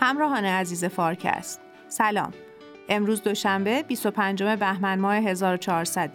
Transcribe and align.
همراهان 0.00 0.44
عزیز 0.44 0.84
فارکست. 0.84 1.60
سلام. 1.88 2.32
امروز 2.88 3.22
دوشنبه 3.22 3.82
25 3.82 4.42
بهمن 4.42 4.98
ماه 4.98 5.14
1400 5.16 6.10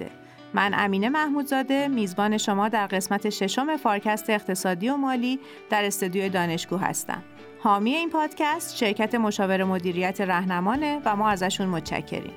من 0.54 0.72
امینه 0.76 1.10
محمودزاده 1.10 1.88
میزبان 1.88 2.38
شما 2.38 2.70
در 2.70 2.88
قسمت 2.88 3.30
ششم 3.30 3.78
فارکست 3.78 4.30
اقتصادی 4.30 4.90
و 4.90 4.98
مالی 4.98 5.40
در 5.70 5.86
استودیوی 5.86 6.30
دانشگاه 6.30 6.82
هستم. 6.82 7.24
حامی 7.60 7.92
این 7.92 8.10
پادکست 8.10 8.78
شرکت 8.78 9.16
مشاور 9.16 9.64
مدیریت 9.64 10.22
رهنمانه 10.22 11.02
و 11.06 11.16
ما 11.16 11.30
ازشون 11.30 11.68
متشکریم. 11.68 12.34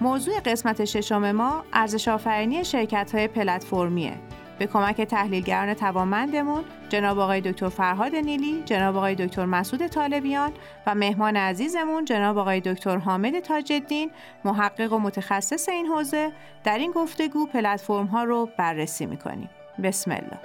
موضوع 0.00 0.40
قسمت 0.40 0.84
ششم 0.84 1.32
ما 1.32 1.64
ارزش 1.72 2.08
آفرینی 2.08 2.64
شرکت 2.64 3.14
های 3.14 3.28
پلتفرمیه. 3.28 4.14
به 4.58 4.66
کمک 4.66 5.00
تحلیلگران 5.00 5.74
توانمندمون 5.74 6.64
جناب 6.88 7.18
آقای 7.18 7.40
دکتر 7.40 7.68
فرهاد 7.68 8.14
نیلی، 8.14 8.62
جناب 8.64 8.96
آقای 8.96 9.14
دکتر 9.14 9.44
مسعود 9.44 9.86
طالبیان 9.86 10.52
و 10.86 10.94
مهمان 10.94 11.36
عزیزمون 11.36 12.04
جناب 12.04 12.38
آقای 12.38 12.60
دکتر 12.60 12.96
حامد 12.96 13.40
تاجدین 13.40 14.10
محقق 14.44 14.92
و 14.92 14.98
متخصص 14.98 15.68
این 15.68 15.86
حوزه 15.86 16.32
در 16.64 16.78
این 16.78 16.92
گفتگو 16.92 17.46
پلتفرم 17.46 18.06
ها 18.06 18.24
رو 18.24 18.48
بررسی 18.58 19.06
می‌کنیم. 19.06 19.50
بسم 19.82 20.10
الله. 20.10 20.38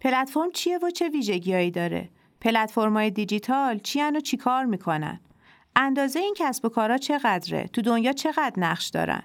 پلتفرم 0.00 0.50
چیه 0.52 0.78
و 0.78 0.90
چه 0.90 1.08
ویژگیهایی 1.08 1.70
داره؟ 1.70 2.08
پلتفرم‌های 2.40 3.10
دیجیتال 3.10 3.78
چی 3.78 4.02
و 4.02 4.20
چیکار 4.20 4.64
می‌کنن؟ 4.64 5.20
اندازه 5.76 6.20
این 6.20 6.34
کسب 6.36 6.64
و 6.64 6.68
کارا 6.68 6.98
چقدره؟ 6.98 7.66
تو 7.72 7.82
دنیا 7.82 8.12
چقدر 8.12 8.52
نقش 8.56 8.88
دارن؟ 8.88 9.22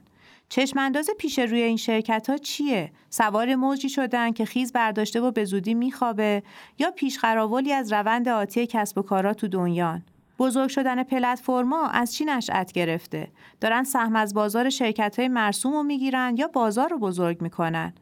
چشم 0.49 0.79
انداز 0.79 1.09
پیش 1.17 1.39
روی 1.39 1.61
این 1.61 1.77
شرکت 1.77 2.29
ها 2.29 2.37
چیه؟ 2.37 2.91
سوار 3.09 3.55
موجی 3.55 3.89
شدن 3.89 4.31
که 4.31 4.45
خیز 4.45 4.73
برداشته 4.73 5.21
و 5.21 5.31
به 5.31 5.45
زودی 5.45 5.73
میخوابه 5.73 6.43
یا 6.79 6.91
پیشقراولی 6.91 7.73
از 7.73 7.93
روند 7.93 8.29
آتی 8.29 8.67
کسب 8.67 8.97
و 8.97 9.01
کارا 9.01 9.33
تو 9.33 9.47
دنیان؟ 9.47 10.03
بزرگ 10.39 10.69
شدن 10.69 11.03
پلتفرما 11.03 11.87
از 11.87 12.13
چی 12.13 12.25
نشأت 12.25 12.71
گرفته؟ 12.71 13.27
دارن 13.61 13.83
سهم 13.83 14.15
از 14.15 14.33
بازار 14.33 14.69
شرکت 14.69 15.19
های 15.19 15.27
مرسوم 15.27 15.73
رو 15.73 15.83
می‌گیرن 15.83 16.35
یا 16.37 16.47
بازار 16.47 16.89
رو 16.89 16.99
بزرگ 16.99 17.41
می‌کنن؟ 17.41 17.93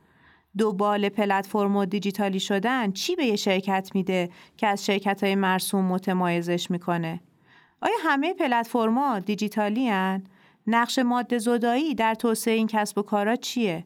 دو 0.57 0.73
بال 0.73 1.09
پلتفرم 1.09 1.75
و 1.75 1.85
دیجیتالی 1.85 2.39
شدن 2.39 2.91
چی 2.91 3.15
به 3.15 3.25
یه 3.25 3.35
شرکت 3.35 3.91
میده 3.93 4.29
که 4.57 4.67
از 4.67 4.85
شرکت 4.85 5.23
های 5.23 5.35
مرسوم 5.35 5.85
متمایزش 5.85 6.71
می‌کنه؟ 6.71 7.19
آیا 7.81 7.95
همه 8.01 8.33
پلتفرما 8.33 9.19
دیجیتالی 9.19 9.89
هن؟ 9.89 10.23
نقش 10.67 10.99
ماده 10.99 11.37
زدایی 11.37 11.95
در 11.95 12.15
توسعه 12.15 12.53
این 12.53 12.67
کسب 12.67 12.97
و 12.97 13.01
کارا 13.01 13.35
چیه؟ 13.35 13.85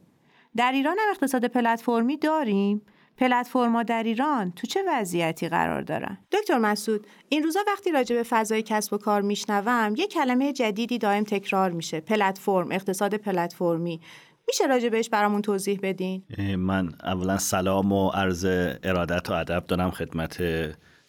در 0.55 0.71
ایران 0.71 0.97
هم 0.99 1.09
اقتصاد 1.11 1.45
پلتفرمی 1.45 2.17
داریم؟ 2.17 2.81
پلتفرما 3.17 3.83
در 3.83 4.03
ایران 4.03 4.51
تو 4.51 4.67
چه 4.67 4.83
وضعیتی 4.87 5.49
قرار 5.49 5.81
دارن؟ 5.81 6.17
دکتر 6.31 6.57
مسعود 6.57 7.07
این 7.29 7.43
روزا 7.43 7.59
وقتی 7.67 7.91
راجع 7.91 8.15
به 8.15 8.23
فضای 8.23 8.61
کسب 8.61 8.93
و 8.93 8.97
کار 8.97 9.21
میشنوم 9.21 9.93
یه 9.97 10.07
کلمه 10.07 10.53
جدیدی 10.53 10.97
دائم 10.97 11.23
تکرار 11.23 11.71
میشه 11.71 11.99
پلتفرم 11.99 12.71
اقتصاد 12.71 13.15
پلتفرمی 13.15 14.01
میشه 14.47 14.65
راجع 14.67 14.89
بهش 14.89 15.09
برامون 15.09 15.41
توضیح 15.41 15.79
بدین 15.83 16.23
من 16.55 16.89
اولا 17.03 17.37
سلام 17.37 17.91
و 17.91 18.09
عرض 18.09 18.45
ارادت 18.83 19.29
و 19.29 19.33
ادب 19.33 19.65
دارم 19.67 19.91
خدمت 19.91 20.37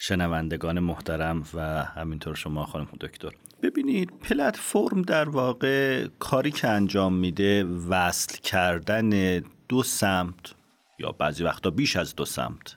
شنوندگان 0.04 0.80
محترم 0.80 1.44
و 1.54 1.60
همینطور 1.84 2.34
شما 2.34 2.66
خانم 2.66 2.88
دکتر. 3.00 3.30
ببینید 3.62 4.10
پلتفرم 4.20 5.02
در 5.02 5.28
واقع 5.28 6.06
کاری 6.18 6.50
که 6.50 6.68
انجام 6.68 7.14
میده 7.14 7.64
وصل 7.64 8.36
کردن 8.36 9.38
دو 9.68 9.82
سمت 9.82 10.54
یا 10.98 11.12
بعضی 11.12 11.44
وقتا 11.44 11.70
بیش 11.70 11.96
از 11.96 12.16
دو 12.16 12.24
سمت 12.24 12.76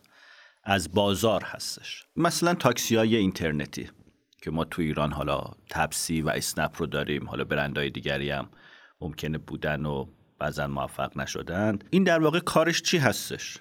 از 0.64 0.92
بازار 0.92 1.44
هستش. 1.44 2.06
مثلا 2.16 2.54
تاکسی 2.54 2.96
های 2.96 3.16
اینترنتی 3.16 3.90
که 4.42 4.52
ما 4.52 4.66
تو 4.66 4.82
ایران 4.82 5.12
حالا 5.12 5.44
تپسی 5.70 6.22
و 6.22 6.30
اسنپ 6.30 6.72
رو 6.78 6.86
داریم 6.86 7.30
حالا 7.30 7.44
برندهای 7.44 7.90
دیگری 7.90 8.30
هم 8.30 8.50
ممکنه 9.02 9.38
بودن 9.38 9.86
و 9.86 10.06
بعضا 10.40 10.68
موفق 10.68 11.18
نشدند 11.18 11.84
این 11.90 12.04
در 12.04 12.20
واقع 12.20 12.40
کارش 12.40 12.82
چی 12.82 12.98
هستش؟ 12.98 13.58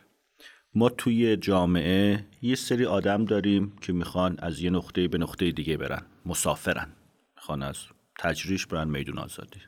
ما 0.75 0.89
توی 0.89 1.37
جامعه 1.37 2.25
یه 2.43 2.55
سری 2.55 2.87
آدم 2.87 3.25
داریم 3.25 3.73
که 3.81 3.93
می‌خوان 3.93 4.37
از 4.39 4.61
یه 4.61 4.71
نقطه 4.71 5.09
به 5.09 5.19
نقطه 5.19 5.51
دیگه 5.53 5.77
برن 5.77 6.03
مسافرن. 6.27 6.89
می‌خوان 7.37 7.63
از 7.63 7.77
تجریش 8.19 8.67
برن 8.67 8.89
میدون 8.89 9.19
آزادی. 9.19 9.61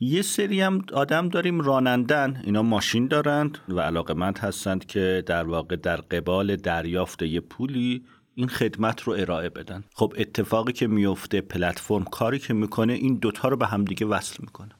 یه 0.00 0.22
سری 0.22 0.60
هم 0.60 0.84
آدم 0.92 1.28
داریم 1.28 1.60
رانندن 1.60 2.42
اینا 2.44 2.62
ماشین 2.62 3.06
دارند 3.06 3.58
و 3.68 3.80
علاقمند 3.80 4.38
هستند 4.38 4.86
که 4.86 5.22
در 5.26 5.44
واقع 5.44 5.76
در 5.76 5.96
قبال 5.96 6.56
دریافت 6.56 7.22
یه 7.22 7.40
پولی 7.40 8.04
این 8.34 8.48
خدمت 8.48 9.02
رو 9.02 9.12
ارائه 9.12 9.48
بدن. 9.48 9.84
خب 9.94 10.14
اتفاقی 10.16 10.72
که 10.72 10.86
میفته 10.86 11.40
پلتفرم 11.40 12.04
کاری 12.04 12.38
که 12.38 12.54
می‌کنه 12.54 12.92
این 12.92 13.14
دوتا 13.14 13.48
رو 13.48 13.56
به 13.56 13.66
هم 13.66 13.84
دیگه 13.84 14.06
وصل 14.06 14.36
می‌کنه. 14.40 14.72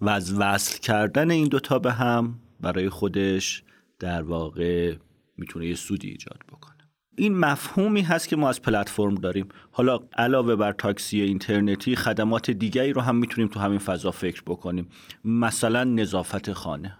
و 0.00 0.08
از 0.08 0.38
وصل 0.38 0.80
کردن 0.80 1.30
این 1.30 1.48
دوتا 1.48 1.78
به 1.78 1.92
هم 1.92 2.38
برای 2.60 2.88
خودش 2.88 3.62
در 3.98 4.22
واقع 4.22 4.96
می‌تونه 5.36 5.66
یه 5.66 5.74
سودی 5.74 6.08
ایجاد 6.08 6.42
بکنه. 6.48 6.74
این 7.16 7.38
مفهومی 7.38 8.02
هست 8.02 8.28
که 8.28 8.36
ما 8.36 8.48
از 8.48 8.62
پلتفرم 8.62 9.14
داریم. 9.14 9.48
حالا 9.70 9.98
علاوه 10.16 10.56
بر 10.56 10.72
تاکسی 10.72 11.20
اینترنتی 11.20 11.96
خدمات 11.96 12.50
دیگری 12.50 12.92
رو 12.92 13.00
هم 13.00 13.16
می‌تونیم 13.16 13.48
تو 13.48 13.60
همین 13.60 13.78
فضا 13.78 14.10
فکر 14.10 14.42
بکنیم. 14.46 14.88
مثلا 15.24 15.84
نظافت 15.84 16.52
خانه. 16.52 16.98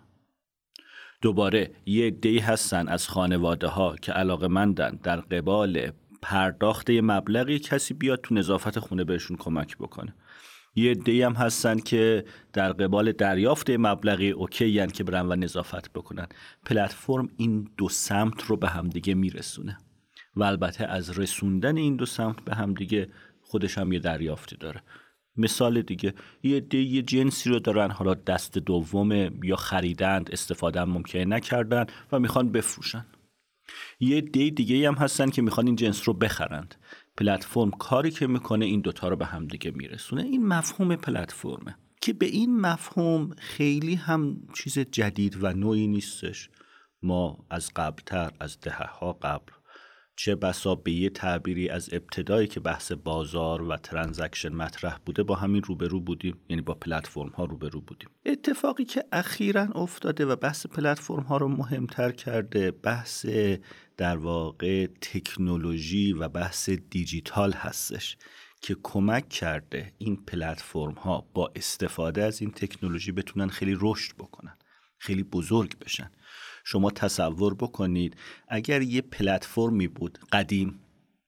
دوباره 1.21 1.71
یه 1.87 2.10
دی 2.10 2.38
هستن 2.38 2.88
از 2.88 3.09
خانواده 3.09 3.66
ها 3.66 3.97
که 3.97 4.12
علاقه 4.12 4.49
مندن 4.49 4.99
در 5.03 5.16
قبال 5.21 5.91
پرداخت 6.22 6.91
مبلغی 6.91 7.59
کسی 7.59 7.94
بیاد 7.94 8.21
تو 8.21 8.34
نظافت 8.34 8.78
خونه 8.78 9.05
بهشون 9.05 9.37
کمک 9.37 9.76
بکنه. 9.76 10.15
یه 10.74 10.94
دی 10.94 11.22
هم 11.22 11.32
هستن 11.32 11.78
که 11.78 12.24
در 12.52 12.72
قبال 12.72 13.12
دریافت 13.12 13.70
مبلغی 13.70 14.30
اوکی 14.30 14.86
که 14.86 15.04
برن 15.04 15.26
و 15.26 15.36
نظافت 15.36 15.92
بکنن. 15.92 16.26
پلتفرم 16.66 17.28
این 17.36 17.68
دو 17.76 17.88
سمت 17.88 18.42
رو 18.42 18.56
به 18.56 18.68
همدیگه 18.68 19.14
میرسونه 19.14 19.78
و 20.36 20.42
البته 20.44 20.86
از 20.86 21.18
رسوندن 21.18 21.76
این 21.76 21.96
دو 21.96 22.06
سمت 22.06 22.44
به 22.44 22.54
همدیگه 22.54 23.08
خودش 23.42 23.78
هم 23.78 23.92
یه 23.92 23.98
دریافتی 23.98 24.56
داره. 24.56 24.82
مثال 25.36 25.82
دیگه 25.82 26.14
یه 26.42 26.60
دی 26.60 26.82
یه 26.82 27.02
جنسی 27.02 27.50
رو 27.50 27.58
دارن 27.58 27.90
حالا 27.90 28.14
دست 28.14 28.58
دوم 28.58 29.12
یا 29.44 29.56
خریدند 29.56 30.30
استفاده 30.32 30.80
هم 30.80 30.90
ممکنه 30.90 31.24
نکردن 31.24 31.86
و 32.12 32.18
می‌خوان 32.18 32.52
بفروشن. 32.52 33.06
یه 34.00 34.20
دی 34.20 34.50
دیگه 34.50 34.88
هم 34.88 34.94
هستن 34.94 35.30
که 35.30 35.42
می‌خوان 35.42 35.66
این 35.66 35.76
جنس 35.76 36.08
رو 36.08 36.14
بخرند. 36.14 36.74
پلتفرم 37.16 37.70
کاری 37.70 38.10
که 38.10 38.26
می‌کنه 38.26 38.64
این 38.64 38.80
دوتا 38.80 39.08
رو 39.08 39.16
به 39.16 39.26
هم 39.26 39.47
دیگه 39.47 39.70
میرسونه. 39.70 40.22
این 40.22 40.47
مفهوم 40.47 40.97
پلتفرمه 40.97 41.76
که 42.00 42.12
به 42.12 42.26
این 42.26 42.60
مفهوم 42.60 43.30
خیلی 43.38 43.94
هم 43.94 44.36
چیز 44.54 44.78
جدید 44.78 45.44
و 45.44 45.52
نوعی 45.52 45.86
نیستش. 45.86 46.50
ما 47.02 47.47
از 47.50 47.70
قبلتر 47.76 48.32
از 48.41 48.60
دهه 48.60 48.86
ها 48.98 49.12
قبل 49.12 49.52
چه 50.16 50.34
بسا 50.34 50.75
به 50.75 50.92
یه 50.92 51.10
تعبیری 51.10 51.69
از 51.69 51.88
ابتدایی 51.92 52.47
که 52.47 52.60
بحث 52.60 52.92
بازار 52.92 53.62
و 53.62 53.76
ترانزکشن 53.76 54.48
مطرح 54.48 54.98
بوده 55.06 55.22
با 55.22 55.34
همین 55.34 55.62
روبرو 55.62 56.00
بودیم 56.00 56.36
یعنی 56.48 56.62
با 56.62 56.75
پلتفرم 56.75 57.28
ها 57.28 57.44
روبرو 57.44 57.81
بودیم. 57.81 58.08
اتفاقی 58.26 58.84
که 58.84 59.04
اخیرا 59.12 59.62
افتاده 59.62 60.26
و 60.26 60.36
بحث 60.36 60.66
پلتفرم 60.66 61.22
ها 61.22 61.36
رو 61.36 61.48
مهمتر 61.48 62.12
کرده 62.12 62.70
بحث 62.70 63.26
در 63.97 64.16
واقع 64.16 64.87
تکنولوژی 64.87 66.12
و 66.12 66.28
بحث 66.28 66.71
دیجیتال 66.71 67.53
هستش 67.53 68.16
که 68.60 68.77
کمک 68.82 69.28
کرده 69.28 69.93
این 69.99 70.16
پلتفرم 70.16 70.94
ها 70.94 71.28
با 71.34 71.53
استفاده 71.56 72.25
از 72.25 72.41
این 72.41 72.50
تکنولوژی 72.50 73.12
بتونن 73.12 73.49
خیلی 73.49 73.76
رشد 73.81 74.17
بکنن 74.17 74.58
خیلی 74.99 75.23
بزرگ 75.23 75.79
بشن. 75.79 76.11
شما 76.64 76.91
تصور 76.91 77.55
بکنید 77.55 78.17
اگر 78.49 78.82
یه 78.82 79.00
پلتفرمی 79.00 79.88
بود 79.88 80.19
قدیم 80.32 80.81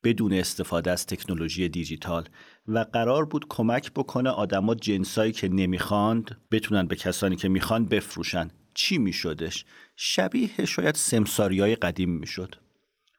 بدون 0.04 0.32
استفاده 0.32 0.90
از 0.90 1.06
تکنولوژی 1.06 1.68
دیجیتال 1.68 2.28
و 2.68 2.78
قرار 2.78 3.24
بود 3.24 3.46
کمک 3.48 3.92
بکنه 3.92 4.30
آدما 4.30 4.74
جنسایی 4.74 5.32
که 5.32 5.48
نمی‌خواند 5.48 6.40
بتونن 6.50 6.86
به 6.86 6.96
کسانی 6.96 7.36
که 7.36 7.48
می‌خوان 7.48 7.86
بفروشن 7.86 8.50
چی 8.76 8.98
میشدش؟ 8.98 9.64
شبیه 9.96 10.64
شاید 10.64 10.94
سمساری 10.94 11.60
های 11.60 11.76
قدیم 11.76 12.10
می‌شد. 12.10 12.54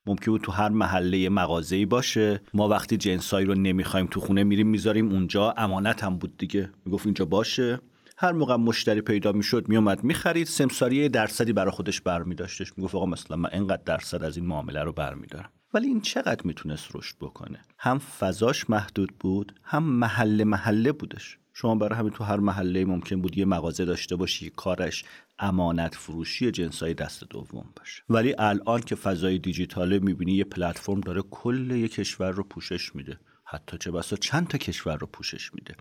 ممکن 0.05 0.31
بود 0.31 0.41
تو 0.41 0.51
هر 0.51 0.69
محله 0.69 1.29
مغازه‌ای 1.29 1.85
باشه. 1.85 2.41
ما 2.53 2.67
وقتی 2.67 2.97
جنسایی 2.97 3.45
رو 3.45 3.55
نمی‌خوایم 3.55 4.07
تو 4.07 4.19
خونه 4.19 4.43
میریم 4.43 4.67
می‌ذاریم 4.67 5.11
اونجا. 5.11 5.51
امانت 5.51 6.03
هم 6.03 6.17
بود 6.17 6.37
دیگه. 6.37 6.71
می‌گفت 6.85 7.05
اینجا 7.05 7.25
باشه. 7.25 7.79
هر 8.17 8.31
موقع 8.31 8.55
مشتری 8.55 9.01
پیدا 9.01 9.31
می‌شد 9.31 9.69
میومد 9.69 10.03
می‌خرید. 10.03 10.47
سمساری 10.47 11.09
درصدی 11.09 11.53
برای 11.53 11.71
خودش 11.71 12.01
برمیداشتش. 12.01 12.77
می‌گفت 12.77 12.95
آقا 12.95 13.05
مثلا 13.05 13.37
من 13.37 13.49
اینقدر 13.53 13.83
درصد 13.85 14.23
از 14.23 14.37
این 14.37 14.45
معامله 14.45 14.83
رو 14.83 14.93
برمیدارم. 14.93 15.49
ولی 15.73 15.87
این 15.87 16.01
چقدر 16.01 16.41
می‌تونست 16.43 16.95
رشد 16.95 17.15
بکنه؟ 17.21 17.59
هم 17.79 17.99
فضاش 17.99 18.69
محدود 18.69 19.13
بود 19.19 19.59
هم 19.63 19.83
محله 19.83 20.43
محله 20.43 20.91
بودش. 20.91 21.37
شما 21.53 21.75
برای 21.75 21.99
همین 21.99 22.11
تو 22.11 22.23
هر 22.23 22.37
محله 22.37 22.85
ممکن 22.85 23.21
بود 23.21 23.37
یه 23.37 23.45
مغازه 23.45 23.85
داشته 23.85 24.15
باشی 24.15 24.49
کارش. 24.49 25.05
امانت 25.39 25.95
فروشی 25.95 26.51
جنسای 26.51 26.93
دست 26.93 27.23
دوم 27.23 27.65
باشه. 27.75 28.03
ولی 28.09 28.35
الان 28.37 28.81
که 28.81 28.95
فضای 28.95 29.39
دیجیتاله 29.39 29.99
می‌بینی 29.99 30.33
یه 30.33 30.43
پلتفرم 30.43 31.01
داره 31.01 31.21
کل 31.21 31.71
یه 31.71 31.87
کشور 31.87 32.31
رو 32.31 32.43
پوشش 32.43 32.95
میده. 32.95 33.19
حتی 33.43 33.77
چه 33.77 33.91
بسا 33.91 34.15
چند 34.15 34.47
تا 34.47 34.57
کشور 34.57 34.97
رو 34.97 35.07
پوشش 35.07 35.53
میده. 35.53 35.75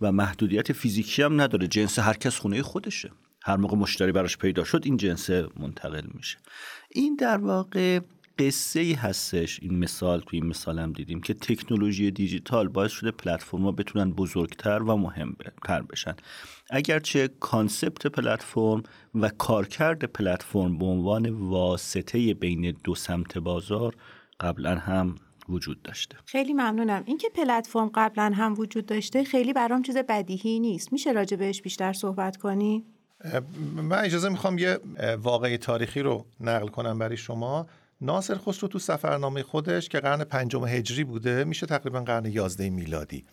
و 0.00 0.12
محدودیت 0.12 0.72
فیزیکی 0.72 1.22
هم 1.22 1.40
نداره. 1.40 1.68
جنس 1.68 1.98
هر 1.98 2.14
کس 2.14 2.38
خونه 2.38 2.62
خودشه. 2.62 3.10
هر 3.44 3.56
موقع 3.56 3.76
مشتری 3.76 4.12
براش 4.12 4.38
پیدا 4.38 4.64
شد 4.64 4.82
این 4.84 4.96
جنس 4.96 5.30
منتقل 5.30 6.06
میشه. 6.14 6.38
این 6.90 7.16
در 7.16 7.38
واقع 7.38 8.00
قصه 8.38 8.80
ای 8.80 8.92
هستش. 8.92 9.60
این 9.62 9.78
مثال 9.78 10.20
توی 10.20 10.38
این 10.38 10.48
مثال 10.48 10.78
هم 10.78 10.92
دیدیم 10.92 11.20
که 11.20 11.34
تکنولوژی 11.34 12.10
دیجیتال 12.10 12.68
باعث 12.68 12.90
شده 12.92 13.10
پلتفرم 13.10 13.62
ها 13.62 13.72
بتونن 13.72 14.12
بزرگتر 14.12 14.82
و 14.82 14.96
مهمتر 14.96 15.82
بشن. 15.82 16.14
اگرچه 16.70 17.28
concept 17.40 18.06
پلتفرم 18.06 18.82
و 19.14 19.28
کارکرد 19.28 20.04
پلتفرم 20.04 20.78
به 20.78 20.84
عنوان 20.84 21.28
واسطه 21.30 22.34
بین 22.34 22.76
دو 22.84 22.94
سمت 22.94 23.38
بازار 23.38 23.94
قبلا 24.40 24.74
هم 24.74 25.14
وجود 25.48 25.82
داشته. 25.82 26.16
خیلی 26.24 26.52
ممنونم. 26.52 27.02
اینکه 27.06 27.28
پلتفرم 27.34 27.90
قبلا 27.94 28.32
هم 28.34 28.54
وجود 28.58 28.86
داشته 28.86 29.24
خیلی 29.24 29.52
برام 29.52 29.82
چیز 29.82 29.96
بدیهی 29.96 30.60
نیست. 30.60 30.92
میشه 30.92 31.12
راجع 31.12 31.36
بهش 31.36 31.62
بیشتر 31.62 31.92
صحبت 31.92 32.36
کنی؟ 32.36 32.84
من 33.76 34.04
اجازه 34.04 34.28
می‌خوام 34.28 34.58
یه 34.58 34.78
واقعی 35.22 35.58
تاریخی 35.58 36.02
رو 36.02 36.26
نقل 36.40 36.68
کنم 36.68 36.98
برای 36.98 37.16
شما. 37.16 37.66
ناصر 38.02 38.38
خسرو 38.38 38.68
تو 38.68 38.78
سفرنامه 38.78 39.42
خودش 39.42 39.88
که 39.88 40.00
قرن 40.00 40.24
پنجم 40.24 40.64
هجری 40.64 41.04
بوده 41.04 41.44
میشه 41.44 41.66
تقریبا 41.66 42.00
قرن 42.00 42.24
یازده 42.24 42.70
میلادی. 42.70 43.24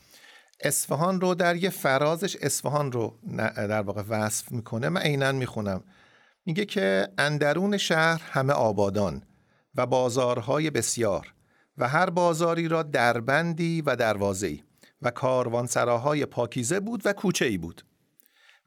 اصفهان 0.59 1.21
رو 1.21 1.35
در 1.35 1.55
یه 1.55 1.69
فرازش 1.69 2.35
اصفهان 2.35 2.91
رو 2.91 3.19
در 3.37 3.81
واقع 3.81 4.03
وصف 4.09 4.51
می‌کنه. 4.51 4.89
من 4.89 5.01
عینا 5.01 5.31
می‌خونم. 5.31 5.83
میگه 6.45 6.65
که 6.65 7.07
اندرون 7.17 7.77
شهر 7.77 8.21
همه 8.31 8.53
آبادان 8.53 9.23
و 9.75 9.85
بازارهای 9.85 10.69
بسیار 10.69 11.33
و 11.77 11.87
هر 11.87 12.09
بازاری 12.09 12.67
را 12.67 12.83
دربندی 12.83 13.81
و 13.81 13.95
دروازه‌ای 13.95 14.63
و 15.01 15.11
کاروانسراهای 15.11 16.25
پاکیزه 16.25 16.79
بود 16.79 17.01
و 17.05 17.13
کوچه 17.13 17.45
ای 17.45 17.57
بود 17.57 17.85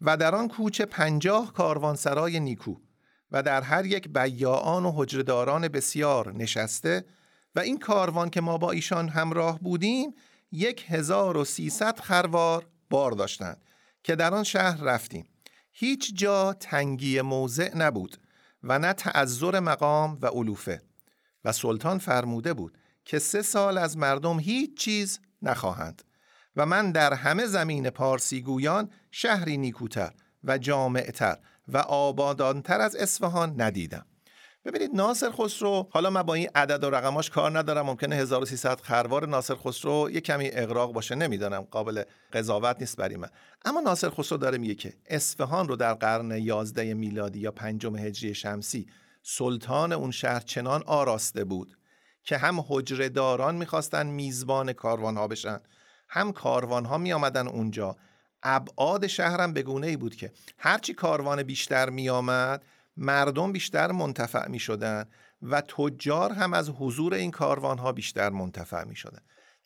و 0.00 0.16
در 0.16 0.34
آن 0.34 0.48
کوچه 0.48 0.86
پنجاه 0.86 1.52
کاروانسرای 1.52 2.40
نیکو 2.40 2.76
و 3.32 3.42
در 3.42 3.62
هر 3.62 3.86
یک 3.86 4.08
بیاعان 4.08 4.86
و 4.86 4.92
حجرداران 4.96 5.68
بسیار 5.68 6.32
نشسته 6.32 7.04
و 7.54 7.60
این 7.60 7.78
کاروان 7.78 8.30
که 8.30 8.40
ما 8.40 8.58
با 8.58 8.70
ایشان 8.70 9.08
همراه 9.08 9.60
بودیم 9.60 10.14
یک 10.52 10.84
هزار 10.88 11.36
و 11.36 11.44
سیصد 11.44 12.00
خروار 12.00 12.66
بار 12.90 13.12
داشتند 13.12 13.64
که 14.02 14.16
در 14.16 14.34
آن 14.34 14.44
شهر 14.44 14.80
رفتیم. 14.80 15.26
هیچ 15.72 16.14
جا 16.14 16.52
تنگی 16.52 17.20
موضع 17.20 17.76
نبود 17.76 18.16
و 18.62 18.78
نه 18.78 18.92
تعذر 18.92 19.60
مقام 19.60 20.18
و 20.22 20.26
علوفه. 20.26 20.82
و 21.44 21.52
سلطان 21.52 21.98
فرموده 21.98 22.54
بود 22.54 22.78
که 23.04 23.18
سه 23.18 23.42
سال 23.42 23.78
از 23.78 23.96
مردم 23.96 24.38
هیچ 24.38 24.76
چیز 24.76 25.20
نخواهند 25.42 26.02
و 26.56 26.66
من 26.66 26.92
در 26.92 27.14
همه 27.14 27.46
زمین 27.46 27.90
پارسیگویان 27.90 28.90
شهری 29.10 29.56
نیکوتر 29.56 30.12
و 30.44 30.58
جامعتر 30.58 31.38
و 31.68 31.76
آبادانتر 31.76 32.80
از 32.80 32.96
اصفهان 32.96 33.60
ندیدم. 33.60 34.06
ببینید 34.64 34.90
ناصر 34.94 35.30
خسرو 35.30 35.88
حالا 35.90 36.10
من 36.10 36.22
با 36.22 36.34
این 36.34 36.48
عدد 36.54 36.84
و 36.84 36.90
رقماش 36.90 37.30
کار 37.30 37.58
ندارم. 37.58 37.86
ممکنه 37.86 38.16
1300 38.16 38.80
خروار 38.80 39.28
ناصر 39.28 39.54
خسرو 39.54 40.10
یه 40.10 40.20
کمی 40.20 40.50
اغراق 40.52 40.92
باشه 40.92 41.14
نمی‌دانم 41.14 41.60
قابل 41.60 42.02
قضاوت 42.32 42.76
نیست 42.80 42.96
برای 42.96 43.16
من. 43.16 43.28
اما 43.64 43.80
ناصر 43.80 44.10
خسرو 44.10 44.38
داره 44.38 44.58
میگه 44.58 44.74
که 44.74 44.94
اصفهان 45.06 45.68
رو 45.68 45.76
در 45.76 45.94
قرن 45.94 46.30
11 46.30 46.94
میلادی 46.94 47.38
یا 47.38 47.50
پنجم 47.50 47.96
هجری 47.96 48.34
شمسی 48.34 48.86
سلطان 49.22 49.92
اون 49.92 50.10
شهر 50.10 50.40
چنان 50.40 50.82
آراسته 50.86 51.44
بود 51.44 51.78
که 52.24 52.36
هم 52.36 52.64
حجره 52.68 53.08
داران 53.08 53.54
می‌خواستن 53.54 54.06
میزبان 54.06 54.72
کاروان 54.72 55.16
ها 55.16 55.28
بشن 55.28 55.58
هم 56.08 56.32
کاروان 56.32 56.84
ها 56.84 56.98
می 56.98 57.12
اونجا 57.12 57.96
ابعاد 58.42 59.06
شهرم 59.06 59.52
به 59.52 59.62
گونه 59.62 59.86
ای 59.86 59.96
بود 59.96 60.16
که 60.16 60.32
هرچی 60.58 60.94
کاروان 60.94 61.42
بیشتر 61.42 61.90
می 61.90 62.08
آمد 62.08 62.64
مردم 62.96 63.52
بیشتر 63.52 63.92
منتفع 63.92 64.48
می 64.48 64.58
شدن 64.58 65.04
و 65.42 65.60
تجار 65.60 66.32
هم 66.32 66.54
از 66.54 66.70
حضور 66.70 67.14
این 67.14 67.30
کاروان 67.30 67.78
ها 67.78 67.92
بیشتر 67.92 68.30
منتفع 68.30 68.84
می 68.84 68.96
شدن 68.96 69.20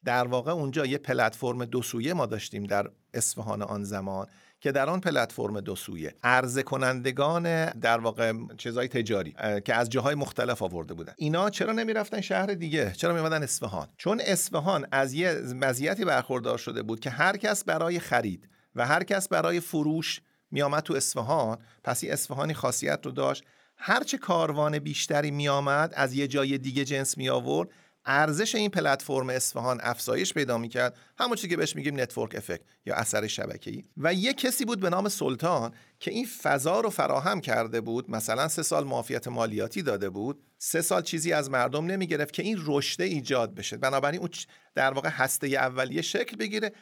در 0.04 0.26
واقع 0.26 0.52
اونجا 0.52 0.86
یه 0.86 0.98
پلتفرم 0.98 1.64
دو 1.64 1.82
سویه 1.82 2.14
ما 2.14 2.26
داشتیم 2.26 2.64
در 2.64 2.90
اصفهان 3.14 3.62
آن 3.62 3.84
زمان 3.84 4.26
که 4.60 4.72
در 4.72 4.90
آن 4.90 5.00
پلتفرم 5.00 5.60
دو 5.60 5.76
سویه. 5.76 6.14
عرضه 6.22 6.62
کنندگان 6.62 7.70
در 7.70 7.98
واقع 7.98 8.32
چیزای 8.56 8.88
تجاری 8.88 9.34
که 9.64 9.74
از 9.74 9.90
جاهای 9.90 10.14
مختلف 10.14 10.62
آورده 10.62 10.94
بودن. 10.94 11.12
اینا 11.16 11.50
چرا 11.50 11.72
نمی‌رفتن 11.72 12.20
شهر 12.20 12.46
دیگه؟ 12.46 12.92
چرا 12.92 13.14
میمدن 13.14 13.42
اصفهان؟ 13.42 13.88
چون 13.96 14.20
اصفهان 14.24 14.86
از 14.92 15.12
یه 15.12 15.32
مزیتی 15.54 16.04
برخوردار 16.04 16.58
شده 16.58 16.82
بود 16.82 17.00
که 17.00 17.10
هر 17.10 17.36
کس 17.36 17.64
برای 17.64 17.98
خرید 17.98 18.48
و 18.76 18.86
هر 18.86 19.04
کس 19.04 19.28
برای 19.28 19.60
فروش 19.60 20.20
میآمد 20.50 20.82
تو 20.82 20.94
اصفهان 20.94 21.58
پس 21.84 22.04
این 22.04 22.12
اصفهانی 22.12 22.54
خاصیت 22.54 23.00
رو 23.04 23.10
داشت. 23.10 23.44
هرچه 23.76 24.18
کاروان 24.18 24.78
بیشتری 24.78 25.30
میآمد 25.30 25.92
از 25.96 26.14
یه 26.14 26.28
جای 26.28 26.58
دیگه 26.58 26.84
جنس 26.84 27.18
می 27.18 27.28
آورد 27.28 27.68
ارزش 28.08 28.54
این 28.54 28.70
پلتفرم 28.70 29.28
اصفهان 29.28 29.80
افزایش 29.82 30.34
پیدا 30.34 30.58
می‌کرد. 30.58 30.96
همون 31.18 31.36
چیزی 31.36 31.48
که 31.48 31.56
بهش 31.56 31.76
میگیم 31.76 32.00
network 32.00 32.34
effect 32.34 32.60
یا 32.86 32.94
اثر 32.94 33.26
شبکه‌ای. 33.26 33.84
و 33.96 34.14
یه 34.14 34.32
کسی 34.32 34.64
بود 34.64 34.80
به 34.80 34.90
نام 34.90 35.08
سلطان 35.08 35.72
که 36.00 36.10
این 36.10 36.26
فضا 36.42 36.80
رو 36.80 36.90
فراهم 36.90 37.40
کرده 37.40 37.80
بود. 37.80 38.10
مثلا 38.10 38.48
سه 38.48 38.62
سال 38.62 38.84
معافیت 38.84 39.28
مالیاتی 39.28 39.82
داده 39.82 40.10
بود. 40.10 40.42
سه 40.58 40.82
سال 40.82 41.02
چیزی 41.02 41.32
از 41.32 41.50
مردم 41.50 41.86
نمی‌گرفت 41.86 42.32
که 42.32 42.42
این 42.42 42.58
رشد 42.64 43.02
ایجاد 43.02 43.54
بشه. 43.54 43.76
بنابراین 43.76 44.20
اون 44.20 44.30
در 44.74 44.92
واقع 44.92 45.08
هسته 45.08 45.46
اولیه 45.46 46.02
شکل 46.02 46.36
بگیره. 46.36 46.72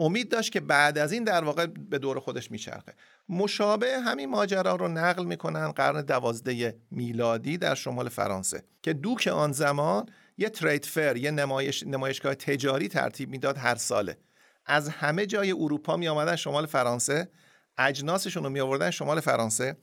امید 0.00 0.28
داشت 0.28 0.52
که 0.52 0.60
بعد 0.60 0.98
از 0.98 1.12
این 1.12 1.24
در 1.24 1.44
واقع 1.44 1.66
به 1.66 1.98
دور 1.98 2.20
خودش 2.20 2.50
میچرخه. 2.50 2.94
مشابه 3.28 4.00
همین 4.00 4.30
ماجرا 4.30 4.76
رو 4.76 4.88
نقل 4.88 5.24
می‌کنن 5.24 5.68
قرن 5.70 6.00
دوازده 6.00 6.76
میلادی 6.90 7.58
در 7.58 7.74
شمال 7.74 8.08
فرانسه 8.08 8.64
که 8.82 8.92
دوک 8.92 9.26
آن 9.26 9.52
زمان 9.52 10.06
یه 10.38 10.48
ترید 10.48 10.84
فر 10.84 11.16
یه 11.16 11.30
نمایش، 11.30 11.82
نمایشگاه 11.82 12.34
تجاری 12.34 12.88
ترتیب 12.88 13.30
می‌داد 13.30 13.56
هر 13.56 13.74
ساله. 13.74 14.16
از 14.66 14.88
همه 14.88 15.26
جای 15.26 15.52
اروپا 15.52 15.96
می 15.96 16.08
آمدن 16.08 16.36
شمال 16.36 16.66
فرانسه 16.66 17.28
اجناسشون 17.78 18.44
رو 18.44 18.50
می 18.50 18.60
آوردن 18.60 18.90
شمال 18.90 19.20
فرانسه 19.20 19.76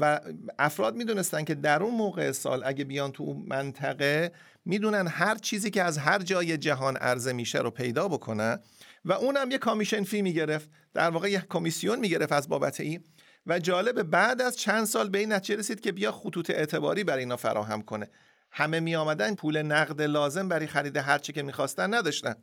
و 0.00 0.20
افراد 0.58 0.96
می‌دونستن 0.96 1.44
که 1.44 1.54
در 1.54 1.82
اون 1.82 1.94
موقع 1.94 2.32
سال 2.32 2.62
اگه 2.64 2.84
بیان 2.84 3.12
تو 3.12 3.34
منطقه 3.46 4.32
می‌دونن 4.64 5.06
هر 5.06 5.34
چیزی 5.34 5.70
که 5.70 5.82
از 5.82 5.98
هر 5.98 6.18
جای 6.18 6.58
جهان 6.58 6.96
عرضه 6.96 7.32
میشه 7.32 7.58
رو 7.58 7.70
پیدا 7.70 8.08
بکنن. 8.08 8.58
و 9.06 9.12
اونم 9.12 9.50
یه 9.50 9.58
کامیشن 9.58 10.04
فی 10.04 10.22
می‌گرفت 10.22 10.70
در 10.94 11.10
واقع 11.10 11.30
یه 11.30 11.44
کمیسیون 11.48 11.98
می‌گرفت 11.98 12.32
از 12.32 12.48
بابت 12.48 12.80
این 12.80 13.04
و 13.46 13.58
جالب 13.58 14.02
بعد 14.02 14.42
از 14.42 14.56
چند 14.56 14.84
سال 14.84 15.08
به 15.08 15.18
این 15.18 15.32
نتیجه 15.32 15.58
رسید 15.58 15.80
که 15.80 15.92
بیا 15.92 16.12
خطوط 16.12 16.50
اعتباری 16.50 17.04
برای 17.04 17.20
اینا 17.20 17.36
فراهم 17.36 17.82
کنه. 17.82 18.10
همه 18.50 18.80
می 18.80 18.96
آمدن 18.96 19.34
پول 19.34 19.62
نقد 19.62 20.02
لازم 20.02 20.48
برای 20.48 20.66
خرید 20.66 20.96
هرچی 20.96 21.32
که 21.32 21.42
می‌خواستن 21.42 21.94
نداشتن. 21.94 22.34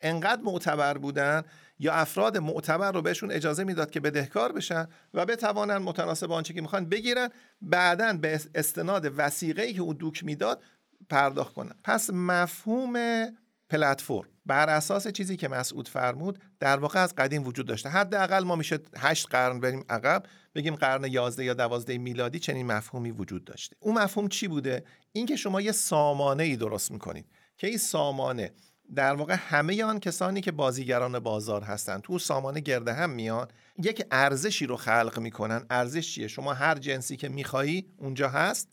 انقدر 0.00 0.42
معتبر 0.42 0.98
بودن 0.98 1.42
یا 1.78 1.92
افراد 1.92 2.38
معتبر 2.38 2.92
رو 2.92 3.02
بهشون 3.02 3.30
اجازه 3.30 3.64
می‌داد 3.64 3.90
که 3.90 4.00
بدهکار 4.00 4.52
بشن 4.52 4.88
و 5.14 5.26
بتوانن 5.26 5.76
متناسب 5.76 6.32
آنچه 6.32 6.54
که 6.54 6.60
می‌خوان 6.60 6.88
بگیرن 6.88 7.28
بعدا 7.62 8.12
به 8.12 8.40
استناد 8.54 9.12
وسیقه 9.16 9.72
که 9.72 9.80
او 9.80 9.94
دوک 9.94 10.24
می‌داد 10.24 10.62
پرداخت 11.08 11.54
کنن. 11.54 11.74
پس 11.84 12.10
مفهوم 12.10 13.26
پلتفرم. 13.70 14.28
بر 14.48 14.68
اساس 14.68 15.08
چیزی 15.08 15.36
که 15.36 15.48
مسعود 15.48 15.88
فرمود 15.88 16.38
در 16.60 16.76
واقع 16.76 17.02
از 17.02 17.14
قدیم 17.14 17.46
وجود 17.46 17.66
داشته. 17.66 17.88
حداقل 17.88 18.44
ما 18.44 18.56
میشه 18.56 18.78
هشت 18.96 19.26
قرن 19.30 19.60
بریم 19.60 19.84
عقب 19.88 20.22
بگیم 20.54 20.76
قرن 20.76 21.04
11 21.04 21.44
یا 21.44 21.54
12 21.54 21.98
میلادی 21.98 22.38
چنین 22.38 22.66
مفهومی 22.66 23.10
وجود 23.10 23.44
داشته. 23.44 23.76
اون 23.80 23.98
مفهوم 23.98 24.28
چی 24.28 24.48
بوده؟ 24.48 24.84
اینکه 25.12 25.36
شما 25.36 25.60
یه 25.60 25.72
سامانه 25.72 26.42
ای 26.42 26.56
درست 26.56 26.90
می‌کنید. 26.90 27.26
که 27.58 27.66
این 27.66 27.78
سامانه 27.78 28.52
در 28.94 29.14
واقع 29.14 29.36
همه 29.38 29.84
آن 29.84 30.00
کسانی 30.00 30.40
که 30.40 30.52
بازیگران 30.52 31.18
بازار 31.18 31.62
هستند 31.62 32.02
تو 32.02 32.18
سامانه 32.18 32.60
گرده 32.60 32.92
هم 32.92 33.10
میان 33.10 33.48
یک 33.82 34.06
ارزشی 34.10 34.66
رو 34.66 34.76
خلق 34.76 35.18
می‌کنن. 35.18 35.66
ارزش 35.70 36.14
چیه؟ 36.14 36.28
شما 36.28 36.52
هر 36.52 36.74
جنسی 36.74 37.16
که 37.16 37.28
میخوایی 37.28 37.86
اونجا 37.96 38.28
هست 38.28 38.68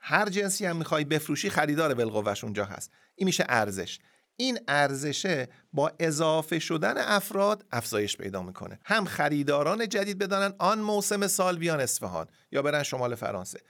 هر 0.00 0.28
جنسی 0.28 0.66
هم 0.66 0.76
می‌خوای 0.76 1.04
بفروشی 1.04 1.50
خریدار 1.50 1.94
بالقوهش 1.94 2.44
اونجا 2.44 2.64
هست. 2.64 2.90
این 3.14 3.26
میشه 3.26 3.44
ارزش. 3.48 3.98
این 4.40 4.58
ارزشه 4.68 5.48
با 5.72 5.92
اضافه 5.98 6.58
شدن 6.58 6.98
افراد 6.98 7.64
افزایش 7.72 8.16
پیدا 8.16 8.42
می‌کنه. 8.42 8.78
هم 8.84 9.04
خریداران 9.04 9.88
جدید 9.88 10.18
بدانن 10.18 10.54
آن 10.58 10.78
موسم 10.78 11.26
سال 11.26 11.58
بیان 11.58 11.80
اصفهان 11.80 12.26
یا 12.52 12.62
برن 12.62 12.82
شمال 12.82 13.14
فرانسه. 13.14 13.60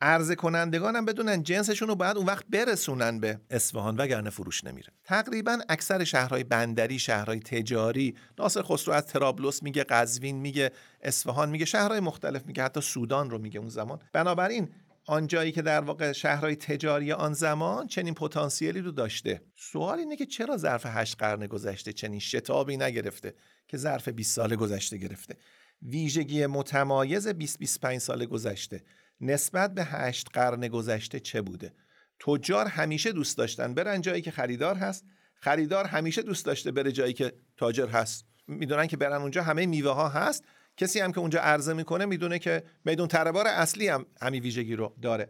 عرضه 0.00 0.34
کنندگان 0.34 0.96
هم 0.96 1.04
بدونن 1.04 1.42
جنسشون 1.42 1.88
رو 1.88 1.94
باید 1.94 2.16
اون 2.16 2.26
وقت 2.26 2.44
برسونن 2.50 3.20
به 3.20 3.40
اصفهان 3.50 3.96
وگرنه 3.96 4.30
فروش 4.30 4.64
نمیره. 4.64 4.92
تقریبا 5.04 5.58
اکثر 5.68 6.04
شهرهای 6.04 6.44
بندری 6.44 6.98
شهرهای 6.98 7.40
تجاری 7.40 8.16
ناصر 8.38 8.62
خسرو 8.62 8.94
از 8.94 9.06
ترابلس 9.06 9.62
میگه 9.62 9.84
قزوین 9.84 10.36
میگه 10.36 10.70
اصفهان 11.02 11.50
میگه 11.50 11.64
شهرهای 11.64 12.00
مختلف 12.00 12.46
میگه 12.46 12.62
حتی 12.62 12.80
سودان 12.80 13.30
رو 13.30 13.38
میگه 13.38 13.60
اون 13.60 13.68
زمان. 13.68 13.98
بنابراین 14.12 14.68
آنجایی 15.06 15.52
که 15.52 15.62
در 15.62 15.80
واقع 15.80 16.12
شهرهای 16.12 16.56
تجاری 16.56 17.12
آن 17.12 17.32
زمان 17.32 17.86
چنین 17.86 18.14
پتانسیلی 18.14 18.80
رو 18.80 18.90
داشته. 18.90 19.42
سوال 19.56 19.98
اینه 19.98 20.16
که 20.16 20.26
چرا 20.26 20.56
ظرف 20.56 20.86
هشت 20.86 21.16
قرن 21.18 21.46
گذشته 21.46 21.92
چنین 21.92 22.20
شتابی 22.20 22.76
نگرفته 22.76 23.34
که 23.68 23.76
ظرف 23.76 24.08
20 24.08 24.34
سال 24.34 24.56
گذشته 24.56 24.96
گرفته؟ 24.96 25.36
ویژگی 25.82 26.46
متمایز 26.46 27.28
20 27.28 27.58
25 27.58 28.00
سال 28.00 28.26
گذشته 28.26 28.82
نسبت 29.20 29.74
به 29.74 29.84
هشت 29.84 30.28
قرن 30.32 30.68
گذشته 30.68 31.20
چه 31.20 31.42
بوده؟ 31.42 31.72
تجار 32.20 32.66
همیشه 32.66 33.12
دوست 33.12 33.38
داشتن 33.38 33.74
برن 33.74 34.00
جایی 34.00 34.22
که 34.22 34.30
خریدار 34.30 34.76
هست. 34.76 35.04
خریدار 35.34 35.84
همیشه 35.86 36.22
دوست 36.22 36.46
داشته 36.46 36.70
بره 36.70 36.92
جایی 36.92 37.12
که 37.12 37.32
تاجر 37.56 37.88
هست. 37.88 38.24
می‌دونن 38.46 38.86
که 38.86 38.96
برن 38.96 39.22
اونجا 39.22 39.42
همه 39.42 39.66
میوه 39.66 39.90
ها 39.90 40.08
هست. 40.08 40.44
کسی 40.76 41.00
هم 41.00 41.12
که 41.12 41.18
اونجا 41.18 41.40
عرضه 41.40 41.72
می‌کنه 41.72 42.04
می‌دونه 42.04 42.38
که 42.38 42.62
میدون 42.84 43.08
تربار 43.08 43.46
اصلی 43.46 43.88
هم 43.88 44.06
همین 44.22 44.42
ویژگی 44.42 44.76
رو 44.76 44.94
داره. 45.02 45.28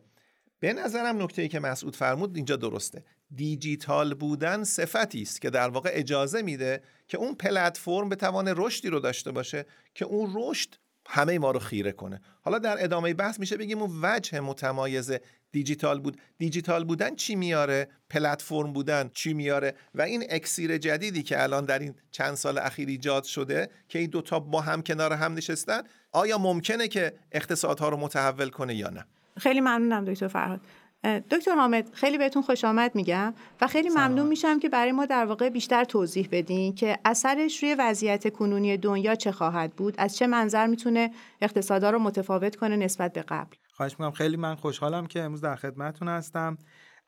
به 0.60 0.72
نظرم 0.72 1.22
نکته 1.22 1.42
ای 1.42 1.48
که 1.48 1.60
مسعود 1.60 1.96
فرمود 1.96 2.36
اینجا 2.36 2.56
درسته. 2.56 3.04
دیجیتال 3.34 4.14
بودن 4.14 4.64
صفتی 4.64 5.22
است 5.22 5.40
که 5.40 5.50
در 5.50 5.68
واقع 5.68 5.90
اجازه 5.92 6.42
میده 6.42 6.82
که 7.08 7.18
اون 7.18 7.34
پلتفرم 7.34 8.08
بتوانه 8.08 8.54
رشدی 8.56 8.88
رو 8.88 9.00
داشته 9.00 9.32
باشه 9.32 9.66
که 9.94 10.04
اون 10.04 10.32
رشد 10.34 10.74
همه 11.08 11.38
ما 11.38 11.50
رو 11.50 11.58
خیره 11.58 11.92
کنه. 11.92 12.20
حالا 12.42 12.58
در 12.58 12.84
ادامه 12.84 13.14
بحث 13.14 13.40
میشه 13.40 13.56
بگیم 13.56 13.82
اون 13.82 14.00
وجه 14.02 14.40
متمایز 14.40 15.12
دیجیتال 15.56 16.00
بود. 16.00 16.16
دیجیتال 16.38 16.84
بودن 16.84 17.14
چی 17.14 17.36
میاره؟ 17.36 17.88
پلتفرم 18.10 18.72
بودن 18.72 19.10
چی 19.14 19.34
میاره؟ 19.34 19.75
و 19.94 20.02
این 20.02 20.25
اکسیر 20.30 20.78
جدیدی 20.78 21.22
که 21.22 21.42
الان 21.42 21.64
در 21.64 21.78
این 21.78 21.94
چند 22.10 22.34
سال 22.34 22.58
اخیر 22.58 22.88
ایجاد 22.88 23.25
شده 23.25 23.70
که 23.88 23.98
این 23.98 24.10
دوتا 24.10 24.40
با 24.40 24.60
هم 24.60 24.82
کنار 24.82 25.12
هم 25.12 25.34
نشستن 25.34 25.82
آیا 26.12 26.38
ممکنه 26.38 26.88
که 26.88 27.12
اقتصادها 27.32 27.88
رو 27.88 27.96
متحول 27.96 28.48
کنه 28.48 28.75
یا 28.75 28.90
نه؟ 28.90 29.04
خیلی 29.38 29.60
ممنونم 29.60 30.04
دکتر 30.04 30.28
فرهاد. 30.28 30.60
دکتر 31.30 31.54
حامد 31.54 31.94
خیلی 31.94 32.18
بهتون 32.18 32.42
خوش 32.42 32.64
آمد 32.64 32.94
میگم 32.94 33.34
و 33.60 33.66
خیلی 33.66 33.88
ممنون 33.88 34.26
میشم 34.26 34.58
که 34.58 34.68
برای 34.68 34.92
ما 34.92 35.06
در 35.06 35.25
واقع 35.25 35.48
بیشتر 35.48 35.84
توضیح 35.84 36.28
بدین 36.32 36.75
که 36.75 36.98
اثرش 37.04 37.62
روی 37.62 37.75
وضعیت 37.75 38.32
کنونی 38.32 38.76
دنیا 38.76 39.14
چه 39.14 39.32
خواهد 39.32 39.72
بود 39.72 39.94
از 39.98 40.16
چه 40.16 40.26
منظر 40.26 40.66
می‌تونه 40.66 41.10
اقتصادا 41.40 41.90
رو 41.90 41.98
متفاوت 41.98 42.56
کنه 42.56 42.76
نسبت 42.76 43.12
به 43.12 43.22
قبل. 43.22 43.56
خواهش 43.76 43.92
می‌کنم. 43.92 44.11
خیلی 44.11 44.37
من 44.37 44.54
خوشحالم 44.54 45.06
که 45.06 45.23
امروز 45.23 45.40
در 45.40 45.56
خدمتتون 45.56 46.09
هستم. 46.09 46.59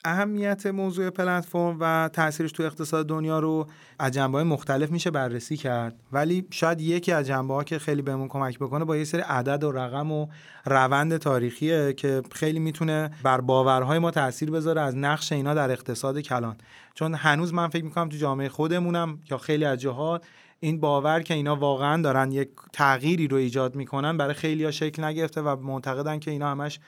اهمیت 0.04 0.66
موضوع 0.66 1.10
پلتفرم 1.10 1.76
و 1.80 2.10
تاثیرش 2.12 2.52
تو 2.52 2.62
اقتصاد 2.62 3.06
دنیا 3.06 3.38
رو 3.38 3.66
از 3.98 4.12
جنبه 4.12 4.44
مختلف 4.44 4.90
میشه 4.90 5.10
بررسی 5.10 5.56
کرد. 5.56 6.00
ولی 6.12 6.46
شاید 6.50 6.80
یکی 6.80 7.12
از 7.12 7.26
جنبه 7.26 7.54
ها 7.54 7.64
که 7.64 7.78
خیلی 7.78 8.02
بهمون 8.02 8.28
کمک 8.28 8.58
بکنه 8.58 8.84
با 8.84 8.96
یه 8.96 9.04
سری 9.04 9.20
عدد 9.20 9.64
و 9.64 9.72
رقم 9.72 10.12
و 10.12 10.26
روند 10.64 11.16
تاریخیه 11.16 11.92
که 11.92 12.22
خیلی 12.32 12.58
می‌تونه 12.58 13.10
بر 13.22 13.40
باورهای 13.40 13.98
ما 13.98 14.10
تاثیر 14.10 14.50
بذاره 14.50 14.80
از 14.80 14.96
نقش 14.96 15.32
اینا 15.32 15.54
در 15.54 15.70
اقتصاد 15.70 16.20
کلان. 16.20 16.56
چون 16.94 17.14
هنوز 17.14 17.54
من 17.54 17.68
فکر 17.68 17.84
می‌کنم 17.84 18.08
تو 18.08 18.16
جامعه 18.16 18.48
خودمونم 18.48 19.18
یا 19.30 19.38
خیلی 19.38 19.64
از 19.64 19.78
جاها 19.78 20.20
این 20.60 20.80
باور 20.80 21.22
که 21.22 21.34
اینا 21.34 21.56
واقعا 21.56 22.02
دارن 22.02 22.32
یک 22.32 22.48
تغییری 22.72 23.28
رو 23.28 23.36
ایجاد 23.36 23.76
می‌کنن 23.76 24.16
برای 24.16 24.34
خیلی 24.34 24.64
ها 24.64 24.70
شکل 24.70 25.04
نگرفته 25.04 25.40
و 25.40 25.56
معتقدن 25.56 26.18
که 26.18 26.30
اینا 26.30 26.50
همش 26.50 26.80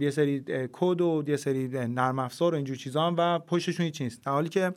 یه 0.00 0.10
سری 0.10 0.44
کد 0.72 1.00
و 1.00 1.24
یه 1.26 1.36
سری 1.36 1.68
نرم 1.68 2.18
افزار 2.18 2.52
و 2.52 2.56
اینجور 2.56 2.76
چیزا 2.76 3.06
هم 3.06 3.14
و 3.18 3.38
پشتشون 3.38 3.86
هیچ 3.86 4.02
نیست. 4.02 4.24
در 4.24 4.32
حالی 4.32 4.48
که 4.48 4.74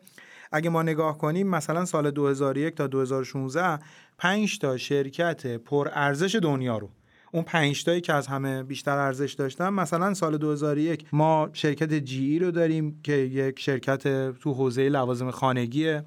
اگه 0.52 0.70
ما 0.70 0.84
نگاه 0.84 1.18
کنیم 1.18 1.48
مثلا 1.48 1.86
سال 1.86 2.12
2001 2.12 2.76
تا 2.76 2.88
2016 2.88 3.80
5 4.18 4.60
تا 4.60 4.78
شرکت 4.78 5.48
پر 5.48 5.90
ارزش 5.92 6.36
دنیا 6.36 6.78
رو 6.78 6.90
اون 7.32 7.44
5 7.44 7.84
تایی 7.84 8.02
که 8.02 8.14
از 8.14 8.28
همه 8.28 8.64
بیشتر 8.64 8.98
ارزش 8.98 9.34
داشتن 9.34 9.70
مثلا 9.70 10.14
سال 10.14 10.38
2001 10.38 11.06
ما 11.14 11.50
شرکت 11.54 11.94
جی 11.94 12.26
ای 12.26 12.40
رو 12.40 12.52
داریم 12.52 13.00
که 13.04 13.14
یک 13.14 13.60
شرکت 13.60 14.32
تو 14.32 14.54
حوزه 14.54 14.90
لوازم 14.90 15.32
خانگیه. 15.32 16.04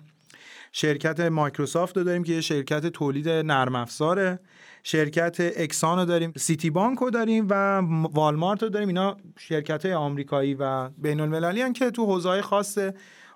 شرکت 0.73 1.21
مایکروسافت 1.21 1.97
رو 1.97 2.05
داریم 2.05 2.23
که 2.23 2.33
یه 2.33 2.41
شرکت 2.41 2.87
تولید 2.87 3.29
نرم 3.29 3.75
افزاره. 3.75 4.41
شرکت 4.83 5.37
اکسان 5.57 5.99
رو 5.99 6.05
داریم 6.05 6.33
سیتی 6.37 6.71
بانک 6.71 6.99
رو 6.99 7.11
داریم 7.11 7.47
و 7.51 7.83
والمارت 8.13 8.63
رو 8.63 8.69
داریم. 8.69 8.89
اینا 8.89 9.17
شرکت 9.39 9.87
آمریکایی 9.87 10.55
و 10.55 10.89
بین 10.89 11.21
المللی 11.21 11.73
که 11.73 11.91
تو 11.91 12.07
حوزه 12.07 12.43
خاص 12.43 12.79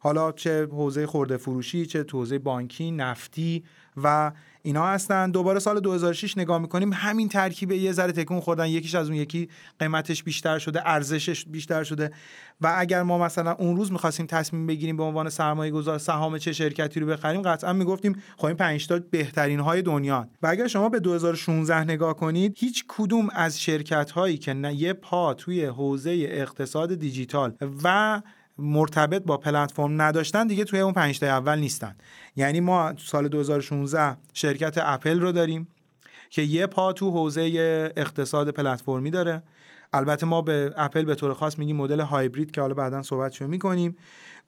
حالا 0.01 0.33
چه 0.33 0.67
حوزه 0.67 1.07
خورده 1.07 1.37
فروشی 1.37 1.87
چه 1.87 2.05
تو 2.05 2.19
حوزه 2.19 2.39
بانکی 2.39 2.91
نفتی 2.91 3.65
و 3.97 4.33
اینا 4.63 4.87
هستن. 4.87 5.31
دوباره 5.31 5.59
سال 5.59 5.81
2006 5.81 6.39
نگاه 6.39 6.59
می‌کنیم 6.59 6.93
همین 6.93 7.29
ترکیب 7.29 7.73
یه 7.73 7.93
ذره 7.93 8.13
تکون 8.13 8.41
خوردن 8.41 8.67
یکیش 8.67 8.95
از 8.95 9.09
اون 9.09 9.17
یکی 9.17 9.49
قیمتش 9.79 10.23
بیشتر 10.23 10.59
شده 10.59 10.89
ارزشش 10.89 11.45
بیشتر 11.45 11.85
شده. 11.85 12.11
و 12.61 12.75
اگر 12.77 13.03
ما 13.03 13.19
مثلا 13.19 13.53
اون 13.53 13.77
روز 13.77 13.93
می‌خواستیم 13.93 14.27
تصمیم 14.27 14.67
بگیریم 14.67 14.97
به 14.97 15.03
عنوان 15.03 15.29
سرمایه 15.29 15.71
گذار 15.71 15.99
سهام 15.99 16.39
چه 16.39 16.53
شرکتی 16.53 17.01
رو 17.01 17.07
بخریم 17.07 17.43
قطعا 17.43 17.73
می‌گفتیم 17.73 18.23
خب 18.37 18.45
این 18.45 18.57
5 18.57 18.87
تا 18.87 19.01
بهترین 19.11 19.61
های 19.61 19.83
دنیا 19.83 20.29
و 20.43 20.47
اگر 20.47 20.67
شما 20.67 20.89
به 20.89 21.01
2016 21.01 21.85
نگاه 21.85 22.17
کنید 22.17 22.57
هیچ 22.59 22.85
کدوم 22.89 23.29
از 23.33 23.61
شرکت 23.61 24.11
هایی 24.11 24.37
که 24.37 24.55
نه 24.55 24.75
یه 24.75 24.93
پا 24.93 25.35
توی 25.35 25.65
حوزه 25.65 26.11
اقتصاد 26.31 26.95
دیجیتال 26.95 27.55
و 27.85 28.21
مرتبط 28.59 29.23
با 29.23 29.37
پلتفرم 29.37 30.03
نداشتن 30.03 30.47
دیگه 30.47 30.65
توی 30.65 30.81
اون 30.81 30.93
پنج 30.93 31.21
تا 31.21 31.27
اول 31.27 31.59
نیستن. 31.59 31.97
یعنی 32.37 32.61
ما 32.61 32.95
سال 32.97 33.29
2016 33.29 34.17
شرکت 34.33 34.79
اپل 34.79 35.21
رو 35.21 35.33
داریم 35.33 35.69
که 36.31 36.43
یه 36.43 36.67
پا 36.67 36.93
تو 36.93 37.11
حوزه 37.11 37.43
اقتصاد 37.97 38.51
پلتفرمی 38.51 39.11
داره. 39.11 39.43
البته 39.93 40.27
ما 40.27 40.43
به 40.43 40.75
اپل 40.77 41.05
به 41.05 41.15
طور 41.15 41.35
خاص 41.35 41.59
میگیم 41.59 41.77
مدل 41.77 42.01
هایبرید 42.01 42.51
که 42.51 42.61
حالا 42.61 42.75
بعدا 42.75 43.03
صحبتشو 43.03 43.47
می‌کنیم. 43.47 43.97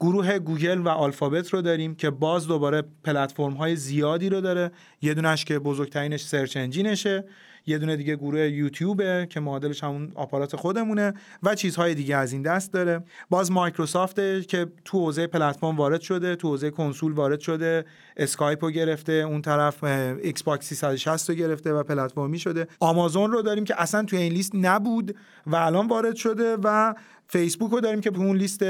گروه 0.00 0.38
گوگل 0.38 0.78
و 0.78 0.88
آلفابت 0.88 1.48
رو 1.48 1.62
داریم 1.62 1.94
که 1.94 2.10
باز 2.10 2.46
دوباره 2.46 2.82
پلتفرم 3.04 3.52
های 3.52 3.76
زیادی 3.76 4.28
رو 4.28 4.40
داره. 4.40 4.70
یه 5.02 5.14
دونش 5.14 5.44
که 5.44 5.58
بزرگترینش 5.58 6.24
search 6.24 6.56
engine 6.56 6.97
شه. 6.97 7.24
یه 7.66 7.78
دونه 7.78 7.96
دیگه 7.96 8.16
گروه 8.16 8.40
یوتیوبه 8.40 9.26
که 9.30 9.40
معادلش 9.40 9.84
همون 9.84 10.12
آپارات 10.14 10.56
خودمونه 10.56 11.14
و 11.42 11.54
چیزهای 11.54 11.94
دیگه 11.94 12.16
از 12.16 12.32
این 12.32 12.42
دست 12.42 12.72
داره. 12.72 13.04
باز 13.30 13.50
مایکروسافت 13.52 14.16
که 14.48 14.66
تو 14.84 14.98
حوزه 14.98 15.26
پلتفرم 15.26 15.76
وارد 15.76 16.00
شده 16.00 16.36
تو 16.36 16.48
حوزه 16.48 16.70
کنسول 16.70 17.12
وارد 17.12 17.40
شده 17.40 17.84
اسکایپ 18.16 18.64
رو 18.64 18.70
گرفته 18.70 19.12
اون 19.12 19.42
طرف 19.42 19.84
Xbox 19.84 20.66
360 20.66 21.30
رو 21.30 21.36
گرفته 21.36 21.72
و 21.72 21.82
پلتفرمی 21.82 22.38
شده. 22.38 22.66
آمازون 22.80 23.32
رو 23.32 23.42
داریم 23.42 23.64
که 23.64 23.82
اصلا 23.82 24.04
تو 24.04 24.16
این 24.16 24.32
لیست 24.32 24.52
نبود 24.54 25.16
و 25.46 25.56
الان 25.56 25.86
وارد 25.86 26.14
شده 26.14 26.56
و 26.64 26.94
فیسبوک 27.28 27.70
رو 27.70 27.80
داریم 27.80 28.00
که 28.00 28.10
به 28.10 28.18
اون 28.18 28.36
لیست 28.36 28.64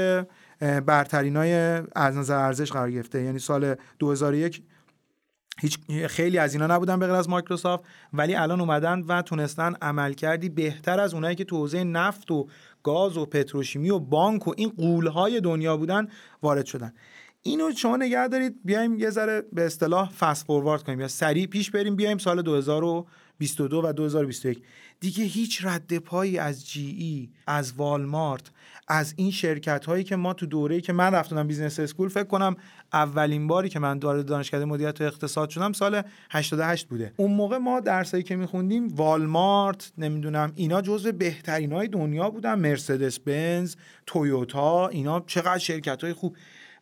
برترین 0.85 1.35
های 1.35 1.53
از 1.95 2.17
نظر 2.17 2.35
ارزش 2.35 2.71
قرار 2.71 2.91
گرفته. 2.91 3.23
یعنی 3.23 3.39
سال 3.39 3.75
2001 3.99 4.61
هیچ 5.61 5.79
خیلی 6.07 6.37
از 6.37 6.53
اینا 6.53 6.67
نبودن 6.67 6.99
به 6.99 7.05
غیر 7.05 7.15
از 7.15 7.29
مایکروسافت 7.29 7.83
ولی 8.13 8.35
الان 8.35 8.61
اومدن 8.61 8.99
و 8.99 9.21
تونستن 9.21 9.75
عمل 9.81 10.13
کردی 10.13 10.49
بهتر 10.49 10.99
از 10.99 11.13
اونایی 11.13 11.35
که 11.35 11.43
تو 11.43 11.57
حوزه 11.57 11.83
نفت 11.83 12.31
و 12.31 12.47
گاز 12.83 13.17
و 13.17 13.25
پتروشیمی 13.25 13.89
و 13.89 13.99
بانک 13.99 14.47
و 14.47 14.53
این 14.57 14.69
قولهای 14.69 15.41
دنیا 15.41 15.77
بودن 15.77 16.07
وارد 16.41 16.65
شدن. 16.65 16.93
اینو 17.43 17.71
شما 17.71 17.97
نگه 17.97 18.27
دارید 18.27 18.55
بیایم 18.65 18.99
یه 18.99 19.09
ذره 19.09 19.43
به 19.53 19.65
اصطلاح 19.65 20.09
فست 20.09 20.45
فوروارد 20.45 20.83
کنیم. 20.83 20.99
یا 20.99 21.07
سریع 21.07 21.47
پیش 21.47 21.71
بریم 21.71 21.95
بیایم 21.95 22.17
سال 22.17 22.41
2022 22.41 23.81
و 23.85 23.93
2021 23.93 24.63
دیگه 24.99 25.23
هیچ 25.23 25.65
رد 25.65 25.97
پایی 25.97 26.37
از 26.37 26.67
GE 26.67 27.29
از 27.47 27.73
والمارت 27.73 28.51
از 28.87 29.13
این 29.17 29.31
شرکت 29.31 29.85
هایی 29.85 30.03
که 30.03 30.15
ما 30.15 30.33
تو 30.33 30.45
دوره‌ای 30.45 30.81
که 30.81 30.93
من 30.93 31.11
رفتم 31.13 31.47
business 31.47 31.79
school 31.79 32.09
فکر 32.09 32.23
کنم 32.23 32.55
اولین 32.93 33.47
باری 33.47 33.69
که 33.69 33.79
من 33.79 33.99
وارد 33.99 34.25
دانشکده 34.25 34.65
مدیریت 34.65 35.01
و 35.01 35.03
اقتصاد 35.03 35.49
شدم 35.49 35.73
سال 35.73 36.01
88 36.31 36.87
بوده. 36.87 37.13
اون 37.17 37.33
موقع 37.33 37.57
ما 37.57 37.79
درسایی 37.79 38.23
که 38.23 38.35
میخوندیم 38.35 38.87
والمارت 38.87 39.91
نمی‌دونم 39.97 40.51
اینا 40.55 40.81
جزو 40.81 41.11
بهترین 41.11 41.71
های 41.71 41.87
دنیا 41.87 42.29
بودن. 42.29 42.59
مرسدس 42.59 43.19
بنز 43.19 43.75
تویوتا 44.05 44.87
اینا 44.87 45.19
چقدر 45.27 45.57
شرکت 45.57 46.03
های 46.03 46.13
خوب. 46.13 46.35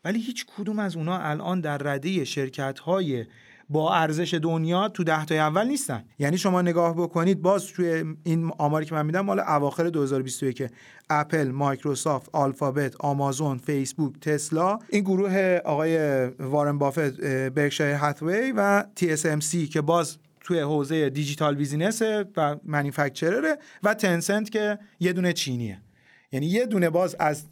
ولی 0.05 0.19
هیچ 0.19 0.45
کدوم 0.57 0.79
از 0.79 0.95
اونا 0.95 1.17
الان 1.17 1.62
در 1.62 1.77
رده 1.77 2.25
شرکت 2.25 2.79
های 2.79 3.25
با 3.69 3.93
ارزش 3.93 4.33
دنیا 4.33 4.89
تو 4.89 5.03
ده 5.03 5.25
تا 5.25 5.35
اول 5.35 5.67
نیستن. 5.67 6.03
یعنی 6.19 6.38
شما 6.38 6.62
نگاه 6.62 6.93
بکنید 6.93 7.41
باز 7.41 7.67
توی 7.67 8.03
این 8.24 8.51
آماری 8.57 8.85
که 8.85 8.95
من 8.95 9.05
میدم 9.05 9.21
مال 9.21 9.39
اواخر 9.39 9.89
2021 9.89 10.63
اپل 11.09 11.47
مایکروسافت 11.51 12.29
آلفابت 12.33 12.95
آمازون 13.00 13.57
فیسبوک 13.57 14.19
تسلا 14.19 14.79
این 14.89 15.03
گروه 15.03 15.59
آقای 15.65 16.25
وارن 16.39 16.77
بافت 16.77 17.21
برکشایر 17.50 17.95
هاتوی 17.95 18.53
و 18.57 18.83
TSMC 19.00 19.69
که 19.69 19.81
باز 19.81 20.17
توی 20.41 20.59
حوزه 20.59 21.09
digital 21.10 21.55
business 21.55 22.01
و 22.38 22.55
manufacturer 22.63 23.50
ه 23.50 23.58
و 23.83 23.93
Tencent 23.94 24.50
که 24.50 24.79
یه 25.00 25.13
دونه 25.13 25.33
چینیه. 25.33 25.81
یعنی 26.32 26.46
یه 26.46 26.65
دونه 26.65 26.89
باز 26.89 27.15
از 27.20 27.44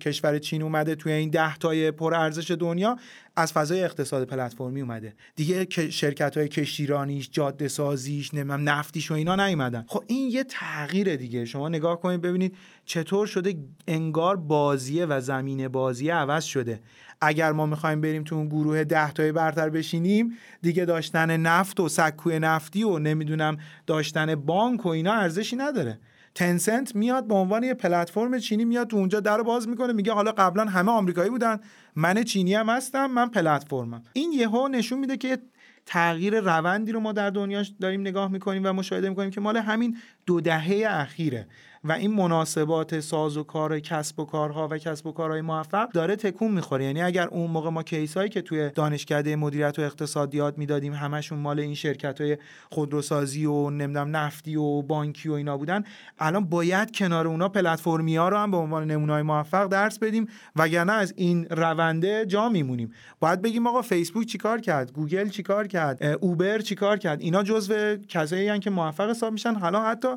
کشور 0.00 0.38
چین 0.38 0.62
اومده 0.62 0.94
توی 0.94 1.12
این 1.12 1.30
ده 1.30 1.56
تای 1.56 1.90
پر 1.90 2.14
ارزش 2.14 2.50
دنیا 2.50 2.96
از 3.36 3.52
فضای 3.52 3.84
اقتصاد 3.84 4.24
پلتفرمی 4.24 4.80
اومده. 4.80 5.14
دیگه 5.36 5.66
شرکت 5.90 6.36
های 6.36 6.48
کشتیرانیش 6.48 7.28
جاده 7.32 7.68
سازیش 7.68 8.34
نمی‌دونم 8.34 8.68
نفتیش 8.68 9.10
و 9.10 9.14
اینا 9.14 9.46
نیومدن. 9.46 9.84
خب 9.88 10.04
این 10.06 10.30
یه 10.30 10.44
تغییره 10.44 11.16
دیگه. 11.16 11.44
شما 11.44 11.68
نگاه 11.68 12.00
کنید 12.00 12.20
ببینید 12.20 12.56
چطور 12.84 13.26
شده 13.26 13.54
انگار 13.88 14.36
بازیه 14.36 15.06
و 15.06 15.20
زمین 15.20 15.68
بازیه 15.68 16.14
عوض 16.14 16.44
شده. 16.44 16.80
اگر 17.20 17.52
ما 17.52 17.66
می‌خوایم 17.66 18.00
بریم 18.00 18.24
تو 18.24 18.34
اون 18.34 18.48
گروه 18.48 18.84
ده 18.84 19.12
تای 19.12 19.32
برتر 19.32 19.70
بشینیم 19.70 20.32
دیگه 20.62 20.84
داشتن 20.84 21.36
نفت 21.36 21.80
و 21.80 21.88
سکوی 21.88 22.38
نفتی 22.38 22.82
و 22.84 22.98
نمی‌دونم 22.98 23.56
داشتن 23.86 24.34
بانک 24.34 24.86
و 24.86 24.88
اینا 24.88 25.12
ارزشی 25.12 25.56
نداره. 25.56 25.98
تنسنت 26.38 26.96
میاد 26.96 27.26
به 27.26 27.34
عنوان 27.34 27.62
یه 27.62 27.74
پلتفرم 27.74 28.38
چینی 28.38 28.64
میاد 28.64 28.86
تو 28.86 28.96
اونجا 28.96 29.20
در 29.20 29.42
باز 29.42 29.68
می‌کنه 29.68 29.92
میگه 29.92 30.12
حالا 30.12 30.32
قبلا 30.32 30.64
همه 30.64 30.92
آمریکایی 30.92 31.30
بودن 31.30 31.60
من 31.96 32.22
چینی 32.22 32.54
هم 32.54 32.68
هستم 32.68 33.06
من 33.06 33.28
پلتفرمم. 33.28 34.02
این 34.12 34.32
یهو 34.32 34.68
نشون 34.68 34.98
میده 34.98 35.16
که 35.16 35.38
تغییر 35.86 36.40
روندی 36.40 36.92
رو 36.92 37.00
ما 37.00 37.12
در 37.12 37.30
دنیا 37.30 37.62
داریم 37.80 38.00
نگاه 38.00 38.30
می‌کنیم 38.30 38.62
و 38.64 38.72
مشاهده 38.72 39.08
می‌کنیم 39.08 39.30
که 39.30 39.40
مال 39.40 39.56
همین 39.56 39.96
دو 40.26 40.40
دهه 40.40 40.84
اخیره. 40.88 41.46
و 41.84 41.92
این 41.92 42.14
مناسبات 42.14 43.00
ساز 43.00 43.36
و 43.36 43.42
کار 43.42 43.80
کسب 43.80 44.20
و 44.20 44.24
کارها 44.24 44.68
و 44.70 44.78
کسب 44.78 45.06
و 45.06 45.12
کارهای 45.12 45.40
موفق 45.40 45.92
داره 45.92 46.16
تکون 46.16 46.52
می‌خوره. 46.52 46.84
یعنی 46.84 47.02
اگر 47.02 47.28
اون 47.28 47.50
موقع 47.50 47.70
ما 47.70 47.82
کیس 47.82 48.18
که 48.18 48.42
توی 48.42 48.70
دانشکده 48.70 49.36
مدیریت 49.36 49.78
و 49.78 49.82
اقتصادیات 49.82 50.58
می‌دادیم 50.58 50.92
همشون 50.92 51.38
مال 51.38 51.60
این 51.60 51.74
شرکت 51.74 52.20
های 52.20 52.38
خودروسازی 52.70 53.46
و 53.46 53.70
نمی‌دونم 53.70 54.16
نفتی 54.16 54.56
و 54.56 54.82
بانکی 54.82 55.28
و 55.28 55.32
اینا 55.32 55.56
بودن 55.56 55.84
الان 56.18 56.44
باید 56.44 56.96
کنار 56.96 57.26
اونا 57.26 57.48
پلتفرمی 57.48 58.16
ها 58.16 58.28
رو 58.28 58.36
هم 58.36 58.50
به 58.50 58.56
عنوان 58.56 58.90
نمونه 58.90 59.12
های 59.12 59.22
موفق 59.22 59.68
درس 59.68 59.98
بدیم 59.98 60.28
وگرنه 60.56 60.92
از 60.92 61.14
این 61.16 61.46
رونده 61.50 62.26
جا 62.26 62.48
میمونیم. 62.48 62.92
باید 63.20 63.42
بگیم 63.42 63.66
آقا 63.66 63.82
فیسبوک 63.82 64.26
چیکار 64.26 64.60
کرد؟ 64.60 64.92
گوگل 64.92 65.28
چیکار 65.28 65.66
کرد؟ 65.66 66.02
اوبر 66.20 66.58
چیکار 66.58 66.96
کرد؟ 66.96 67.20
اینا 67.20 67.42
جزو 67.42 67.96
کسایی 67.96 68.58
که 68.58 68.70
موفق 68.70 69.10
حساب 69.10 69.32
میشن. 69.32 69.54
حالا 69.54 69.82
حتی 69.82 70.08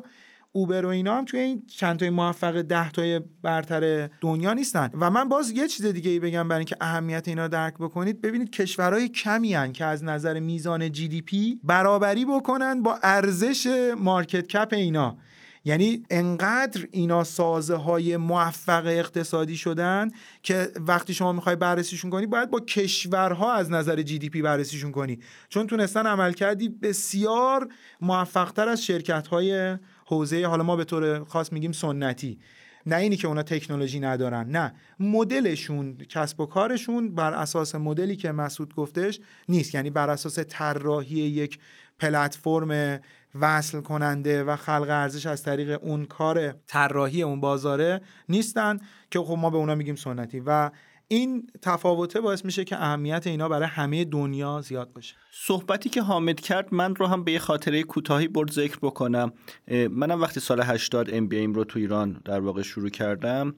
اوبر 0.52 0.86
و 0.86 0.88
اینا 0.88 1.16
هم 1.16 1.24
توی 1.24 1.40
این 1.40 1.62
چند 1.66 1.98
تای 1.98 2.10
موفق 2.10 2.62
ده 2.62 2.90
تای 2.90 3.20
برتر 3.42 4.08
دنیا 4.20 4.52
نیستن. 4.52 4.90
و 5.00 5.10
من 5.10 5.28
باز 5.28 5.50
یه 5.50 5.68
چیز 5.68 5.86
دیگه 5.86 6.10
ای 6.10 6.20
بگم 6.20 6.48
برای 6.48 6.58
اینکه 6.58 6.76
اهمیت 6.80 7.28
اینا 7.28 7.48
درک 7.48 7.74
بکنید. 7.74 8.20
ببینید 8.20 8.50
کشورهای 8.50 9.08
کمی 9.08 9.54
هن 9.54 9.72
که 9.72 9.84
از 9.84 10.04
نظر 10.04 10.40
میزان 10.40 10.92
GDP 10.92 11.60
برابری 11.64 12.24
بکنن 12.24 12.82
با 12.82 12.98
ارزش 13.02 13.92
market 13.98 14.46
cap 14.46 14.68
اینا. 14.72 15.16
یعنی 15.64 16.02
انقدر 16.10 16.86
اینا 16.90 17.24
سازه 17.24 17.76
های 17.76 18.16
موفق 18.16 18.86
اقتصادی 18.86 19.56
شدن 19.56 20.10
که 20.42 20.68
وقتی 20.80 21.14
شما 21.14 21.32
می‌خوای 21.32 21.56
بررسیشون 21.56 22.10
کنی 22.10 22.26
باید 22.26 22.50
با 22.50 22.60
کشورها 22.60 23.52
از 23.52 23.70
نظر 23.70 24.02
جی 24.02 24.18
دی 24.18 24.30
پی 24.30 24.42
بررسیشون 24.42 24.92
کنی. 24.92 25.18
چون 25.48 25.66
تونستن 25.66 26.06
عمل 26.06 26.32
کردی 26.32 26.68
بسیار 26.68 27.68
موفقتر 28.00 28.68
از 28.68 28.84
شرکت 28.84 29.26
های 29.26 29.76
حوزه 30.06 30.46
حالا 30.46 30.62
ما 30.62 30.76
به 30.76 30.84
طور 30.84 31.24
خاص 31.24 31.52
میگیم 31.52 31.72
سنتی. 31.72 32.38
نه 32.86 32.96
اینی 32.96 33.16
که 33.16 33.28
اونا 33.28 33.42
تکنولوژی 33.42 34.00
ندارن 34.00 34.48
نه. 34.50 34.74
مدلشون 35.00 35.96
کسب 35.96 36.40
و 36.40 36.46
کارشون 36.46 37.14
بر 37.14 37.32
اساس 37.32 37.74
مدلی 37.74 38.16
که 38.16 38.32
مسعود 38.32 38.74
گفتش 38.74 39.20
نیست. 39.48 39.74
یعنی 39.74 39.90
بر 39.90 40.10
اساس 40.10 40.38
طراحی 40.38 41.16
یک 41.16 41.58
پلتفرم 41.98 43.00
وصل 43.40 43.80
کننده 43.80 44.44
و 44.44 44.56
خلق 44.56 44.86
ارزش 44.90 45.26
از 45.26 45.42
طریق 45.42 45.78
اون 45.82 46.04
کار 46.04 46.52
طراحی 46.66 47.22
اون 47.22 47.40
بازاره 47.40 48.00
نیستن 48.28 48.78
که 49.10 49.18
خب 49.18 49.38
ما 49.38 49.50
به 49.50 49.56
اونا 49.56 49.74
میگیم 49.74 49.96
سنتی. 49.96 50.40
و 50.40 50.70
این 51.12 51.46
تفاوته 51.62 52.20
باعث 52.20 52.44
میشه 52.44 52.64
که 52.64 52.76
اهمیت 52.76 53.26
اینا 53.26 53.48
برای 53.48 53.68
همه 53.68 54.04
دنیا 54.04 54.60
زیاد 54.60 54.92
باشه. 54.92 55.14
صحبتی 55.32 55.88
که 55.88 56.02
حامد 56.02 56.40
کرد 56.40 56.74
من 56.74 56.94
رو 56.94 57.06
هم 57.06 57.24
به 57.24 57.32
یه 57.32 57.38
خاطره 57.38 57.82
کوتاهی 57.82 58.28
برد 58.28 58.52
ذکر 58.52 58.78
بکنم. 58.82 59.32
منم 59.68 60.20
وقتی 60.20 60.40
سال 60.40 60.60
80 60.62 61.14
MBA 61.14 61.46
رو 61.46 61.64
تو 61.64 61.78
ایران 61.78 62.22
در 62.24 62.40
واقع 62.40 62.62
شروع 62.62 62.88
کردم 62.88 63.54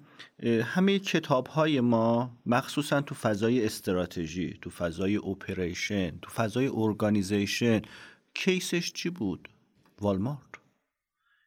همه 0.63 0.99
کتاب 0.99 1.47
های 1.47 1.81
ما 1.81 2.37
مخصوصا 2.47 3.01
تو 3.01 3.15
فضای 3.15 3.67
استراتژی 3.67 4.59
تو 4.63 4.71
فضای 4.71 5.17
operation 5.17 6.19
تو 6.23 6.31
فضای 6.31 6.71
organization 6.75 7.83
case 8.35 8.73
ش 8.73 8.93
چی 8.93 9.11
بود؟ 9.11 9.49
والمارت. 10.01 10.41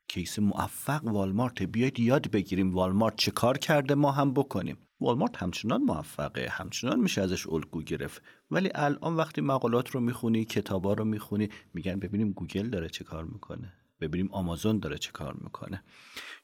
case 0.08 0.40
موفق 0.40 1.02
والمارت. 1.06 1.64
بیاید 1.64 2.00
یاد 2.00 2.32
بگیریم 2.32 2.74
والمارت 2.74 3.16
چه 3.16 3.32
کار 3.32 3.58
کرده 3.58 3.96
ما 3.96 4.12
هم 4.12 4.34
بکنیم. 4.34 4.78
والمارت 5.02 5.38
همچنان 5.38 5.82
موفقه. 5.82 6.48
همچنان 6.52 7.00
میشه 7.00 7.22
ازش 7.22 7.48
الگو 7.48 7.82
گرفت. 7.82 8.22
ولی 8.52 8.70
الان 8.76 9.16
وقتی 9.16 9.42
مقالات 9.42 9.90
رو 9.90 10.00
می‌خونی 10.00 10.46
کتابا 10.46 10.94
رو 10.94 11.06
می‌خونی 11.06 11.50
میگن 11.74 12.00
ببینیم 12.00 12.32
گوگل 12.32 12.70
داره 12.70 12.90
چه 12.90 13.04
کار 13.04 13.26
می‌کنه. 13.26 13.74
ببینیم 14.02 14.32
آمازون 14.32 14.80
داره 14.80 14.98
چه 14.98 15.12
کار 15.12 15.34
می‌کنه. 15.34 15.84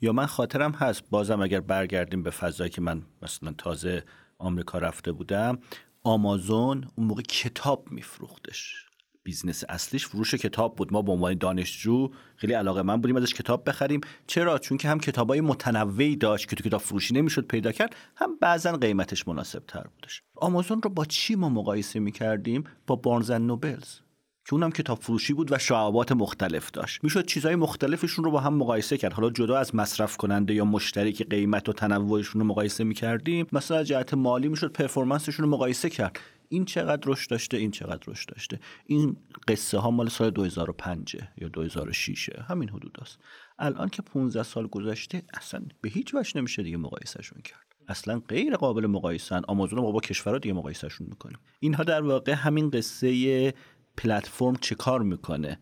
یا 0.02 0.14
من 0.14 0.26
خاطرم 0.26 0.72
هست 0.72 1.10
بازم 1.10 1.42
اگر 1.42 1.60
برگردیم 1.60 2.24
به 2.24 2.30
فضایی 2.30 2.70
که 2.70 2.82
من 2.82 3.04
مثلا 3.22 3.54
تازه 3.58 4.04
آمریکا 4.38 4.78
رفته 4.78 5.12
بودم 5.12 5.60
آمازون 6.04 6.92
اون 6.96 7.08
موقع 7.08 7.22
کتاب 7.22 7.92
میفروختش. 7.92 8.86
business 9.24 9.64
اصلیش 9.70 10.08
فروش 10.08 10.36
کتاب 10.36 10.76
بود. 10.76 10.94
ما 10.94 11.02
به 11.02 11.12
عنوان 11.12 11.38
دانشجو 11.38 12.10
خیلی 12.36 12.54
علاقه‌مند 12.54 13.02
بودیم 13.02 13.16
ازش 13.16 13.34
کتاب 13.34 13.70
بخریم. 13.70 14.02
چرا؟ 14.28 14.60
چون 14.60 14.78
که 14.78 14.90
هم 14.90 15.00
کتابای 15.00 15.42
متنوعی 15.42 16.16
داشت 16.16 16.50
که 16.50 16.56
تو 16.56 16.64
کتاب 16.64 16.82
فروشی 16.82 17.14
نمی‌شد 17.14 17.48
پیدا 17.48 17.72
کرد 17.72 17.96
هم 18.16 18.38
بعضا 18.42 18.72
قیمتش 18.72 19.28
مناسب 19.28 19.64
تر 19.68 19.84
بودش. 19.84 20.22
آمازون 20.36 20.82
رو 20.82 20.90
با 20.90 21.06
چی 21.06 21.36
ما 21.36 21.50
مقایسه 21.50 22.00
می‌کردیم؟ 22.00 22.64
با 22.88 22.96
Barnes 22.96 23.26
and 23.26 23.42
Nobles 23.42 24.00
که 24.46 24.54
اونم 24.54 24.72
کتاب 24.72 25.00
فروشی 25.02 25.34
بود 25.34 25.52
و 25.52 25.58
شعبات 25.58 26.12
مختلف 26.12 26.72
داشت. 26.72 27.04
می‌شد 27.04 27.26
چیزهای 27.26 27.56
مختلفشون 27.56 28.26
رو 28.26 28.32
با 28.32 28.40
هم 28.40 28.54
مقایسه 28.54 28.98
کرد. 28.98 29.14
حالا 29.14 29.30
جدا 29.30 29.58
از 29.58 29.76
مصرف 29.76 30.18
کننده 30.18 30.54
یا 30.54 30.66
مشتری 30.66 31.14
که 31.14 31.24
قیمت 31.24 31.70
و 31.70 31.74
تنوعشون 31.74 32.42
رو 32.42 32.48
مقایسه 32.48 32.84
می‌کردیم 32.84 33.48
مثلا 33.52 33.84
جهت 33.84 34.14
مالی 34.14 34.48
می‌شد 34.48 34.72
performance 34.72 35.26
شون 35.26 35.46
رو 35.46 35.52
مقایسه 35.52 35.90
کرد. 35.90 36.20
این 36.54 36.66
چقدر 36.66 37.02
رشد 37.06 37.30
داشته 37.30 37.58
این 37.58 37.72
چقدر 37.72 38.04
رشد 38.08 38.30
داشته. 38.30 38.60
این 38.86 39.18
قصه 39.48 39.78
ها 39.78 39.92
مال 39.92 40.10
سال 40.10 40.30
2005 40.30 41.16
یا 41.38 41.48
2006 41.48 42.30
همین 42.48 42.70
حدود 42.70 42.98
است. 43.02 43.20
الان 43.60 43.90
که 43.90 44.02
15 44.02 44.44
سال 44.44 44.68
گذشته 44.68 45.24
اصلا 45.34 45.62
به 45.82 45.90
هیچ 45.90 46.16
وجه 46.16 46.38
نمیشه 46.38 46.64
دیگه 46.64 46.78
مقایسهشون 46.78 47.42
کرد. 47.42 47.76
اصلا 47.88 48.20
غیر 48.20 48.56
قابل 48.56 48.88
مقایسن 48.88 49.42
آمازون 49.48 49.80
رو 49.80 49.92
با 49.92 50.00
کشورها 50.00 50.40
دیگه 50.40 50.54
مقایسهشون 50.54 51.08
می‌کنیم. 51.08 51.38
اینها 51.60 51.84
در 51.84 52.02
واقع 52.02 52.32
همین 52.32 52.70
قصه 52.70 53.54
پلتفرم 53.98 54.56
چه 54.56 54.76
کار 54.76 55.02
می‌کنه؟ 55.02 55.60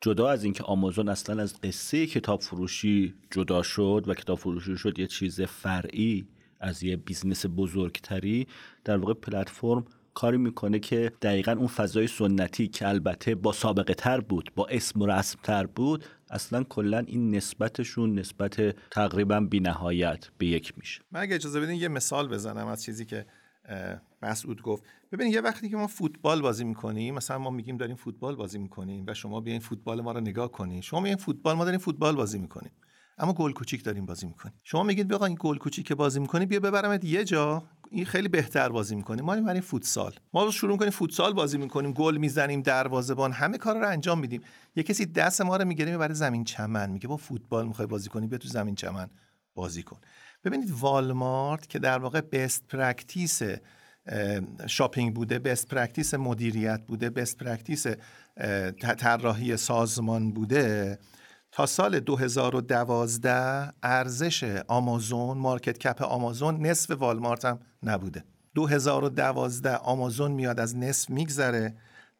جدا 0.00 0.28
از 0.28 0.44
اینکه 0.44 0.64
آمازون 0.64 1.08
اصلا 1.08 1.42
از 1.42 1.60
قصه 1.60 2.06
کتاب 2.06 2.40
فروشی 2.40 3.14
جدا 3.30 3.62
شد 3.62 4.04
و 4.06 4.14
کتاب 4.14 4.38
فروشی 4.38 4.76
شد 4.76 4.98
یه 4.98 5.06
چیز 5.06 5.40
فرعی 5.40 6.28
از 6.60 6.82
یه 6.82 6.96
business 6.96 7.46
بزرگتری 7.46 8.46
در 8.84 8.96
واقع 8.96 9.14
پلتفرم 9.14 9.84
کاری 10.16 10.38
می‌کنه 10.38 10.78
که 10.78 11.12
دقیقا 11.22 11.52
اون 11.52 11.66
فضای 11.66 12.06
سنتی 12.06 12.68
که 12.68 12.88
البته 12.88 13.34
با 13.34 13.52
سابقه 13.52 13.94
تر 13.94 14.20
بود 14.20 14.50
با 14.54 14.66
اسم 14.66 15.02
و 15.02 15.06
رسم 15.06 15.38
تر 15.42 15.66
بود 15.66 16.04
اصلا 16.30 16.62
کلا 16.62 16.98
این 16.98 17.36
نسبتشون 17.36 18.18
نسبت 18.18 18.76
تقریبا 18.90 19.40
بینهایت 19.40 20.28
به 20.38 20.46
یک 20.46 20.72
میشه. 20.76 21.00
من 21.12 21.20
اگه 21.20 21.34
اجازه 21.34 21.60
بدین 21.60 21.80
یه 21.80 21.88
مثال 21.88 22.28
بزنم 22.28 22.66
از 22.66 22.84
چیزی 22.84 23.04
که 23.04 23.26
مسعود 24.22 24.62
گفت. 24.62 24.82
ببینید 25.12 25.34
یه 25.34 25.40
وقتی 25.40 25.68
که 25.68 25.76
ما 25.76 25.86
فوتبال 25.86 26.42
بازی 26.42 26.64
می‌کنیم 26.64 27.14
مثلا 27.14 27.38
ما 27.38 27.50
میگیم 27.50 27.76
داریم 27.76 27.96
فوتبال 27.96 28.36
بازی 28.36 28.58
می‌کنیم 28.58 29.04
و 29.06 29.14
شما 29.14 29.40
بیاین 29.40 29.60
فوتبال 29.60 30.00
ما 30.00 30.12
رو 30.12 30.20
نگاه 30.20 30.52
کنین. 30.52 30.80
شما 30.80 31.00
میگین 31.00 31.16
فوتبال 31.16 31.56
ما 31.56 31.64
داریم 31.64 31.80
فوتبال 31.80 32.16
بازی 32.16 32.38
می‌کنیم. 32.38 32.72
اما 33.18 33.32
گل 33.32 33.52
کوچیک 33.52 33.84
داریم 33.84 34.06
بازی 34.06 34.26
می‌کنیم. 34.26 34.54
شما 34.64 34.82
میگید 34.82 35.08
آقا 35.08 35.26
این 35.26 35.36
گل 35.40 35.56
کوچیک 35.56 35.86
که 35.86 35.94
بازی 35.94 36.20
می‌کنی 36.20 36.46
بیا 36.46 36.60
ببرمت 36.60 37.04
یه 37.04 37.24
جا. 37.24 37.64
این 37.90 38.04
خیلی 38.04 38.28
بهتر 38.28 38.68
بازی 38.68 38.94
می‌کنیم 38.96 39.24
ما 39.24 39.36
برای 39.36 39.60
فوتسال. 39.60 40.12
ما 40.34 40.44
رو 40.44 40.52
شروع 40.52 40.72
می‌کنیم 40.72 40.90
فوتسال 40.90 41.32
بازی 41.32 41.58
می‌کنیم 41.58 41.92
گل 41.92 42.16
می‌زنیم 42.16 42.62
دروازه‌بان 42.62 43.32
همه 43.32 43.58
کار 43.58 43.78
رو 43.78 43.88
انجام 43.88 44.20
میدیم. 44.20 44.40
یه 44.76 44.82
کسی 44.82 45.06
دست 45.06 45.40
ما 45.40 45.56
رو 45.56 45.64
می‌گیره 45.64 45.98
برای 45.98 46.14
زمین 46.14 46.44
چمن. 46.44 46.90
میگه 46.90 47.08
با 47.08 47.16
فوتبال 47.16 47.66
می‌خوای 47.66 47.86
بازی 47.86 48.08
کنی 48.08 48.26
بیا 48.26 48.38
تو 48.38 48.48
زمین 48.48 48.74
چمن 48.74 49.08
بازی 49.54 49.82
کن. 49.82 49.98
ببینید 50.44 50.70
والمارت 50.70 51.66
که 51.68 51.78
در 51.78 51.98
واقع 51.98 52.20
best 52.20 52.64
practice 52.68 53.42
shopping 54.66 55.14
بوده 55.14 55.38
best 55.38 55.68
practice 55.68 56.14
مدیریت 56.14 56.80
بوده 56.86 57.10
best 57.10 57.36
practice 57.36 57.86
طراحی 58.78 59.56
سازمان 59.56 60.32
بوده. 60.32 60.98
تا 61.52 61.66
سال 61.66 62.00
2012 62.00 63.72
ارزش 63.82 64.62
آمازون 64.68 65.38
market 65.38 65.78
cap 65.78 66.02
آمازون 66.02 66.66
نصف 66.66 66.90
والمارت 66.90 67.44
هم 67.44 67.60
نبوده. 67.82 68.24
2012 68.54 69.76
آمازون 69.76 70.32
میاد 70.32 70.60
از 70.60 70.76
نصف 70.76 71.10
میگذره. 71.10 71.76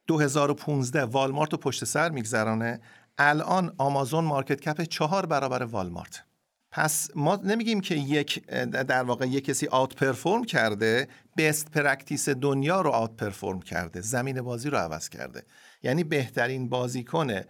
2015 0.07 1.03
والمارت 1.05 1.51
رو 1.51 1.57
پشت 1.57 1.83
سر 1.83 2.09
میگذرانه. 2.09 2.81
الان 3.17 3.73
آمازون 3.77 4.23
market 4.23 4.61
cap 4.61 4.81
چهار 4.81 5.25
برابر 5.25 5.63
والمارت. 5.63 6.23
پس 6.71 7.09
ما 7.15 7.35
نمیگیم 7.35 7.81
که 7.81 7.95
یک 7.95 8.45
در 8.71 9.03
واقع 9.03 9.27
یک 9.27 9.45
کسی 9.45 9.67
outperform 9.67 10.43
کرده 10.43 11.07
best 11.37 11.71
practice 11.71 12.29
دنیا 12.29 12.81
رو 12.81 12.89
outperform 12.89 13.61
کرده 13.61 14.01
زمین 14.01 14.41
بازی 14.41 14.69
رو 14.69 14.77
عوض 14.77 15.09
کرده. 15.09 15.43
یعنی 15.83 16.03
بهترین 16.03 16.69
بازیکن 16.69 17.41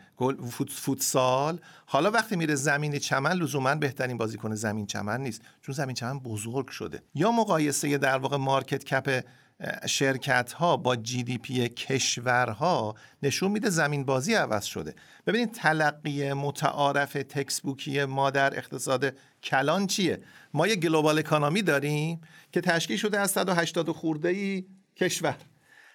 فوتسال. 0.69 1.59
حالا 1.85 2.11
وقتی 2.11 2.35
میره 2.35 2.55
زمین 2.55 2.99
چمن 2.99 3.33
لزوما 3.33 3.75
بهترین 3.75 4.17
بازیکن 4.17 4.55
زمین 4.55 4.85
چمن 4.85 5.21
نیست. 5.21 5.41
چون 5.61 5.75
زمین 5.75 5.95
چمن 5.95 6.19
بزرگ 6.19 6.67
شده. 6.67 7.01
یا 7.15 7.31
مقایسه 7.31 7.97
در 7.97 8.17
واقع 8.17 8.37
market 8.37 8.83
cap 8.83 9.23
شرکت 9.85 10.51
ها 10.51 10.77
با 10.77 10.95
GDP 10.95 11.69
کشورها 11.69 12.95
نشون 13.23 13.51
میده 13.51 13.69
زمین 13.69 14.05
بازی 14.05 14.33
عوض 14.33 14.65
شده. 14.65 14.95
ببینید 15.27 15.51
تلقی 15.51 16.33
متعارف 16.33 17.13
textbook 17.13 17.95
ی 17.95 18.05
ما 18.05 18.29
در 18.29 18.57
اقتصاد 18.57 19.13
کلان 19.43 19.87
چیه؟ 19.87 20.19
ما 20.53 20.67
یه 20.67 20.75
global 20.75 21.19
economy 21.19 21.61
داریم 21.61 22.21
که 22.51 22.61
تشکیل 22.61 22.97
شده 22.97 23.19
از 23.19 23.31
180 23.31 23.91
خورده 23.91 24.29
ای 24.29 24.65
کشور. 24.95 25.35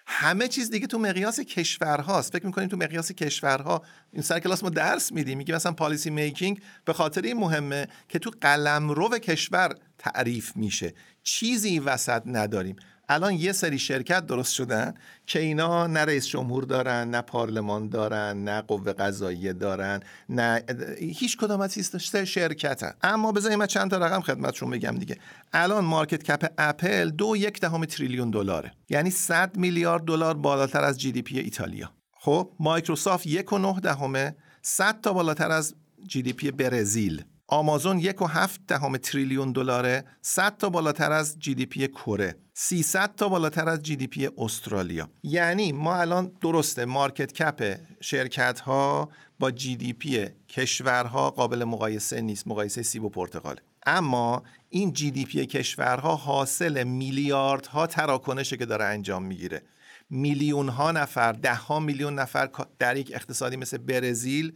همه 0.05 0.47
چیز 0.47 0.69
دیگه 0.69 0.87
تو 0.87 0.99
مقیاس 0.99 1.39
کشورهاست. 1.39 2.33
فکر 2.33 2.45
می‌کنیم 2.45 2.67
تو 2.67 2.77
مقیاس 2.77 3.11
کشورها 3.11 3.83
این 4.13 4.21
سر 4.21 4.39
کلاس 4.39 4.63
ما 4.63 4.69
درس 4.69 5.11
میدیم؟ 5.11 5.37
میگه 5.37 5.55
مثلا 5.55 5.71
پالیسی 5.71 6.09
میکینگ 6.09 6.61
به 6.85 6.93
خاطر 6.93 7.21
این 7.21 7.37
مهمه 7.37 7.87
که 8.09 8.19
تو 8.19 8.31
قلمرو 8.41 9.09
کشور 9.09 9.75
تعریف 9.97 10.55
میشه. 10.55 10.93
چیزی 11.23 11.79
وسط 11.79 12.21
نداریم. 12.25 12.75
الان 13.09 13.33
یه 13.33 13.51
سری 13.51 13.79
شرکت 13.79 14.25
درست 14.25 14.53
شدن 14.53 14.93
که 15.27 15.39
اینا 15.39 15.87
نه 15.87 15.99
رئیس 15.99 16.27
جمهور 16.27 16.63
دارن 16.63 17.09
نه 17.09 17.21
پارلمان 17.21 17.89
دارن 17.89 18.43
نه 18.43 18.61
قوه 18.61 18.93
قضاییه 18.93 19.53
دارن 19.53 19.99
نه 20.29 20.63
هیچ 20.99 21.37
کدام 21.37 21.61
از 21.61 21.73
چیز 21.73 21.95
شرکتن. 22.23 22.93
اما 23.01 23.31
بذارید 23.31 23.57
من 23.57 23.65
چند 23.65 23.91
تا 23.91 23.97
رقم 23.97 24.21
خدمتشون 24.21 24.69
بگم 24.69 24.97
دیگه. 24.99 25.17
الان 25.53 25.85
market 25.85 26.23
cap 26.23 26.53
اپل 26.57 27.09
دو 27.09 27.37
یک 27.37 27.59
دهم 27.59 27.85
تریلیون 27.85 28.31
دلاره. 28.31 28.71
یعنی 28.89 29.09
100 29.09 29.57
میلیارد 29.57 30.05
دلار 30.05 30.33
بالاتر 30.33 30.83
از 30.83 30.99
GDP 30.99 31.39
ایتالیا. 31.39 31.91
خب 32.13 32.51
مایکروسافت 32.59 33.27
یک 33.27 33.53
و 33.53 33.57
نه 33.57 33.79
دهمه 33.79 34.35
100 34.61 35.01
تا 35.01 35.13
بالاتر 35.13 35.51
از 35.51 35.75
GDP 36.07 36.51
برزیل. 36.51 37.23
آمازون 37.47 37.99
یک 37.99 38.21
و 38.21 38.25
هفت 38.25 38.61
دهم 38.67 38.97
تریلیون 38.97 39.51
دلاره 39.51 40.05
100 40.21 40.57
تا 40.57 40.69
بالاتر 40.69 41.11
از 41.11 41.39
GDP 41.39 41.87
کره 41.87 42.35
300 42.53 43.15
تا 43.15 43.29
بالاتر 43.29 43.69
از 43.69 43.83
GDP 43.83 44.29
استرالیا. 44.37 45.09
یعنی 45.23 45.71
ما 45.71 45.95
الان 45.95 46.31
درسته 46.41 46.85
market 46.85 47.33
cap 47.33 47.79
شرکت 48.01 48.59
ها 48.59 49.09
با 49.39 49.51
GDP 49.51 50.27
کشورها 50.49 51.29
قابل 51.29 51.63
مقایسه 51.63 52.21
نیست 52.21 52.47
مقایسه 52.47 52.83
سیب 52.83 53.03
و 53.03 53.09
پرتقال 53.09 53.59
اما 53.85 54.43
این 54.69 54.93
GDP 54.93 55.45
کشورها 55.45 56.15
حاصل 56.15 56.83
میلیاردها 56.83 57.87
تراکنشه 57.87 58.57
که 58.57 58.65
داره 58.65 58.85
انجام 58.85 59.23
می‌گیره. 59.23 59.61
میلیون 60.09 60.69
ها 60.69 60.91
نفر 60.91 61.31
ده 61.31 61.55
ها 61.55 61.79
میلیون 61.79 62.19
نفر 62.19 62.49
در 62.79 62.97
یک 62.97 63.11
اقتصادی 63.15 63.55
مثل 63.55 63.77
برزیل 63.77 64.53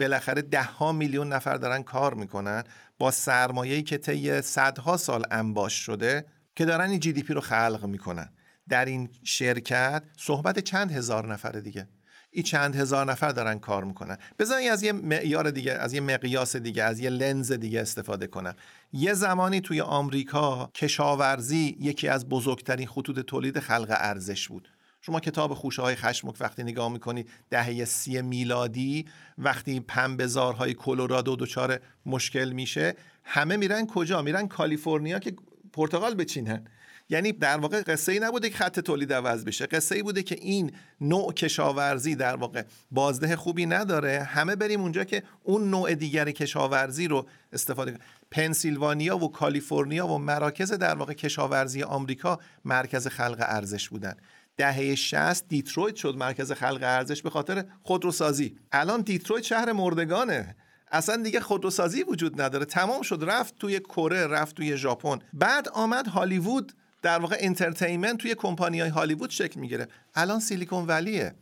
بالاخره 0.00 0.42
ده 0.42 0.62
ها 0.62 0.92
میلیون 0.92 1.32
نفر 1.32 1.54
دارن 1.54 1.82
کار 1.82 2.14
می‌کنن 2.14 2.64
با 2.98 3.10
سرمایه‌ای 3.10 3.82
که 3.82 3.98
طی 3.98 4.42
صدها 4.42 4.96
سال 4.96 5.22
انباشت 5.30 5.72
شده 5.72 6.26
که 6.56 6.64
دارن 6.64 6.90
این 6.90 7.00
GDP 7.00 7.34
رو 7.34 7.40
خلق 7.40 7.84
می‌کنن. 7.84 8.32
در 8.68 8.84
این 8.84 9.08
شرکت 9.24 10.02
صحبت 10.16 10.58
چند 10.58 10.92
هزار 10.92 11.32
نفر 11.32 11.52
دیگه. 11.52 11.88
این 12.30 12.44
چند 12.44 12.76
هزار 12.76 13.10
نفر 13.10 13.28
دارن 13.30 13.58
کار 13.58 13.84
می‌کنن. 13.84 14.18
بذارید 14.38 14.68
از 14.68 14.82
یه 14.82 14.92
معیار 14.92 15.50
دیگه 15.50 15.72
از 15.72 15.92
یه 15.92 16.00
مقیاس 16.00 16.56
دیگه 16.56 16.82
از 16.82 17.00
یه 17.00 17.10
لنز 17.10 17.52
دیگه 17.52 17.80
استفاده 17.80 18.26
کنم. 18.26 18.54
یه 18.92 19.14
زمانی 19.14 19.60
توی 19.60 19.80
آمریکا 19.80 20.70
کشاورزی 20.74 21.76
یکی 21.80 22.08
از 22.08 22.28
بزرگترین 22.28 22.86
خطوط 22.86 23.18
تولید 23.18 23.60
خلق 23.60 23.88
ارزش 23.90 24.48
بود. 24.48 24.68
شما 25.00 25.20
کتاب 25.20 25.54
خوشه 25.54 25.82
های 25.82 25.94
خشمک 25.94 26.34
وقتی 26.40 26.62
نگاه 26.62 26.92
می‌کنی 26.92 27.24
دهه 27.50 27.84
سی 27.84 28.22
میلادی 28.22 29.06
وقتی 29.38 29.80
پنبهزارهای 29.80 30.74
کلرادو 30.74 31.36
دچار 31.36 31.80
مشکل 32.06 32.52
میشه 32.52 32.94
همه 33.24 33.56
میرن 33.56 33.86
کجا؟ 33.86 34.22
میرن 34.22 34.48
کالیفرنیا 34.48 35.18
که 35.18 35.36
پرتغال 35.72 36.14
بچینن. 36.14 36.66
یعنی 37.10 37.32
در 37.32 37.58
واقع 37.58 37.82
قصه 37.82 38.12
ای 38.12 38.18
نبوده 38.18 38.50
که 38.50 38.56
خط 38.56 38.80
تولید 38.80 39.12
عوض 39.12 39.44
بشه. 39.44 39.66
قصه 39.66 39.94
ای 39.94 40.02
بوده 40.02 40.22
که 40.22 40.34
این 40.34 40.72
نوع 41.00 41.32
کشاورزی 41.32 42.14
در 42.14 42.36
واقع 42.36 42.62
بازده 42.90 43.36
خوبی 43.36 43.66
نداره. 43.66 44.22
همه 44.22 44.56
بریم 44.56 44.80
اونجا 44.80 45.04
که 45.04 45.22
اون 45.42 45.70
نوع 45.70 45.94
دیگر 45.94 46.30
کشاورزی 46.30 47.08
رو 47.08 47.26
استفاده 47.52 47.90
کنیم. 47.90 48.02
پنسیلوانیا 48.30 49.18
و 49.18 49.32
کالیفرنیا 49.32 50.06
و 50.06 50.18
مراکز 50.18 50.72
در 50.72 50.94
واقع 50.94 51.12
کشاورزی 51.12 51.82
آمریکا 51.82 52.38
مرکز 52.64 53.06
خلق 53.06 53.36
ارزش 53.40 53.88
بودن. 53.88 54.14
دهه 54.58 54.94
60 54.94 55.48
دیترویت 55.48 55.96
شد 55.96 56.16
مرکز 56.16 56.52
خلق 56.52 56.82
ارزش 56.82 57.22
به 57.22 57.30
خاطر 57.30 57.64
خودروسازی. 57.82 58.56
الان 58.72 59.00
دیترویت 59.00 59.44
شهر 59.44 59.72
مردگانه. 59.72 60.56
اصلا 60.92 61.22
دیگه 61.22 61.40
خودروسازی 61.40 62.02
وجود 62.02 62.40
نداره. 62.40 62.64
تمام 62.64 63.02
شد 63.02 63.24
رفت 63.26 63.58
توی 63.58 63.80
کره 63.80 64.26
رفت 64.26 64.56
توی 64.56 64.76
ژاپن. 64.76 65.18
بعد 65.32 65.68
آمد 65.68 66.06
هالیوود 66.06 66.72
در 67.02 67.18
واقع 67.18 67.36
entertainment 67.40 68.18
توی 68.18 68.34
کمپانی 68.34 68.80
های 68.80 68.90
هالیوود 68.90 69.30
شکل 69.30 69.60
می‌گیره. 69.60 69.88
الان 70.14 70.40
سیلیکون 70.40 70.86
ولیه. 70.86 71.34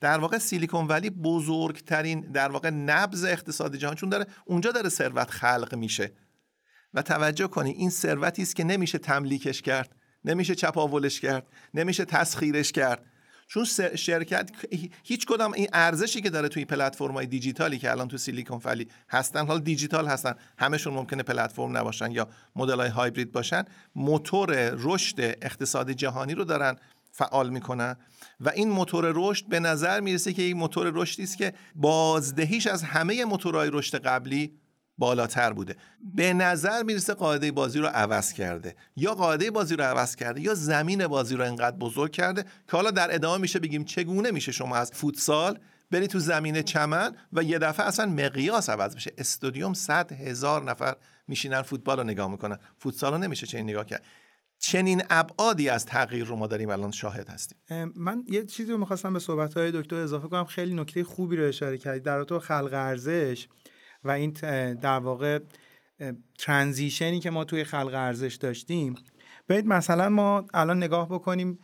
در 0.00 0.18
واقع 0.18 0.38
سیلیکون 0.38 0.86
ولی 0.86 1.10
بزرگترین 1.10 2.20
در 2.20 2.48
واقع 2.48 2.70
نبض 2.70 3.24
اقتصاد 3.24 3.76
جهان 3.76 3.94
چون 3.94 4.08
داره 4.08 4.26
اونجا 4.44 4.72
داره 4.72 4.88
ثروت 4.88 5.30
خلق 5.30 5.74
میشه. 5.74 6.12
و 6.94 7.02
توجه 7.02 7.46
کنی 7.46 7.70
این 7.70 7.90
ثروتی 7.90 8.42
است 8.42 8.56
که 8.56 8.64
نمیشه 8.64 8.98
تملیکش 8.98 9.62
کرد. 9.62 9.97
نمیشه 10.24 10.54
چپاولش 10.54 11.20
کرد 11.20 11.46
نمیشه 11.74 12.04
تسخیرش 12.04 12.72
کرد. 12.72 13.04
چون 13.48 13.64
شرکت 13.94 14.50
هیچ 15.04 15.26
کدام 15.26 15.52
این 15.52 15.68
ارزشی 15.72 16.20
که 16.20 16.30
داره 16.30 16.48
توی 16.48 16.66
های 17.00 17.26
دیجیتالی 17.26 17.78
که 17.78 17.90
الان 17.90 18.08
تو 18.08 18.16
سیلیکون 18.16 18.60
ولی 18.64 18.88
هستن 19.10 19.46
حالا 19.46 19.60
دیجیتال 19.60 20.06
هستن 20.06 20.34
همشون 20.58 20.94
ممکنه 20.94 21.22
پلتفرم 21.22 21.76
نباشن 21.76 22.10
یا 22.10 22.28
مدل 22.56 22.80
های 22.80 22.88
هایبرید 22.88 23.32
باشن 23.32 23.64
موتور 23.94 24.70
رشد 24.70 25.20
اقتصاد 25.20 25.90
جهانی 25.90 26.34
رو 26.34 26.44
دارن 26.44 26.76
فعال 27.12 27.50
می‌کنن 27.50 27.96
و 28.40 28.48
این 28.48 28.68
موتور 28.68 29.12
رشد 29.14 29.46
به 29.46 29.60
نظر 29.60 30.00
می‌رسه 30.00 30.32
که 30.32 30.42
این 30.42 30.56
موتور 30.56 30.90
رشدی 30.94 31.22
است 31.22 31.38
که 31.38 31.54
بازدهیش 31.74 32.66
از 32.66 32.82
همه 32.82 33.24
موتورهای 33.24 33.70
رشد 33.72 34.02
قبلی 34.02 34.52
بالاتر 34.98 35.52
بوده. 35.52 35.76
به 36.14 36.32
نظر 36.32 36.82
می‌رسه 36.82 37.14
قاعده 37.14 37.52
بازی 37.52 37.78
رو 37.78 37.86
عوض 37.86 38.32
کرده. 38.32 38.74
یا 38.96 39.14
قاعده 39.14 39.50
بازی 39.50 39.76
رو 39.76 39.84
عوض 39.84 40.16
کرده 40.16 40.40
یا 40.40 40.54
زمین 40.54 41.06
بازی 41.06 41.36
رو 41.36 41.44
انقدر 41.44 41.76
بزرگ 41.76 42.12
کرده 42.12 42.42
که 42.42 42.72
حالا 42.72 42.90
در 42.90 43.14
ادامه 43.14 43.42
میشه 43.42 43.58
بگیم 43.58 43.84
چگونه 43.84 44.30
میشه 44.30 44.52
شما 44.52 44.76
از 44.76 44.90
فوتسال 44.92 45.58
بری 45.90 46.06
تو 46.06 46.18
زمین 46.18 46.62
چمن 46.62 47.16
و 47.32 47.42
یه 47.42 47.58
دفعه 47.58 47.86
اصلا 47.86 48.06
مقیاس 48.06 48.70
عوض 48.70 48.96
بشه. 48.96 49.12
استودیوم 49.18 49.74
صد 49.74 50.12
هزار 50.12 50.64
نفر 50.64 50.96
میشینن 51.28 51.62
فوتبال 51.62 51.98
رو 51.98 52.04
نگاه 52.04 52.30
می‌کنن. 52.30 52.58
فوتسال 52.78 53.12
رو 53.12 53.18
نمیشه 53.18 53.46
چنین 53.46 53.70
نگاه 53.70 53.86
کرد. 53.86 54.04
چنین 54.58 55.02
ابعادی 55.10 55.68
از 55.68 55.86
تغییر 55.86 56.24
رو 56.24 56.36
ما 56.36 56.46
داریم 56.46 56.70
الان 56.70 56.90
شاهد 56.90 57.28
هستیم. 57.28 57.58
من 57.96 58.24
یه 58.28 58.44
چیزی 58.44 58.72
رو 58.72 58.78
می‌خواستم 58.78 59.12
به 59.12 59.18
صحبت 59.18 59.54
های 59.54 59.72
دکتر 59.72 59.96
اضافه 59.96 60.28
کنم. 60.28 60.44
خیلی 60.44 60.74
نکته 60.74 61.04
خوبی 61.04 61.36
رو 61.36 61.48
اشاره 61.48 61.78
کردید 61.78 62.02
در 62.02 62.24
تو 62.24 62.38
خلق 62.38 62.70
ارزش 62.72 63.48
و 64.08 64.10
این 64.10 64.30
در 64.74 64.98
واقع 64.98 65.38
transition 66.38 67.13
ی 67.13 67.20
که 67.20 67.30
ما 67.30 67.44
توی 67.44 67.64
خلق 67.64 67.94
ارزش 67.94 68.34
داشتیم. 68.34 68.94
باید 69.48 69.66
مثلا 69.66 70.08
ما 70.08 70.44
الان 70.54 70.76
نگاه 70.76 71.08
بکنیم 71.08 71.58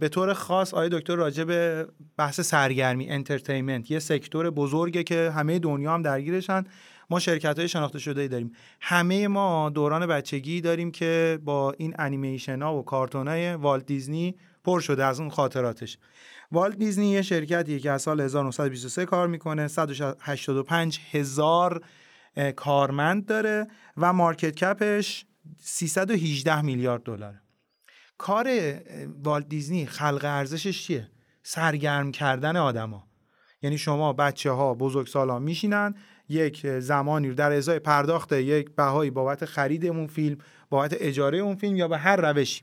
به 0.00 0.08
طور 0.08 0.32
خاص 0.32 0.74
آقای 0.74 0.88
دکتر 0.88 1.14
راجع 1.14 1.44
به 1.44 1.86
بحث 2.16 2.40
سرگرمی 2.40 3.10
entertainment 3.10 3.90
یه 3.90 3.98
sector 3.98 4.50
بزرگه 4.50 5.02
که 5.02 5.30
همه 5.34 5.58
دنیا 5.58 5.94
هم 5.94 6.02
درگیرشن. 6.02 6.64
ما 7.10 7.18
شرکت 7.18 7.58
های 7.58 7.68
شناخته 7.68 7.98
شده 7.98 8.20
ای 8.20 8.28
داریم. 8.28 8.52
همه 8.80 9.28
ما 9.28 9.70
دوران 9.70 10.06
بچگی 10.06 10.60
داریم 10.60 10.90
که 10.90 11.38
با 11.44 11.74
این 11.78 11.94
انیمیشن 11.98 12.62
ها 12.62 12.78
و 12.78 12.82
کارتون 12.84 13.28
های 13.28 13.54
والت 13.54 13.86
دیزنی 13.86 14.34
پر 14.64 14.80
شده 14.80 15.04
از 15.04 15.20
اون 15.20 15.30
خاطراتش. 15.30 15.98
والت 16.54 16.76
دیزنی 16.78 17.06
یه 17.06 17.22
شرکتیه 17.22 17.78
که 17.78 17.90
از 17.90 18.02
سال 18.02 18.20
1923 18.20 19.04
کار 19.04 19.28
می‌کنه. 19.28 19.68
185 19.68 21.00
هزار 21.10 21.84
کارمند 22.56 23.26
داره 23.26 23.66
و 23.96 24.12
مارکت 24.12 24.54
کپش 24.54 25.26
318 25.60 26.62
میلیارد 26.62 27.02
دلاره. 27.02 27.40
کار 28.18 28.48
والت 29.22 29.48
دیزنی 29.48 29.86
خلق 29.86 30.20
ارزشش 30.24 30.86
چیه؟ 30.86 31.10
سرگرم 31.42 32.12
کردن 32.12 32.56
آدما. 32.56 33.08
یعنی 33.62 33.78
شما 33.78 34.12
بچه 34.12 34.50
ها 34.50 34.74
بزرگ 34.74 35.06
سالان 35.06 35.42
میشینن 35.42 35.94
یک 36.28 36.66
زمانی 36.78 37.34
در 37.34 37.52
ازای 37.52 37.78
پرداخت 37.78 38.32
یک 38.32 38.70
بهایی 38.76 39.10
بابت 39.10 39.44
خرید 39.44 39.86
اون 39.86 40.06
فیلم 40.06 40.38
بابت 40.70 40.96
اجاره 40.98 41.38
اون 41.38 41.56
فیلم 41.56 41.76
یا 41.76 41.88
به 41.88 41.98
هر 41.98 42.16
روشی. 42.16 42.62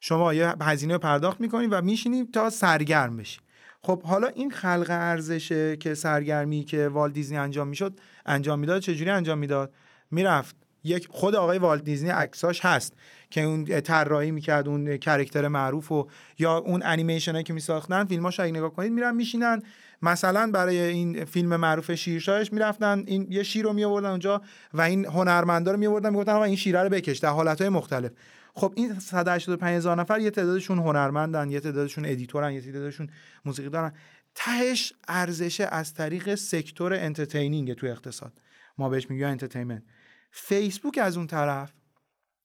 شما 0.00 0.34
یه 0.34 0.54
هزینه 0.60 0.98
پرداخت 0.98 1.40
می‌کنید 1.40 1.72
و 1.72 1.82
میشینید 1.82 2.32
تا 2.32 2.50
سرگرم 2.50 3.16
بشی. 3.16 3.38
خب 3.82 4.02
حالا 4.02 4.26
این 4.26 4.50
خلق 4.50 4.86
ارزشه 4.90 5.76
که 5.76 5.94
سرگرمی 5.94 6.64
که 6.64 6.88
والت 6.88 7.14
دیزنی 7.14 7.38
انجام 7.38 7.68
می‌شد 7.68 8.00
انجام 8.26 8.58
می‌داد 8.58 8.82
چجوری 8.82 9.10
انجام 9.10 9.38
می‌داد؟ 9.38 9.72
می‌رفت. 10.10 10.56
یک 10.84 11.08
خود 11.10 11.34
آقای 11.34 11.58
والت 11.58 11.84
دیزنی 11.84 12.10
عکساش 12.10 12.64
هست 12.64 12.92
که 13.30 13.42
اون 13.42 13.64
طراحی 13.64 14.30
می‌کرد 14.30 14.68
اون 14.68 14.96
character 14.96 15.48
معروف 15.48 15.92
و 15.92 16.06
یا 16.38 16.56
اون 16.56 16.82
انیمیشن 16.84 17.42
که 17.42 17.52
میساختن 17.52 18.04
فیلماش 18.04 18.40
اگه 18.40 18.52
نگاه 18.52 18.74
کنید 18.74 18.92
میرن 18.92 19.16
میشینن. 19.16 19.62
مثلا 20.02 20.50
برای 20.50 20.80
این 20.80 21.24
فیلم 21.24 21.56
معروف 21.56 21.94
شیرشاهش 21.94 22.52
می‌رفتن 22.52 23.04
این 23.06 23.26
یه 23.30 23.42
شیر 23.42 23.64
رو 23.64 23.72
میآوردن 23.72 24.10
اونجا 24.10 24.42
و 24.74 24.80
این 24.80 25.06
هنرمندا 25.06 25.72
رو 25.72 25.78
میآوردن 25.78 26.10
می‌گفتن 26.10 26.36
این 26.36 26.56
شیره 26.56 26.82
رو 26.82 26.88
بکش 26.88 27.18
در 27.18 27.28
حالتهای 27.28 27.68
مختلف. 27.68 28.10
خب 28.58 28.72
این 28.76 29.00
185 29.00 29.76
هزار 29.76 30.00
نفر 30.00 30.20
یه 30.20 30.30
تعدادشون 30.30 30.78
هنرمندن 30.78 31.50
یه 31.50 31.60
تعدادشون 31.60 32.04
editor 32.04 32.45
ن 32.45 32.52
یه 32.52 32.60
تعدادشون 32.60 33.10
موسیقی 33.44 33.68
دارن. 33.68 33.92
تهش 34.34 34.92
ارزش 35.08 35.60
از 35.60 35.94
طریق 35.94 36.34
sector 36.34 36.94
entertaining 36.94 37.72
تو 37.72 37.86
اقتصاد. 37.86 38.40
ما 38.78 38.88
بهش 38.88 39.10
میگیم 39.10 39.26
entertainment. 39.26 39.82
فیسبوک 40.30 40.98
از 40.98 41.16
اون 41.16 41.26
طرف 41.26 41.72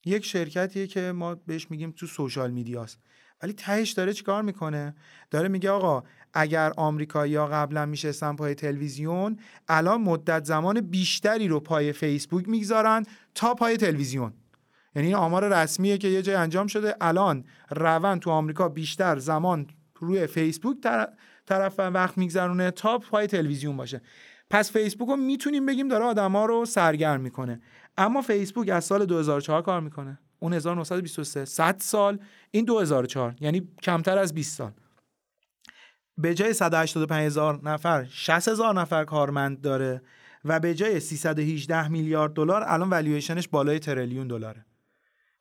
یک 0.06 0.26
شرکتیه 0.26 0.88
که 0.88 1.12
ما 1.12 1.36
بهش 1.36 1.72
میگیم 1.72 1.92
تو 1.92 2.08
social 2.08 2.52
media 2.52 2.82
ست. 2.82 3.00
ولی 3.44 3.54
تهش 3.54 3.92
داره 3.92 4.14
چیکار 4.14 4.42
می‌کنه؟ 4.42 4.96
داره 5.32 5.48
میگه 5.48 5.70
آقا 5.70 6.04
اگر 6.34 6.72
آمریکایی‌ها 6.78 7.48
قبلا 7.48 7.86
میشستن 7.86 8.36
پای 8.36 8.56
تلویزیون 8.56 9.38
الان 9.68 10.02
مدت 10.02 10.46
زمان 10.46 10.82
بیشتری 10.82 11.48
رو 11.48 11.60
پای 11.60 11.94
فیسبوک 11.94 12.50
می‌گذارن 12.50 13.06
تا 13.36 13.54
پای 13.54 13.78
تلویزیون. 13.78 14.34
یعنی 14.96 15.08
این 15.08 15.16
آمار 15.16 15.50
رسمیه 15.50 15.98
که 15.98 16.08
یه 16.08 16.22
جای 16.22 16.36
انجام 16.36 16.68
شده. 16.68 16.96
الان 17.02 17.46
روند 17.70 18.20
تو 18.20 18.30
آمریکا 18.30 18.70
بیشتر 18.70 19.20
زمان 19.20 19.68
روی 19.96 20.28
فیسبوک 20.28 20.78
طرف 21.46 21.80
وقت 21.80 22.18
میگذرونه 22.18 22.72
تا 22.72 22.98
پای 22.98 23.28
تلویزیون 23.28 23.78
باشه. 23.78 24.02
پس 24.50 24.72
فیسبوک 24.72 25.10
رو 25.10 25.16
می‌تونیم 25.16 25.66
بگیم 25.66 25.88
داره 25.88 26.06
آدما 26.06 26.46
رو 26.46 26.66
سرگرم 26.66 27.22
می‌کنه. 27.22 27.62
اما 27.98 28.22
فیسبوک 28.22 28.70
از 28.70 28.86
سال 28.86 29.06
2004 29.06 29.62
کار 29.62 29.82
می‌کنه. 29.82 30.20
اون 30.40 30.54
1923 30.54 31.46
100 31.46 31.76
سال. 31.80 32.20
این 32.52 32.66
2004 32.66 33.36
یعنی 33.40 33.68
کمتر 33.84 34.18
از 34.18 34.34
20 34.34 34.58
سال. 34.58 34.72
به 36.18 36.34
جای 36.34 36.54
185 36.54 37.26
هزار 37.26 37.60
نفر 37.64 38.06
60 38.10 38.48
هزار 38.48 38.82
نفر 38.82 39.06
کارمند 39.06 39.62
داره 39.62 40.02
و 40.46 40.60
به 40.60 40.76
جای 40.76 41.00
318 41.00 41.88
میلیارد 41.88 42.34
دلار 42.34 42.64
الان 42.68 42.90
والویشنش 42.90 43.48
بالای 43.48 43.80
تریلیون 43.80 44.28
دلاره. 44.28 44.66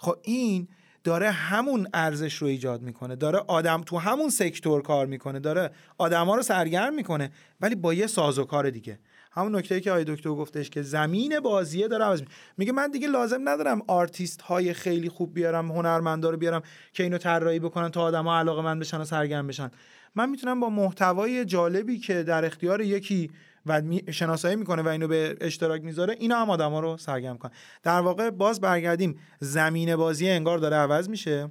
خب 0.02 0.16
این 0.22 0.68
داره 1.04 1.30
همون 1.30 1.88
ارزش 1.94 2.34
رو 2.34 2.48
ایجاد 2.48 2.82
می‌کنه. 2.82 3.16
داره 3.16 3.38
آدم 3.38 3.82
تو 3.82 3.98
همون 3.98 4.28
sector 4.28 4.82
کار 4.82 5.06
می‌کنه. 5.06 5.40
داره 5.40 5.70
آدما 5.98 6.36
رو 6.36 6.42
سرگرم 6.42 6.94
می‌کنه 6.94 7.30
ولی 7.60 7.74
با 7.74 7.94
یه 7.94 8.06
سازوکار 8.06 8.70
دیگه. 8.70 8.98
همون 9.32 9.56
نکته 9.56 9.80
که 9.80 9.90
آقای 9.90 10.04
دکتر 10.04 10.30
گفتش 10.30 10.70
که 10.70 10.82
زمین 10.82 11.40
بازیه 11.40 11.88
داره 11.88 12.04
عوض 12.04 12.22
میگه 12.56 12.72
من 12.72 12.90
دیگه 12.90 13.08
لازم 13.08 13.48
ندارم 13.48 13.82
آرتیست 13.86 14.42
های 14.42 14.72
خیلی 14.72 15.08
خوب 15.08 15.34
بیارم 15.34 15.72
هنرمندا 15.72 16.30
رو 16.30 16.36
بیارم 16.36 16.62
که 16.92 17.02
اینو 17.02 17.18
طراحی 17.18 17.58
بکنن 17.58 17.88
تا 17.88 18.02
آدما 18.02 18.38
علاقه 18.38 18.62
من 18.62 18.78
بشن 18.78 19.00
و 19.00 19.04
سرگرم 19.04 19.46
بشن. 19.46 19.70
من 20.14 20.30
می‌تونم 20.30 20.60
با 20.60 20.70
محتوای 20.70 21.44
جالبی 21.44 21.98
که 21.98 22.22
در 22.22 22.44
اختیار 22.44 22.80
یکی 22.80 23.30
و 23.66 23.83
شناسایی 24.11 24.57
می‌کنه 24.57 24.83
و 24.83 24.88
اینو 24.88 25.09
به 25.09 25.37
اشتراک 25.40 25.85
می‌ذاره 25.85 26.16
اینا 26.20 26.40
هم 26.40 26.51
آدما 26.51 26.81
رو 26.81 26.96
سرگرم 26.96 27.38
کنه 27.38 27.53
در 27.83 28.01
واقع 28.01 28.31
باز 28.31 28.61
برگردیم 28.61 29.18
زمین 29.40 29.96
بازی 29.96 30.29
انگار 30.29 30.59
داره 30.59 30.77
عوض 30.77 31.09
میشه. 31.09 31.51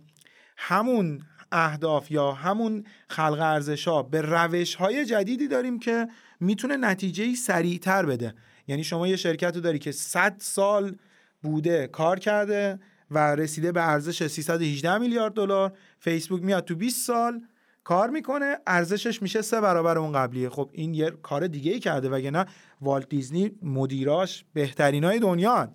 همون 0.58 1.22
اهداف 1.52 2.12
یا 2.12 2.32
همون 2.32 2.84
خلق 3.08 3.40
ارزش 3.42 3.88
ها 3.88 4.04
به 4.04 4.22
روش 4.22 4.76
های 4.76 5.06
جدیدی 5.06 5.48
داریم 5.48 5.80
که 5.80 6.08
می‌تونه 6.40 6.78
نتیجه 6.78 7.36
سریعتر 7.36 8.06
بده. 8.06 8.34
یعنی 8.68 8.84
شما 8.84 9.08
یه 9.08 9.16
شرکت 9.16 9.56
رو 9.56 9.62
داری 9.62 9.80
که 9.80 9.92
100 9.92 10.36
سال 10.40 10.96
بوده 11.44 11.88
کار 11.88 12.20
کرده 12.20 12.80
و 13.12 13.36
رسیده 13.36 13.72
به 13.72 13.88
ارزش 13.90 14.28
318 14.28 14.98
میلیارد 14.98 15.34
دلار 15.34 15.74
فیسبوک 16.00 16.44
میاد 16.44 16.66
تو 16.66 16.76
20 16.76 17.08
سال 17.08 17.42
کار 17.84 18.10
می‌کنه 18.10 18.58
ارزشش 18.68 19.22
میشه 19.22 19.42
سه 19.42 19.62
برابر 19.62 19.98
اون 19.98 20.12
قبلیه. 20.12 20.50
خب 20.50 20.70
این 20.74 20.94
یه 20.94 21.12
کار 21.12 21.48
دیگه 21.48 21.72
ای 21.72 21.80
کرده 21.80 22.10
وگرنه 22.10 22.46
والت 22.82 23.10
دیزنی 23.10 23.52
مدیراش 23.62 24.46
بهترین 24.54 25.04
های 25.04 25.20
دنیا 25.20 25.72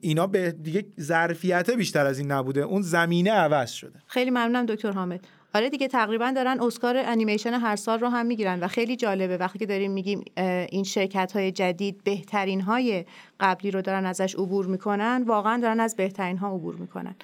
اینا 0.00 0.26
به 0.26 0.52
دیگه 0.52 0.86
ظرفیت 1.00 1.70
بیشتر 1.70 2.06
از 2.06 2.18
این 2.18 2.32
نبوده. 2.32 2.60
اون 2.60 2.82
زمینه 2.82 3.32
عوض 3.32 3.70
شده. 3.70 4.02
خیلی 4.06 4.30
ممنونم 4.30 4.66
دکتر 4.66 4.90
حامد. 4.90 5.20
آره 5.54 5.70
دیگه 5.70 5.88
تقریبا 5.88 6.32
دارن 6.36 6.60
اسکار 6.60 6.96
انیمیشن 6.96 7.52
هر 7.52 7.76
سال 7.76 8.00
رو 8.00 8.08
هم 8.08 8.26
می‌گیرن 8.26 8.60
و 8.60 8.68
خیلی 8.68 8.96
جالبه. 8.96 9.36
وقتی 9.36 9.58
که 9.58 9.66
داریم 9.66 9.90
میگیم 9.90 10.24
این 10.70 10.84
شرکت 10.84 11.32
های 11.32 11.52
جدید 11.52 12.04
بهترین 12.04 12.60
های 12.60 13.04
قبلی 13.40 13.70
رو 13.70 13.82
دارن 13.82 14.06
ازش 14.06 14.34
عبور 14.34 14.66
می‌کنن 14.66 15.24
واقعا 15.26 15.60
دارن 15.60 15.80
از 15.80 15.96
بهترین 15.96 16.38
ها 16.38 16.54
عبور 16.54 16.74
می‌کنن. 16.74 17.14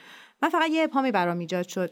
من 0.43 0.49
فقط 0.49 0.71
یه 0.71 0.85
ابهامی 0.85 1.13
برام 1.13 1.39
ایجاد 1.39 1.69
شد. 1.69 1.91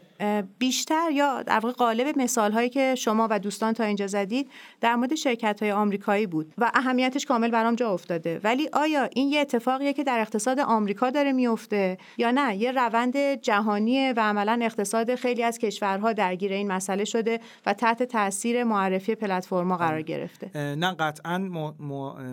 بیشتر 0.59 1.11
یا 1.11 1.43
در 1.43 1.59
واقع 1.59 1.71
قالب 1.75 2.19
مثال 2.19 2.51
هایی 2.51 2.69
که 2.69 2.95
شما 2.95 3.27
و 3.31 3.39
دوستان 3.39 3.73
تا 3.73 3.83
اینجا 3.83 4.07
زدید 4.07 4.51
در 4.81 4.95
مورد 4.95 5.15
شرکت 5.15 5.63
های 5.63 5.71
آمریکایی 5.71 6.27
بود 6.27 6.53
و 6.57 6.71
اهمیتش 6.73 7.25
کامل 7.25 7.51
برام 7.51 7.75
جا 7.75 7.93
افتاده. 7.93 8.39
ولی 8.43 8.69
آیا 8.73 9.03
این 9.03 9.29
یه 9.29 9.39
اتفاقیه 9.41 9.93
که 9.93 10.03
در 10.03 10.19
اقتصاد 10.19 10.59
آمریکا 10.59 11.09
داره 11.09 11.31
میفته 11.31 11.97
یا 12.17 12.31
نه؟ 12.31 12.55
یه 12.55 12.71
روند 12.71 13.17
جهانیه 13.41 14.13
و 14.17 14.19
عملا 14.19 14.59
اقتصاد 14.61 15.15
خیلی 15.15 15.43
از 15.43 15.57
کشورها 15.57 16.13
درگیر 16.13 16.53
این 16.53 16.71
مسئله 16.71 17.05
شده 17.05 17.39
و 17.65 17.73
تحت 17.73 18.03
تاثیر 18.03 18.63
معرفی 18.63 19.15
پلتفرما 19.15 19.77
قرار 19.77 20.01
گرفته. 20.01 20.75
نه 20.75 20.95
قطعا 20.99 21.37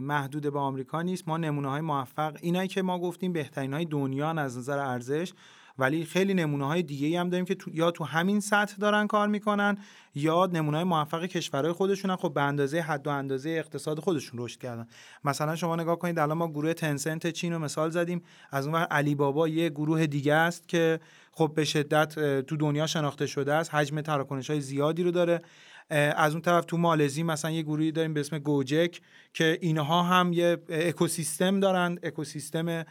محدود 0.00 0.52
به 0.52 0.58
آمریکا 0.58 1.02
نیست. 1.02 1.28
ما 1.28 1.36
نمونه 1.36 1.68
های 1.68 1.80
موفق 1.80 2.36
اینایی 2.40 2.68
که 2.68 2.82
ما 2.82 2.98
گفتیم 2.98 3.32
بهترین 3.32 3.72
های 3.72 3.84
دنیا 3.84 4.30
از 4.30 4.58
نظر 4.58 4.78
ارزش. 4.78 5.32
ولی 5.78 6.04
خیلی 6.04 6.34
نمونه 6.34 6.66
های 6.66 6.82
دیگه 6.82 7.20
هم 7.20 7.30
داریم 7.30 7.44
که 7.44 7.54
تو 7.54 7.70
یا 7.74 7.90
تو 7.90 8.04
همین 8.04 8.40
سطح 8.40 8.76
دارن 8.76 9.06
کار 9.06 9.28
می‌کنن 9.28 9.78
یا 10.14 10.46
نمونه 10.46 10.76
های 10.76 10.84
موفق 10.84 11.24
کشورهای 11.24 11.72
خودشون 11.72 12.16
خب 12.16 12.32
به 12.34 12.42
اندازه 12.42 12.80
حد 12.80 13.06
و 13.06 13.10
اندازه 13.10 13.50
اقتصاد 13.50 14.00
خودشون 14.00 14.40
رشد 14.42 14.60
کردن. 14.60 14.86
مثلا 15.24 15.56
شما 15.56 15.76
نگاه 15.76 15.98
کنید 15.98 16.18
الان 16.18 16.38
ما 16.38 16.48
گروه 16.48 16.72
تنسنت 16.72 17.26
چین 17.26 17.52
رو 17.52 17.58
مثال 17.58 17.90
زدیم. 17.90 18.22
از 18.50 18.66
اون 18.66 18.74
علی 18.74 19.14
بابا 19.14 19.48
یه 19.48 19.68
گروه 19.68 20.06
دیگه 20.06 20.34
است 20.34 20.68
که 20.68 21.00
خب 21.32 21.52
به 21.54 21.64
شدت 21.64 22.40
تو 22.40 22.56
دنیا 22.56 22.86
شناخته 22.86 23.26
شده 23.26 23.54
است. 23.54 23.74
حجم 23.74 24.00
تراکنش 24.00 24.50
های 24.50 24.60
زیادی 24.60 25.02
رو 25.02 25.10
داره. 25.10 25.42
از 25.90 26.32
اون 26.32 26.42
طرف 26.42 26.64
تو 26.64 26.76
مالزی 26.76 27.22
مثلا 27.22 27.50
یه 27.50 27.62
گروهی 27.62 27.92
داریم 27.92 28.14
به 28.14 28.20
اسم 28.20 28.38
گوجک 28.38 29.00
که 29.34 29.58
اینها 29.60 30.02
هم 30.02 30.32
یه 30.32 30.58
اکوسیستم 30.68 31.60
دارن 31.60 31.98
اکوسیستم 32.02 32.84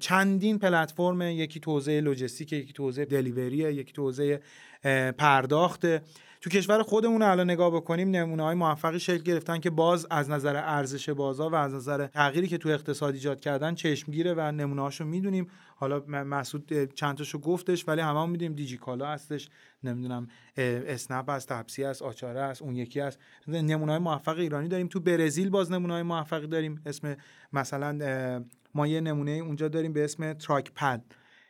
چندین 0.00 0.58
پلتفرم 0.58 1.22
یکی 1.22 1.60
توزیع 1.60 2.00
لوجستیک 2.00 2.52
یکی 2.52 2.72
توزیع 2.72 3.04
دلیوری 3.04 3.56
یکی 3.56 3.92
توزیع 3.92 4.36
پرداخت. 5.18 5.86
تو 6.44 6.50
کشور 6.50 6.82
خودمون 6.82 7.22
الان 7.22 7.50
نگاه 7.50 7.70
بکنیم 7.70 8.10
نمونه 8.10 8.42
های 8.42 8.54
موفقی 8.54 9.00
شکل 9.00 9.22
گرفتن 9.22 9.58
که 9.58 9.70
باز 9.70 10.06
از 10.10 10.30
نظر 10.30 10.56
ارزش 10.56 11.08
بازار 11.10 11.52
و 11.52 11.54
از 11.54 11.74
نظر 11.74 12.06
تغییری 12.06 12.46
که 12.46 12.58
تو 12.58 12.68
اقتصاد 12.68 13.14
ایجاد 13.14 13.40
کردن 13.40 13.74
چشمگیره 13.74 14.34
و 14.34 14.40
نمونه 14.40 14.82
هاشو 14.82 15.04
می‌دونیم. 15.04 15.46
حالا 15.76 16.02
مسعود 16.06 16.94
چند 16.94 17.16
تاشو 17.16 17.38
گفتش 17.38 17.88
ولی 17.88 18.00
همه 18.00 18.22
هم 18.22 18.30
می‌دونیم 18.30 18.54
دیجی 18.54 18.78
کالا 18.78 19.06
هستش 19.06 19.48
نمی‌دونم 19.84 20.28
اسنپ 20.56 21.30
هست 21.30 21.48
تپسی 21.48 21.84
هست 21.84 22.02
آچاره 22.02 22.42
هست 22.42 22.62
اون 22.62 22.76
یکی 22.76 23.00
هست. 23.00 23.18
نمونه 23.48 23.92
های 23.92 24.00
موفق 24.00 24.38
ایرانی 24.38 24.68
داریم. 24.68 24.88
تو 24.88 25.00
برزیل 25.00 25.50
باز 25.50 25.72
نمونه 25.72 25.92
های 25.92 26.02
موفقی 26.02 26.46
داریم. 26.46 26.82
اسم 26.86 27.16
مثلا 27.52 28.44
ما 28.74 28.86
یه 28.86 29.00
نمونه 29.00 29.30
اونجا 29.30 29.68
داریم 29.68 29.92
به 29.92 30.04
اسم 30.04 30.32
تراک 30.32 30.72
پد 30.74 31.04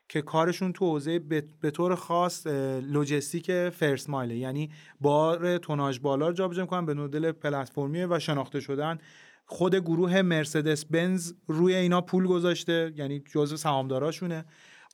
که 0.08 0.22
کارشون 0.22 0.72
تو 0.72 0.90
حوزه 0.90 1.18
به 1.60 1.70
طور 1.70 1.94
خاص 1.94 2.46
logistic 2.82 3.68
first 3.68 4.10
mile 4.10 4.28
ه. 4.28 4.36
یعنی 4.36 4.70
بار 5.00 5.58
توناژ 5.58 5.98
بالا 5.98 6.28
رو 6.28 6.34
جابجا 6.34 6.62
می‌کنن 6.62 6.86
به 6.86 6.94
مدل 6.94 7.32
پلتفرمی 7.32 8.04
و 8.04 8.18
شناخته 8.18 8.60
شدن. 8.60 8.98
خود 9.46 9.74
گروه 9.74 10.22
مرسدس 10.22 10.84
بنز 10.84 11.32
روی 11.46 11.74
اینا 11.74 12.00
پول 12.00 12.26
گذاشته 12.26 12.92
یعنی 12.96 13.22
جزو 13.32 13.56
سهامداراشونه. 13.56 14.44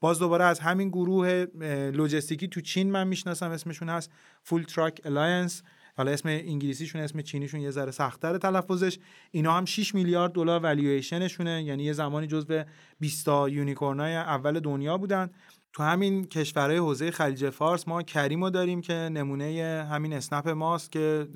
باز 0.00 0.18
دوباره 0.18 0.44
از 0.44 0.60
همین 0.60 0.88
گروه 0.88 1.46
لوجستیکی 1.94 2.48
تو 2.48 2.60
چین 2.60 2.90
من 2.90 3.06
می‌شناسم 3.08 3.50
اسمشون 3.50 3.88
هست 3.88 4.10
Full 4.42 4.62
Truck 4.62 5.00
Alliance 5.04 5.62
حالا 5.96 6.10
اسم 6.10 6.28
انگلیسیشون 6.28 7.00
اسم 7.00 7.22
چینیشون 7.22 7.60
یه 7.60 7.70
ذره 7.70 7.90
سختتر 7.90 8.38
تلفظش. 8.38 8.98
اینا 9.30 9.52
هم 9.52 9.64
6 9.64 9.94
میلیارد 9.94 10.32
دلار 10.32 10.60
والویشنشونه 10.60 11.62
یعنی 11.62 11.84
یه 11.84 11.92
زمانی 11.92 12.26
جزو 12.26 12.64
20 13.00 13.26
تا 13.26 13.48
یونیکورنای 13.48 14.16
اول 14.16 14.60
دنیا 14.60 14.98
بودن. 14.98 15.30
تو 15.72 15.82
همین 15.82 16.24
کشورهای 16.24 16.78
حوزه 16.78 17.10
خلیج 17.10 17.50
فارس 17.50 17.88
ما 17.88 18.02
کریمو 18.02 18.50
داریم 18.50 18.80
که 18.80 18.92
نمونه 18.92 19.86
همین 19.90 20.12
اسنپ 20.12 20.48
ماست 20.48 20.92
که 20.92 21.28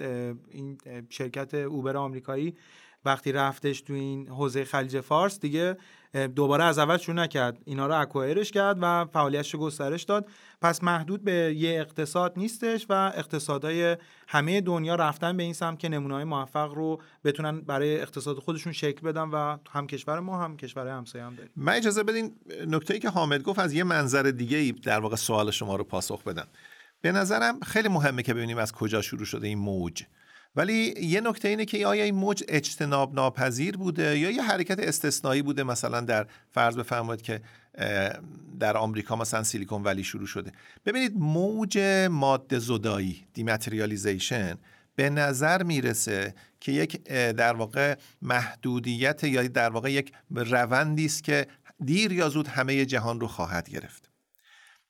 این 0.51 0.79
شرکت 1.11 1.55
اوبر 1.55 1.97
آمریکایی 1.97 2.55
وقتی 3.05 3.33
رفتش 3.33 3.81
تو 3.81 3.93
این 3.93 4.29
حوزه 4.29 4.65
خلیج 4.65 5.01
فارس 5.01 5.41
دیگه 5.41 5.77
دوباره 6.15 6.65
از 6.65 6.79
اول 6.79 6.97
شروع 6.97 7.17
نکرد. 7.17 7.59
اینا 7.65 7.87
رو 7.87 8.01
اکوایرش 8.01 8.51
کرد 8.51 8.77
و 8.81 9.05
فعالیتش 9.05 9.55
رو 9.55 9.61
گسترش 9.61 10.03
داد. 10.03 10.29
پس 10.61 10.83
محدود 10.83 11.25
به 11.25 11.33
یه 11.33 11.81
اقتصاد 11.81 12.33
نیستش 12.37 12.87
و 12.89 13.13
اقتصادهای 13.17 13.97
همه 14.29 14.61
دنیا 14.61 14.95
رفتن 14.95 15.37
به 15.37 15.43
این 15.43 15.53
سمت 15.53 15.79
که 15.79 15.89
نمونه 15.89 16.25
موفق 16.25 16.73
رو 16.75 17.01
بتونن 17.25 17.61
برای 17.61 18.01
اقتصاد 18.01 18.39
خودشون 18.39 18.73
شکل 18.73 19.07
بدن 19.07 19.29
و 19.29 19.57
هم 19.71 19.87
کشور 19.87 20.21
ما 20.21 20.43
هم 20.43 20.57
کشور 20.57 20.89
همسایه 20.89 21.25
هم 21.25 21.35
داریم. 21.35 21.53
من 21.57 21.73
اجازه 21.73 22.03
بدین 22.03 22.33
نکته 22.67 22.95
ای 22.95 23.01
که 23.01 23.11
حامد 23.11 23.43
گفت 23.43 23.59
از 23.59 23.73
یه 23.73 23.85
منظر 23.85 24.23
دیگه 24.23 24.57
ای 24.57 24.73
در 24.73 25.01
واقع 25.01 25.17
سوال 25.17 25.51
شما 25.51 25.77
رو 25.77 25.85
پاسخ 25.85 26.25
بدم. 26.25 26.47
به 27.01 27.13
نظرم 27.13 27.61
خیلی 27.61 27.89
مهمه 27.89 28.23
که 28.23 28.35
ببینیم 28.35 28.59
از 28.59 28.73
کجا 28.73 29.03
شروع 29.03 29.25
شده 29.25 29.47
این 29.47 29.59
موج. 29.59 30.05
ولی 30.57 30.95
یه 31.01 31.21
نکته 31.21 31.49
اینه 31.49 31.65
که 31.65 31.87
آیا 31.87 32.05
این 32.05 32.15
موج 32.15 32.45
اجتناب 32.49 33.15
ناپذیر 33.15 33.77
بوده 33.77 34.19
یا 34.19 34.31
یه 34.31 34.43
حرکت 34.43 34.79
استثنایی 34.79 35.43
بوده؟ 35.43 35.63
مثلا 35.63 36.01
در 36.01 36.27
فرض 36.51 36.77
بفرمایید 36.77 37.23
که 37.23 37.41
در 38.61 38.77
آمریکا 38.77 39.17
مثلا 39.17 39.43
سیلیکون 39.43 39.83
ولی 39.83 40.05
شروع 40.05 40.27
شده. 40.27 40.53
ببینید 40.87 41.17
موج 41.17 41.79
ماده 42.11 42.59
زدایی 42.59 43.27
دیماتریالیزیشن 43.35 44.55
به 44.97 45.11
نظر 45.11 45.63
می‌رسه 45.63 46.35
که 46.61 46.73
یک 46.73 47.05
در 47.11 47.55
واقع 47.55 47.97
محدودیت 48.23 49.25
یا 49.25 49.49
در 49.49 49.71
واقع 49.71 49.93
یک 49.93 50.13
روندی 50.31 51.05
است 51.05 51.25
که 51.25 51.47
دیر 51.85 52.13
یا 52.13 52.29
زود 52.29 52.49
همه 52.49 52.85
جهان 52.85 53.21
رو 53.21 53.27
خواهد 53.27 53.71
گرفت. 53.71 54.04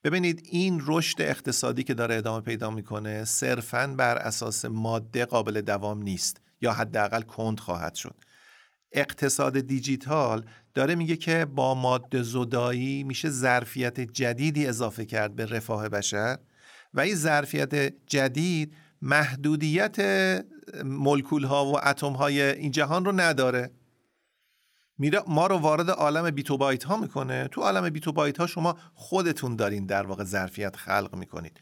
ببینید 0.04 0.48
این 0.50 0.82
رشد 0.86 1.22
اقتصادی 1.22 1.82
که 1.82 1.94
داره 1.94 2.14
ادامه 2.14 2.40
پیدا 2.40 2.70
می‌کنه 2.70 3.24
صرفا 3.24 3.94
بر 3.98 4.16
اساس 4.16 4.64
ماده 4.64 5.24
قابل 5.24 5.60
دوام 5.60 6.02
نیست 6.02 6.40
یا 6.60 6.72
حداقل 6.72 7.22
کند 7.22 7.60
خواهد 7.60 7.94
شد. 7.94 8.14
اقتصاد 8.92 9.60
دیجیتال 9.60 10.44
داره 10.74 10.94
میگه 10.94 11.16
که 11.16 11.44
با 11.44 11.74
ماده 11.74 12.22
زدایی 12.22 13.04
میشه 13.04 13.30
ظرفیت 13.30 14.00
جدیدی 14.00 14.66
اضافه 14.66 15.04
کرد 15.04 15.36
به 15.36 15.46
رفاه 15.46 15.88
بشر 15.88 16.38
و 16.94 17.00
این 17.00 17.14
ظرفیت 17.14 17.94
جدید 18.06 18.76
محدودیت 19.02 19.96
ملکول 20.84 21.44
ها 21.44 21.66
و 21.66 21.88
اتم 21.88 22.12
های 22.12 22.42
این 22.42 22.70
جهان 22.70 23.04
رو 23.04 23.12
نداره. 23.12 23.70
میره 24.98 25.22
ما 25.26 25.46
رو 25.46 25.56
وارد 25.56 25.90
عالم 25.90 26.30
بیتوبایت 26.30 26.84
ها 26.84 26.96
می‌کنه. 26.96 27.48
تو 27.48 27.60
عالم 27.60 27.90
بیتوبایت 27.90 28.38
ها 28.38 28.46
شما 28.46 28.78
خودتون 28.94 29.56
دارین 29.56 29.86
در 29.86 30.06
واقع 30.06 30.24
ظرفیت 30.24 30.76
خلق 30.76 31.14
می‌کنید. 31.14 31.60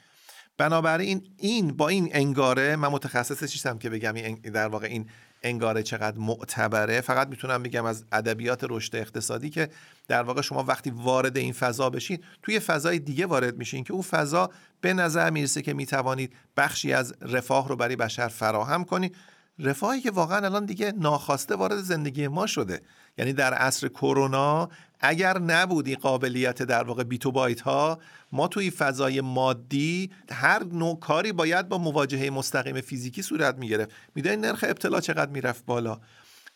بنابراین 0.58 1.26
این 1.36 1.76
با 1.76 1.88
این 1.88 2.08
انگاره 2.12 2.76
من 2.76 2.88
متخصصش 2.88 3.52
نیستم 3.52 3.78
که 3.78 3.90
بگم 3.90 4.34
در 4.34 4.68
واقع 4.68 4.86
این 4.86 5.08
انگاره 5.42 5.82
چقدر 5.82 6.18
معتبره. 6.18 7.00
فقط 7.00 7.28
می‌تونم 7.28 7.62
بگم 7.62 7.84
از 7.84 8.04
ادبیات 8.12 8.66
رشد 8.70 8.96
اقتصادی 8.96 9.50
که 9.50 9.68
در 10.08 10.22
واقع 10.22 10.40
شما 10.40 10.62
وقتی 10.62 10.90
وارد 10.90 11.36
این 11.36 11.52
فضا 11.52 11.90
بشین 11.90 12.18
توی 12.42 12.60
فضای 12.60 12.98
دیگه 12.98 13.26
وارد 13.26 13.56
میشین 13.56 13.84
که 13.84 13.92
اون 13.92 14.02
فضا 14.02 14.50
به 14.80 14.94
نظر 14.94 15.30
می‌رسه 15.30 15.62
که 15.62 15.74
می‌توانید 15.74 16.36
بخشی 16.56 16.92
از 16.92 17.14
رفاه 17.20 17.68
رو 17.68 17.76
برای 17.76 17.96
بشر 17.96 18.28
فراهم 18.28 18.84
کنید 18.84 19.16
رفاهی 19.62 20.00
که 20.00 20.10
واقعا 20.10 20.46
الان 20.46 20.66
دیگه 20.66 20.92
ناخواسته 20.92 21.56
وارد 21.56 21.76
زندگی 21.76 22.28
ما 22.28 22.46
شده. 22.46 22.80
یعنی 23.18 23.32
در 23.32 23.54
عصر 23.54 23.88
کرونا 23.88 24.68
اگر 25.00 25.38
نبود 25.38 25.86
این 25.86 25.96
قابلیت 25.96 26.62
در 26.62 26.84
واقع 26.84 27.02
بیتو 27.04 27.32
بایت 27.32 27.60
ها 27.60 27.98
ما 28.32 28.48
توی 28.48 28.70
فضای 28.70 29.20
مادی 29.20 30.10
هر 30.30 30.64
نوع 30.64 31.00
کاری 31.00 31.32
باید 31.32 31.68
با 31.68 31.78
مواجهه 31.78 32.30
مستقیم 32.30 32.80
فیزیکی 32.80 33.22
صورت 33.22 33.58
می‌گرفت. 33.58 33.90
می‌دونید 34.14 34.46
نرخ 34.46 34.64
ابتلا 34.68 35.00
چقدر 35.00 35.30
می‌رفت 35.30 35.64
بالا؟ 35.66 36.00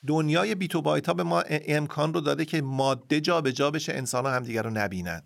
دنیای 0.06 0.54
بیتو 0.54 0.82
بایت 0.82 1.06
ها 1.06 1.14
به 1.14 1.22
ما 1.22 1.40
امکان 1.48 2.14
رو 2.14 2.20
داده 2.20 2.44
که 2.44 2.62
ماده 2.62 3.20
جا 3.20 3.40
به 3.40 3.52
جا 3.52 3.70
بشه 3.70 3.92
انسان 3.92 4.26
ها 4.26 4.32
همدیگر 4.32 4.62
رو 4.62 4.70
نبینن. 4.70 5.22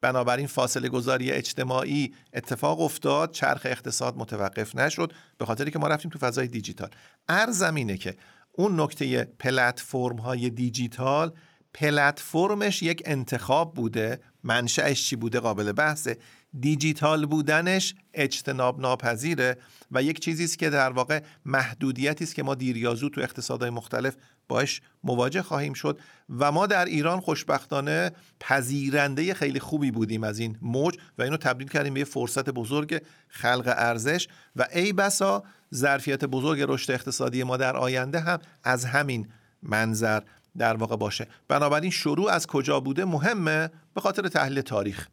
بنابراین 0.00 0.46
فاصله 0.46 0.88
گذاری 0.88 1.30
اجتماعی 1.30 2.14
اتفاق 2.32 2.80
افتاد 2.80 3.32
چرخ 3.32 3.62
اقتصاد 3.64 4.16
متوقف 4.16 4.76
نشد 4.76 5.12
به 5.38 5.46
خاطری 5.46 5.70
که 5.70 5.78
ما 5.78 5.88
رفتیم 5.88 6.10
تو 6.10 6.18
فضای 6.18 6.46
دیجیتال. 6.46 6.88
ارزمینه 7.28 7.96
که 7.96 8.16
اون 8.52 8.80
نکته 8.80 9.24
پلتفرم 9.24 10.16
های 10.16 10.50
دیجیتال 10.50 11.32
پلتفرمش 11.74 12.82
یک 12.82 13.02
انتخاب 13.04 13.74
بوده 13.74 14.20
منشأش 14.44 15.08
چی 15.08 15.16
بوده؟ 15.16 15.40
قابل 15.40 15.72
بحثه. 15.72 16.18
دیجیتال 16.60 17.26
بودنش 17.26 17.94
اجتناب 18.14 18.80
ناپذیره 18.80 19.56
و 19.92 20.02
یک 20.02 20.20
چیزی 20.20 20.44
است 20.44 20.58
که 20.58 20.70
در 20.70 20.90
واقع 20.90 21.20
محدودیتی 21.44 22.24
است 22.24 22.34
که 22.34 22.42
ما 22.42 22.54
دیر 22.54 22.76
یا 22.76 22.94
زود 22.94 23.12
تو 23.12 23.20
اقتصادهای 23.20 23.70
مختلف 23.70 24.16
باش 24.48 24.82
مواجه 25.04 25.42
خواهیم 25.42 25.72
شد 25.72 25.98
و 26.38 26.52
ما 26.52 26.66
در 26.66 26.84
ایران 26.84 27.20
خوشبختانه 27.20 28.10
پذیرنده 28.40 29.34
خیلی 29.34 29.60
خوبی 29.60 29.90
بودیم 29.90 30.24
از 30.24 30.38
این 30.38 30.58
موج 30.62 30.94
و 31.18 31.22
اینو 31.22 31.36
تبدیل 31.36 31.68
کردیم 31.68 31.94
به 31.94 32.04
فرصت 32.04 32.50
بزرگ 32.50 33.02
خلق 33.28 33.74
ارزش 33.76 34.28
و 34.56 34.66
ای 34.74 34.92
بسا 34.92 35.44
ظرفیت 35.74 36.24
بزرگ 36.24 36.64
رشد 36.68 36.92
اقتصادی 36.92 37.42
ما 37.42 37.56
در 37.56 37.76
آینده 37.76 38.20
هم 38.20 38.38
از 38.64 38.84
همین 38.84 39.28
منظر 39.62 40.20
در 40.58 40.76
واقع 40.76 40.96
باشه. 40.96 41.26
بنابراین 41.48 41.90
شروع 41.90 42.30
از 42.30 42.46
کجا 42.46 42.80
بوده 42.80 43.04
مهمه 43.04 43.70
به 43.94 44.00
خاطر 44.00 44.28
تحلیل 44.28 44.60
تاریخ. 44.60 45.08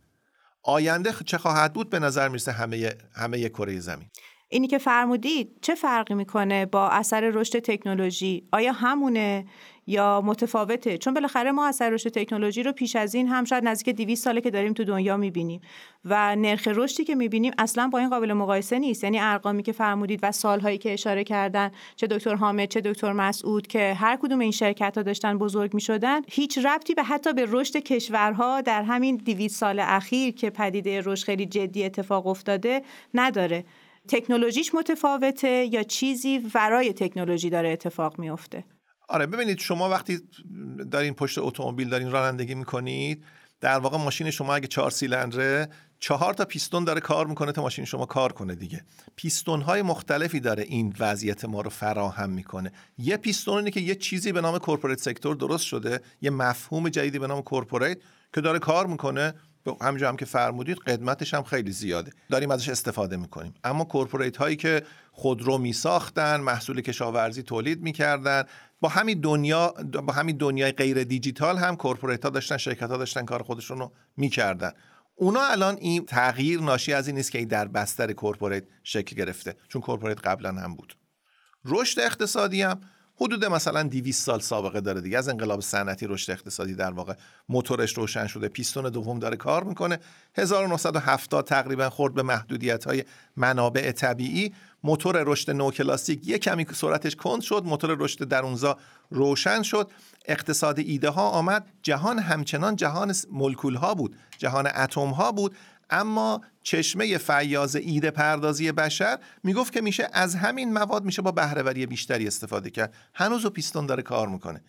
آینده 0.68 1.14
چه 1.26 1.38
خواهد 1.38 1.74
بود 1.74 1.90
به 1.90 2.00
نظر 2.00 2.28
می‌رسه 2.28 2.52
همه 2.52 2.94
همه 3.16 3.50
کره 3.50 3.80
زمین؟ 3.80 4.08
اینی 4.50 4.68
که 4.68 4.78
فرمودید 4.78 5.58
چه 5.62 5.76
فرقی 5.76 6.14
می‌کنه 6.14 6.66
با 6.66 6.90
اثر 6.90 7.30
رشد 7.30 7.60
تکنولوژی؟ 7.60 8.48
آیا 8.52 8.72
همونه؟ 8.72 9.46
یا 9.88 10.22
متفاوته. 10.26 10.98
چون 10.98 11.14
بالاخره 11.14 11.52
ما 11.52 11.68
اثر 11.68 11.90
رشد 11.90 12.10
تکنولوژی 12.10 12.64
رو 12.64 12.72
پیش 12.72 12.96
از 12.96 13.16
این 13.16 13.28
هم 13.28 13.46
شاید 13.46 13.64
نزدیک 13.64 13.96
200 13.96 14.24
ساله 14.24 14.42
که 14.42 14.52
داریم 14.52 14.74
تو 14.74 14.84
دنیا 14.84 15.18
می‌بینیم. 15.18 15.62
و 16.06 16.36
نرخ 16.36 16.68
رشدی 16.68 17.04
که 17.04 17.16
می‌بینیم 17.16 17.54
اصلا 17.58 17.88
با 17.88 18.00
این 18.00 18.10
قابل 18.10 18.34
مقایسه 18.34 18.80
نیست. 18.80 19.04
یعنی 19.04 19.20
ارقامی 19.20 19.64
که 19.64 19.72
فرمودید 19.72 20.20
و 20.24 20.32
سالهایی 20.32 20.78
که 20.78 20.94
اشاره 20.94 21.24
کردن 21.24 21.72
چه 21.96 22.08
دکتر 22.08 22.36
حامد 22.36 22.70
چه 22.70 22.82
دکتر 22.82 23.14
مسعود 23.14 23.68
که 23.68 23.94
هر 23.94 24.16
کدوم 24.16 24.40
این 24.40 24.52
شرکت 24.52 24.98
ها 24.98 25.04
داشتن 25.04 25.38
بزرگ 25.38 25.74
می‌شدن 25.74 26.22
هیچ 26.28 26.58
ربطی 26.58 26.94
به 26.94 27.04
حتی 27.04 27.34
به 27.34 27.46
رشد 27.50 27.78
کشورها 27.78 28.62
در 28.62 28.84
همین 28.84 29.16
200 29.18 29.56
سال 29.56 29.80
اخیر 29.80 30.34
که 30.34 30.50
پدیده 30.50 31.02
رشد 31.02 31.26
خیلی 31.26 31.46
جدی 31.46 31.84
اتفاق 31.84 32.28
افتاده 32.28 32.82
نداره. 33.14 33.66
تکنولوژیش 34.08 34.76
متفاوته 34.76 35.70
یا 35.72 35.84
چیزی 35.84 36.52
ورای 36.54 36.94
تکنولوژی 36.94 37.50
داره 37.50 37.70
اتفاق 37.70 38.20
میفته 38.20 38.64
آره 39.08 39.26
ببینید 39.26 39.60
شما 39.60 39.90
وقتی 39.90 40.20
دارین 40.92 41.14
پشت 41.14 41.38
اتومبیل 41.38 41.90
دارین 41.90 42.12
رانندگی 42.12 42.56
می‌کنید 42.56 43.24
در 43.62 43.80
واقع 43.80 43.98
ماشین 43.98 44.32
شما 44.32 44.56
اگه 44.56 44.68
چهار 44.68 44.92
سیلندره 44.92 45.70
چهار 46.00 46.34
تا 46.34 46.46
پیستون 46.46 46.84
داره 46.84 47.02
کار 47.02 47.28
می‌کنه 47.28 47.52
تا 47.52 47.62
ماشین 47.62 47.86
شما 47.86 48.06
کار 48.06 48.32
کنه 48.32 48.56
دیگه. 48.56 48.82
پیستون 49.16 49.62
های 49.62 49.82
مختلفی 49.82 50.40
داره 50.40 50.64
این 50.64 50.94
وضعیت 51.00 51.46
ما 51.46 51.62
رو 51.62 51.70
فراهم 51.70 52.30
می‌کنه. 52.30 52.72
یه 52.98 53.18
پیستون 53.18 53.58
اینه 53.58 53.72
که 53.72 53.80
یه 53.80 53.96
چیزی 53.96 54.32
به 54.32 54.42
نام 54.42 54.58
corporate 54.58 55.00
sector 55.00 55.36
درست 55.36 55.66
شده 55.66 56.02
یه 56.22 56.30
مفهوم 56.30 56.90
جدیدی 56.90 57.20
به 57.20 57.28
نام 57.28 57.42
corporate 57.42 57.98
که 58.34 58.42
داره 58.42 58.60
کار 58.60 58.88
می‌کنه 58.88 59.34
همینجا 59.82 60.10
هم 60.10 60.18
که 60.18 60.26
فرمودید 60.26 60.78
قدمتش 60.78 61.34
هم 61.34 61.44
خیلی 61.44 61.72
زیاده. 61.72 62.12
داریم 62.30 62.52
ازش 62.52 62.70
استفاده 62.70 63.18
می‌کنیم. 63.18 63.54
اما 63.64 63.84
corporate 63.84 64.38
هایی 64.38 64.56
که 64.56 64.84
خودرو 65.12 65.58
می 65.58 65.74
ساختن 65.74 66.42
محصول 66.42 66.82
کشاورزی 66.82 67.44
تولید 67.44 67.82
می‌کردن 67.82 68.44
با 68.80 68.90
همین 68.90 69.22
دنیا 69.22 69.74
با 70.08 70.14
همین 70.14 70.38
دنیای 70.38 70.72
غیر 70.72 71.04
دیجیتال 71.04 71.58
هم 71.58 71.76
corporate 71.76 72.24
ها 72.24 72.30
داشتن 72.30 72.58
شرکت 72.58 72.90
ها 72.90 72.98
داشتن 72.98 73.26
کار 73.26 73.44
خودشون 73.44 73.80
رو 73.80 73.94
می‌کردن. 74.18 74.72
اونا 75.16 75.42
الان 75.42 75.78
این 75.78 76.06
تغییر 76.06 76.62
ناشی 76.62 76.94
از 76.94 77.08
این 77.08 77.16
نیست 77.16 77.32
که 77.32 77.46
در 77.46 77.68
بستر 77.68 78.14
corporate 78.14 78.64
شکل 78.84 79.16
گرفته 79.16 79.56
چون 79.68 79.82
corporate 79.82 80.28
قبلا 80.28 80.52
هم 80.52 80.76
بود. 80.76 80.98
رشد 81.66 82.00
اقتصادی 82.00 82.62
هم 82.62 82.82
حدود 83.22 83.46
مثلا 83.46 83.84
200 83.84 84.26
سال 84.26 84.40
سابقه 84.40 84.82
داره 84.82 85.02
دیگه. 85.02 85.18
از 85.18 85.30
انقلاب 85.30 85.62
صنعتی 85.62 86.08
رشد 86.08 86.32
اقتصادی 86.32 86.76
در 86.76 86.92
واقع 86.92 87.14
موتورش 87.50 87.98
روشن 87.98 88.28
شده. 88.28 88.48
پیستون 88.48 88.90
دوم 88.90 89.20
داره 89.20 89.38
کار 89.38 89.64
می‌کنه. 89.64 90.00
1970 90.36 91.46
تقریبا 91.46 91.90
خورد 91.90 92.14
به 92.14 92.24
محدودیت 92.24 92.86
های 92.86 93.04
منابع 93.36 93.92
طبیعی. 93.92 94.54
موتور 94.84 95.24
رشد 95.24 95.52
نوکلاسیک 95.52 96.28
یک 96.28 96.42
کمی 96.42 96.66
سرعتش 96.74 97.16
کند 97.16 97.42
شد. 97.42 97.64
موتور 97.66 97.98
رشد 98.00 98.28
درونزا 98.28 98.78
روشن 99.10 99.62
شد. 99.62 99.92
اقتصاد 100.26 100.80
ایده 100.80 101.10
ها 101.10 101.30
آمد. 101.30 101.68
جهان 101.82 102.20
همچنان 102.20 102.76
جهان 102.76 103.14
ملکول 103.32 103.76
ها 103.76 103.94
بود. 103.96 104.16
جهان 104.38 104.68
اتم 104.76 105.10
ها 105.10 105.32
بود. 105.32 105.56
اما 105.90 106.42
چشمه 106.62 107.18
فیاض 107.18 107.76
ایده 107.76 108.12
پردازی 108.12 108.72
بشر 108.72 109.20
می‌گفت 109.44 109.74
که 109.74 109.82
میشه 109.82 110.10
از 110.14 110.36
همین 110.36 110.74
مواد 110.74 111.04
میشه 111.04 111.22
با 111.22 111.32
بهرهوری 111.32 111.86
بیشتری 111.86 112.28
استفاده 112.28 112.70
کرد. 112.70 112.94
هنوز 113.14 113.46
و 113.46 113.50
پیستون 113.50 113.86
داره 113.86 114.04
کار 114.04 114.28
می‌کنه. 114.28 114.62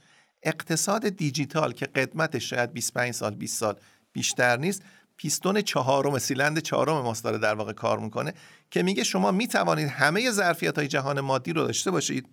اقتصاد 0.42 1.08
دیجیتال 1.08 1.72
که 1.72 1.86
قدمتش 1.86 2.50
شاید 2.50 2.72
25 2.72 3.14
سال 3.14 3.34
20 3.34 3.58
سال 3.58 3.76
بیشتر 4.12 4.56
نیست 4.56 4.82
پیستون 5.16 5.60
چهارم 5.60 6.18
سیلند 6.18 6.58
چهارم 6.58 7.00
ماست 7.00 7.24
داره 7.24 7.38
در 7.38 7.54
واقع 7.54 7.72
کار 7.72 7.98
می‌کنه 7.98 8.34
که 8.70 8.82
میگه 8.82 9.04
شما 9.04 9.30
می‌توانید 9.30 9.88
همه 9.88 10.30
ظرفیت 10.30 10.78
های 10.78 10.88
جهان 10.88 11.20
مادی 11.20 11.52
رو 11.52 11.64
داشته 11.64 11.90
باشید. 11.90 12.28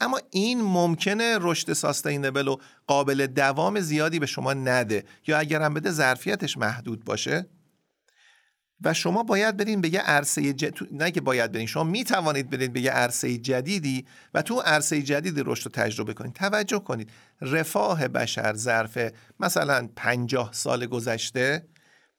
اما 0.00 0.20
این 0.30 0.62
ممکنه 0.62 1.36
رشد 1.40 1.72
ساستینبل 1.72 2.48
و 2.48 2.56
قابل 2.86 3.26
دوام 3.26 3.80
زیادی 3.80 4.18
به 4.18 4.26
شما 4.26 4.54
نده 4.54 5.04
یا 5.26 5.38
اگر 5.38 5.62
هم 5.62 5.74
بده 5.74 5.90
ظرفیتش 5.90 6.58
محدود 6.58 7.04
باشه؟ 7.04 7.46
و 8.84 8.94
شما 8.94 9.22
باید 9.22 9.56
برین 9.56 9.80
به 9.80 9.94
یه 9.94 10.00
عرصه 10.00 10.52
جد... 10.52 10.74
نه 10.92 11.10
که 11.10 11.20
باید 11.20 11.52
برین 11.52 11.66
شما 11.66 11.84
می 11.84 12.04
توانید 12.04 12.50
برین 12.50 12.72
به 12.72 12.80
یه 12.80 12.90
عرصه 12.90 13.38
جدیدی 13.38 14.06
و 14.34 14.42
تو 14.42 14.60
عرصه 14.60 15.02
جدیدی 15.02 15.42
رشد 15.46 15.64
رو 15.64 15.70
تجربه 15.70 16.14
کنید. 16.14 16.32
توجه 16.32 16.78
کنید. 16.78 17.10
رفاه 17.40 18.08
بشر 18.08 18.54
ظرف 18.54 18.98
مثلا 19.40 19.88
50 19.96 20.50
سال 20.52 20.86
گذشته 20.86 21.66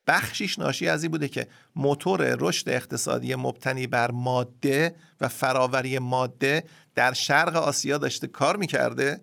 بخشیش 0.07 0.59
ناشی 0.59 0.87
از 0.87 1.03
این 1.03 1.11
بوده 1.11 1.27
که 1.27 1.47
موتور 1.75 2.35
رشد 2.39 2.69
اقتصادی 2.69 3.35
مبتنی 3.35 3.87
بر 3.87 4.11
ماده 4.11 4.95
و 5.21 5.27
فراوری 5.27 5.99
ماده 5.99 6.63
در 6.95 7.13
شرق 7.13 7.55
آسیا 7.55 7.97
داشته 7.97 8.27
کار 8.27 8.57
می‌کرده. 8.57 9.21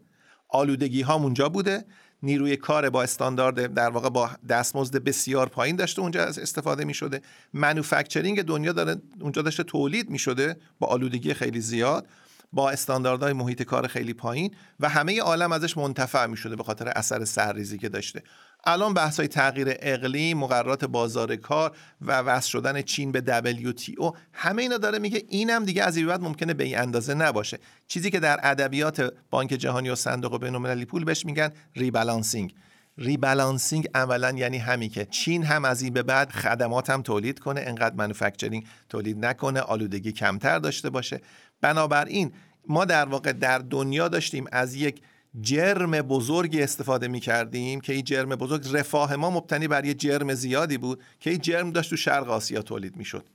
آلودگی 0.49 1.03
ها 1.03 1.14
اونجا 1.14 1.49
بوده. 1.49 1.84
نیروی 2.23 2.57
کار 2.57 2.91
با 2.91 3.03
استاندارد 3.03 3.75
در 3.75 3.91
واقع 3.91 4.09
با 4.09 4.31
دستمزد 4.49 4.97
بسیار 4.97 5.49
پایین 5.49 5.77
داشته 5.77 6.03
اونجا 6.03 6.25
از 6.25 6.39
استفاده 6.39 6.85
می 6.85 6.95
شده 6.95 7.23
منوفکچرینگ 7.53 8.43
دنیا 8.43 8.73
داره 8.73 8.97
اونجا 9.21 9.43
داشته 9.43 9.62
تولید 9.62 10.11
می 10.11 10.19
شده 10.19 10.57
با 10.79 10.87
آلودگی 10.87 11.35
خیلی 11.35 11.61
زیاد. 11.61 12.07
با 12.53 12.70
استانداردهای 12.70 13.32
محیط 13.32 13.62
کار 13.62 13.86
خیلی 13.86 14.14
پایین 14.14 14.55
و 14.80 14.88
همه 14.88 15.20
عالم 15.20 15.53
ازش 15.53 15.76
منتفع 15.76 16.26
می 16.26 16.36
شده 16.36 16.57
به 16.57 16.62
خاطر 16.62 16.88
اثر 16.88 17.24
سرریزی 17.24 17.78
که 17.78 17.88
داشته. 17.88 18.22
الان 18.64 18.94
بحث 18.94 19.20
های 19.20 19.28
تغییر 19.28 19.68
اقلیم 19.80 20.38
مقررات 20.38 20.84
بازار 20.84 21.36
کار 21.36 21.76
و 22.01 22.18
وصل 22.18 22.49
شدن 22.49 22.82
چین 22.82 23.12
به 23.12 23.42
WTO 23.74 24.16
همه 24.32 24.62
اینا 24.62 24.78
داره 24.78 24.99
میگه 24.99 25.22
اینم 25.28 25.64
دیگه 25.64 25.82
از 25.82 25.97
این 25.97 26.07
بعد 26.07 26.20
ممکنه 26.20 26.55
به 26.55 26.64
این 26.64 26.78
اندازه 26.78 27.14
نباشه. 27.14 27.59
چیزی 27.88 28.11
که 28.11 28.20
در 28.20 28.40
ادبیات 28.42 29.14
بانک 29.30 29.51
جهانی 29.51 29.90
و 29.90 29.94
صندوق 29.94 30.40
بین‌المللی 30.40 30.84
پول 30.84 31.05
بهش 31.05 31.26
میگن 31.26 31.51
rebalancing. 31.77 32.55
Rebalancing 32.99 33.89
اولا 33.94 34.30
یعنی 34.30 34.59
همین 34.59 34.90
که 34.90 35.05
چین 35.05 35.44
هم 35.44 35.64
از 35.64 35.82
این 35.82 35.92
به 35.92 36.03
بعد 36.03 36.30
خدمات 36.30 36.90
هم 36.90 37.03
تولید 37.03 37.38
کنه 37.38 37.61
انقدر 37.66 37.94
manufacturing 37.95 38.66
تولید 38.88 39.24
نکنه 39.24 39.61
آلودگی 39.61 40.12
کمتر 40.12 40.59
داشته 40.59 40.90
باشه. 40.90 41.20
بنابراین 41.61 42.33
ما 42.69 42.85
در 42.85 43.05
واقع 43.05 43.33
در 43.33 43.59
دنیا 43.59 44.09
داشتیم 44.09 44.45
از 44.53 44.75
یک 44.75 45.03
جرم 45.41 45.91
بزرگی 45.91 46.63
استفاده 46.63 47.09
می 47.09 47.21
کردیم 47.21 47.81
که 47.81 47.93
این 47.93 48.05
جرم 48.05 48.29
بزرگ 48.29 48.69
رفاه 48.73 49.17
ما 49.17 49.31
مبتنی 49.31 49.69
بر 49.69 49.85
یه 49.85 49.95
جرم 49.95 50.35
زیادی 50.35 50.79
بود 50.79 51.03
که 51.21 51.31
این 51.31 51.39
جرم 51.39 51.71
داشت 51.71 51.91
تو 51.91 51.97
شرق 51.97 52.31
آسیا 52.31 52.63
تولید 52.63 52.97
می 52.97 53.05
شد 53.05 53.29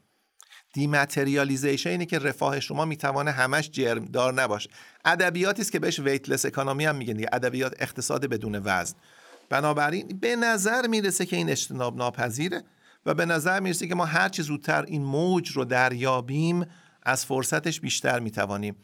دیماتریالیزیشن 0.74 1.90
اینه 1.90 2.06
که 2.06 2.20
رفاه 2.20 2.60
شما 2.60 2.86
می‌توانه 2.86 3.32
همش 3.32 3.70
جرم 3.70 4.06
دار 4.06 4.34
نباشه 4.34 4.70
ادبیاتی 5.06 5.62
است 5.62 5.72
که 5.72 5.80
بهش 5.80 6.00
ویتلس 6.00 6.46
اکانومی 6.46 6.86
هم 6.86 6.96
میگن 6.96 7.26
ادبیات 7.34 7.76
اقتصاد 7.80 8.26
بدون 8.26 8.62
وزن. 8.64 8.96
بنابراین 9.50 10.08
به 10.22 10.36
نظر 10.36 10.88
می‌رسه 10.88 11.26
که 11.26 11.36
این 11.36 11.50
اجتناب 11.50 11.98
ناپذیره 11.98 12.64
و 13.06 13.14
به 13.14 13.26
نظر 13.26 13.60
می‌رسه 13.60 13.88
که 13.88 13.96
ما 13.96 14.06
هر 14.06 14.30
چه 14.30 14.44
زودتر 14.44 14.84
این 14.84 15.04
موج 15.04 15.52
رو 15.52 15.66
دریابیم 15.66 16.66
از 17.04 17.26
فرصتش 17.26 17.80
بیشتر 17.80 18.20
می‌توانیم 18.20 18.76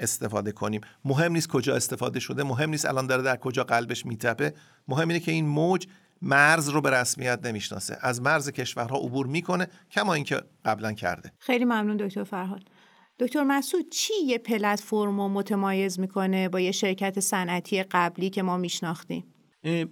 استفاده 0.00 0.52
کنیم. 0.52 0.80
مهم 1.04 1.32
نیست 1.32 1.48
کجا 1.48 1.76
استفاده 1.76 2.20
شده 2.20 2.42
مهم 2.42 2.70
نیست 2.70 2.86
الان 2.86 3.06
داره 3.06 3.22
در 3.22 3.36
کجا 3.36 3.64
قلبش 3.64 4.06
میتپه. 4.06 4.54
مهم 4.88 5.08
اینه 5.08 5.20
که 5.20 5.32
این 5.32 5.46
موج 5.46 5.86
مرز 6.22 6.68
رو 6.68 6.80
به 6.80 6.90
رسمیت 6.90 7.46
نمی‌شناسه. 7.46 7.98
از 8.00 8.22
مرز 8.22 8.50
کشورها 8.50 8.96
عبور 8.96 9.26
می‌کنه 9.26 9.68
کما 9.90 10.14
اینکه 10.14 10.42
قبلا 10.64 10.92
کرده. 10.92 11.32
خیلی 11.38 11.64
ممنون 11.64 11.96
دکتر 11.96 12.24
فرهاد. 12.24 12.62
دکتر 13.18 13.44
مسعود 13.44 13.88
چی 13.90 14.14
یه 14.26 14.38
پلتفرم 14.38 15.20
رو 15.20 15.28
متمایز 15.28 16.00
می‌کنه 16.00 16.48
با 16.48 16.60
یه 16.60 16.72
شرکت 16.72 17.20
صنعتی 17.20 17.82
قبلی 17.82 18.30
که 18.30 18.42
ما 18.42 18.56
میشناختیم؟ 18.56 19.24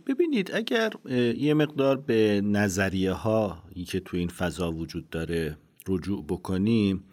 ببینید 0.07 0.55
اگر 0.55 0.93
یه 1.37 1.55
مقدار 1.55 1.97
به 1.97 2.41
نظریه 2.45 3.13
هایی 3.13 3.85
که 3.85 4.01
تو 4.01 4.17
این 4.17 4.29
فضا 4.29 4.73
وجود 4.73 5.11
داره 5.11 5.59
رجوع 5.89 6.25
بکنیم 6.25 7.05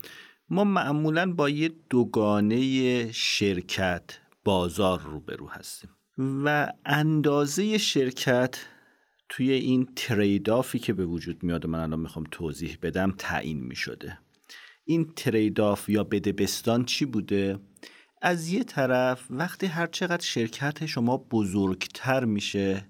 ما 0.49 0.63
معمولا 0.63 1.33
با 1.33 1.49
یه 1.49 1.71
دوگانه 1.89 3.11
شرکت 3.11 4.03
بازار 4.43 5.01
روبرو 5.01 5.47
هستیم 5.49 5.89
و 6.17 6.71
اندازه 6.85 7.77
شرکت 7.77 8.65
توی 9.29 9.51
این 9.51 9.87
تریدافی 9.95 10.79
که 10.79 10.93
به 10.93 11.05
وجود 11.05 11.43
میاد 11.43 11.67
من 11.67 11.79
الان 11.79 11.99
می‌خوام 11.99 12.25
توضیح 12.31 12.77
بدم 12.81 13.13
تعیین 13.17 13.59
می‌شده 13.59 14.19
این 14.85 15.13
تریداف 15.15 15.89
یا 15.89 16.03
بدبستان 16.03 16.85
چی 16.85 17.05
بوده؟ 17.05 17.59
از 18.21 18.49
یه 18.49 18.63
طرف 18.63 19.27
وقتی 19.29 19.65
هر 19.65 19.87
چقدر 19.87 20.25
شرکت 20.25 20.85
شما 20.85 21.17
بزرگتر 21.17 22.25
میشه 22.25 22.87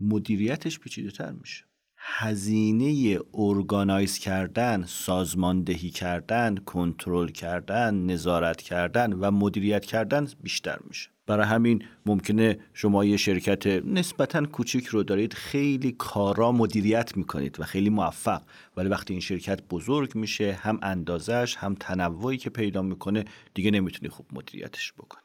مدیریتش 0.00 0.78
پیچیده 0.78 1.10
تر 1.10 1.32
میشه 1.32 1.64
هزینه 2.04 3.18
ارگانایز 3.34 4.18
کردن، 4.18 4.84
سازماندهی 4.86 5.90
کردن، 5.90 6.56
کنترل 6.56 7.28
کردن، 7.28 7.94
نظارت 7.94 8.62
کردن 8.62 9.12
و 9.12 9.30
مدیریت 9.30 9.84
کردن 9.84 10.28
بیشتر 10.42 10.78
میشه. 10.88 11.10
برای 11.26 11.46
همین 11.46 11.84
ممکنه 12.06 12.58
شما 12.72 13.04
یه 13.04 13.16
شرکت 13.16 13.66
نسبتا 13.66 14.46
کوچیک 14.46 14.86
رو 14.86 15.02
دارید 15.02 15.34
خیلی 15.34 15.92
کارا 15.92 16.52
مدیریت 16.52 17.16
می‌کنید 17.16 17.60
و 17.60 17.64
خیلی 17.64 17.90
موفق 17.90 18.42
ولی 18.76 18.88
وقتی 18.88 19.14
این 19.14 19.20
شرکت 19.20 19.62
بزرگ 19.62 20.14
میشه 20.14 20.52
هم 20.52 20.78
اندازش 20.82 21.56
هم 21.56 21.74
تنوعی 21.74 22.36
که 22.36 22.50
پیدا 22.50 22.82
می‌کنه 22.82 23.24
دیگه 23.54 23.70
نمی‌تونی 23.70 24.08
خوب 24.08 24.26
مدیریتش 24.32 24.92
بکنی 24.92 25.21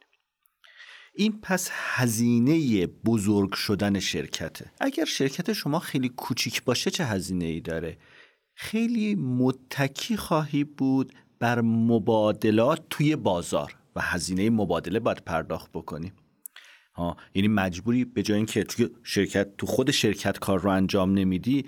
این 1.19 1.39
پس 1.41 1.69
هزینه 1.71 2.87
بزرگ 2.87 3.53
شدن 3.53 3.99
شرکته. 3.99 4.71
اگر 4.79 5.05
شرکت 5.05 5.53
شما 5.53 5.79
خیلی 5.79 6.09
کوچیک 6.09 6.63
باشه 6.63 6.91
چه 6.91 7.05
هزینه 7.05 7.45
ای 7.45 7.59
داره؟ 7.59 7.97
خیلی 8.53 9.15
متکی 9.15 10.17
خواهی 10.17 10.63
بود 10.63 11.13
بر 11.39 11.61
مبادلات 11.61 12.83
توی 12.89 13.15
بازار 13.15 13.75
و 13.95 14.01
هزینه 14.01 14.49
مبادله 14.49 14.99
باید 14.99 15.17
پرداخت 15.17 15.71
بکنی. 15.71 16.11
ها 16.95 17.17
یعنی 17.33 17.47
مجبوری 17.47 18.05
به 18.05 18.23
جای 18.23 18.37
اینکه 18.37 18.63
توی 18.63 18.89
شرکت 19.03 19.57
تو 19.57 19.65
خود 19.65 19.91
شرکت 19.91 20.39
کار 20.39 20.59
رو 20.59 20.69
انجام 20.69 21.13
نمیدی 21.13 21.65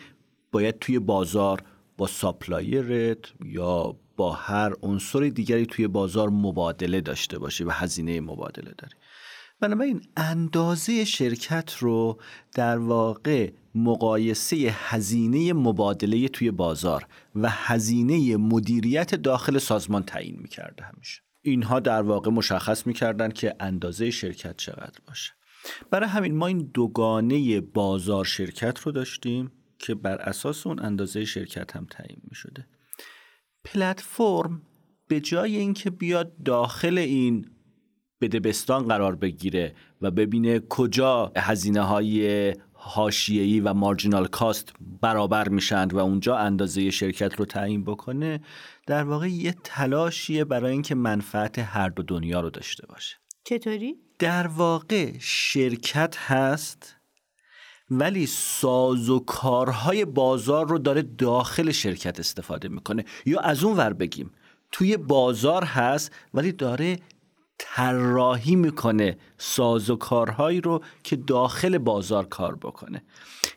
باید 0.51 0.79
توی 0.79 0.99
بازار 0.99 1.63
با 1.97 2.07
ساپلایرت 2.07 3.19
یا 3.45 3.95
با 4.17 4.31
هر 4.31 4.73
عنصر 4.83 5.19
دیگری 5.19 5.65
توی 5.65 5.87
بازار 5.87 6.29
مبادله 6.29 7.01
داشته 7.01 7.39
باشی 7.39 7.63
و 7.63 7.69
هزینه 7.69 8.21
مبادله 8.21 8.73
داری. 8.77 8.93
بنابراین 9.61 10.01
اندازه 10.17 11.05
شرکت 11.05 11.73
رو 11.73 12.19
در 12.55 12.77
واقع 12.77 13.51
مقایسه 13.75 14.55
هزینه 14.73 15.53
مبادله 15.53 16.27
توی 16.27 16.51
بازار 16.51 17.07
و 17.35 17.49
هزینه 17.49 18.37
مدیریت 18.37 19.15
داخل 19.15 19.57
سازمان 19.57 20.03
تعیین 20.03 20.39
می‌کرده 20.39 20.83
همیشه. 20.83 21.21
اینها 21.41 21.79
در 21.79 22.01
واقع 22.01 22.31
مشخص 22.31 22.87
می‌کردن 22.87 23.29
که 23.29 23.55
اندازه 23.59 24.11
شرکت 24.11 24.57
چقدر 24.57 24.99
باشه. 25.07 25.31
برای 25.91 26.09
همین 26.09 26.35
ما 26.35 26.47
این 26.47 26.71
دوگانه 26.73 27.61
بازار 27.61 28.25
شرکت 28.25 28.79
رو 28.79 28.91
داشتیم 28.91 29.51
که 29.79 29.95
بر 29.95 30.15
اساس 30.15 30.67
اون 30.67 30.79
اندازه 30.79 31.25
شرکت 31.25 31.75
هم 31.75 31.87
تعیین 31.89 32.21
می 32.23 32.35
شده 32.35 32.67
پلتفرم 33.63 34.61
به 35.07 35.19
جای 35.19 35.57
اینکه 35.57 35.89
بیاد 35.89 36.43
داخل 36.43 36.97
این 36.97 37.45
بدبستان 38.21 38.87
قرار 38.87 39.15
بگیره 39.15 39.75
و 40.01 40.11
ببینه 40.11 40.59
کجا 40.59 41.31
هزینه 41.37 41.81
های 41.81 42.53
هاشیهی 42.75 43.59
و 43.59 43.73
مارجینال 43.73 44.27
کاست 44.27 44.73
برابر 45.01 45.49
میشند 45.49 45.93
و 45.93 45.97
اونجا 45.97 46.37
اندازه 46.37 46.89
شرکت 46.89 47.35
رو 47.35 47.45
تعیین 47.45 47.83
بکنه 47.83 48.39
در 48.87 49.03
واقع 49.03 49.27
یه 49.27 49.55
تلاشیه 49.63 50.45
برای 50.45 50.71
اینکه 50.71 50.95
منفعت 50.95 51.59
هر 51.59 51.89
دو 51.89 52.03
دنیا 52.03 52.41
رو 52.41 52.49
داشته 52.49 52.87
باشه 52.87 53.17
چطوری؟ 53.43 53.95
در 54.19 54.47
واقع 54.47 55.13
شرکت 55.19 56.17
هست 56.17 56.95
ولی 57.91 58.25
ساز 58.25 59.09
و 59.09 59.19
کارهای 59.19 60.05
بازار 60.05 60.67
رو 60.67 60.77
داره 60.77 61.01
داخل 61.01 61.71
شرکت 61.71 62.19
استفاده 62.19 62.69
می‌کنه 62.69 63.05
یا 63.25 63.39
از 63.39 63.63
اون 63.63 63.77
ور 63.77 63.93
بگیم 63.93 64.31
توی 64.71 64.97
بازار 64.97 65.63
هست 65.63 66.11
ولی 66.33 66.51
داره 66.51 66.97
طراحی 67.59 68.55
می‌کنه 68.55 69.17
ساز 69.37 69.89
و 69.89 69.95
کارهایی 69.95 70.61
رو 70.61 70.83
که 71.03 71.15
داخل 71.15 71.77
بازار 71.77 72.25
کار 72.25 72.55
بکنه. 72.55 73.03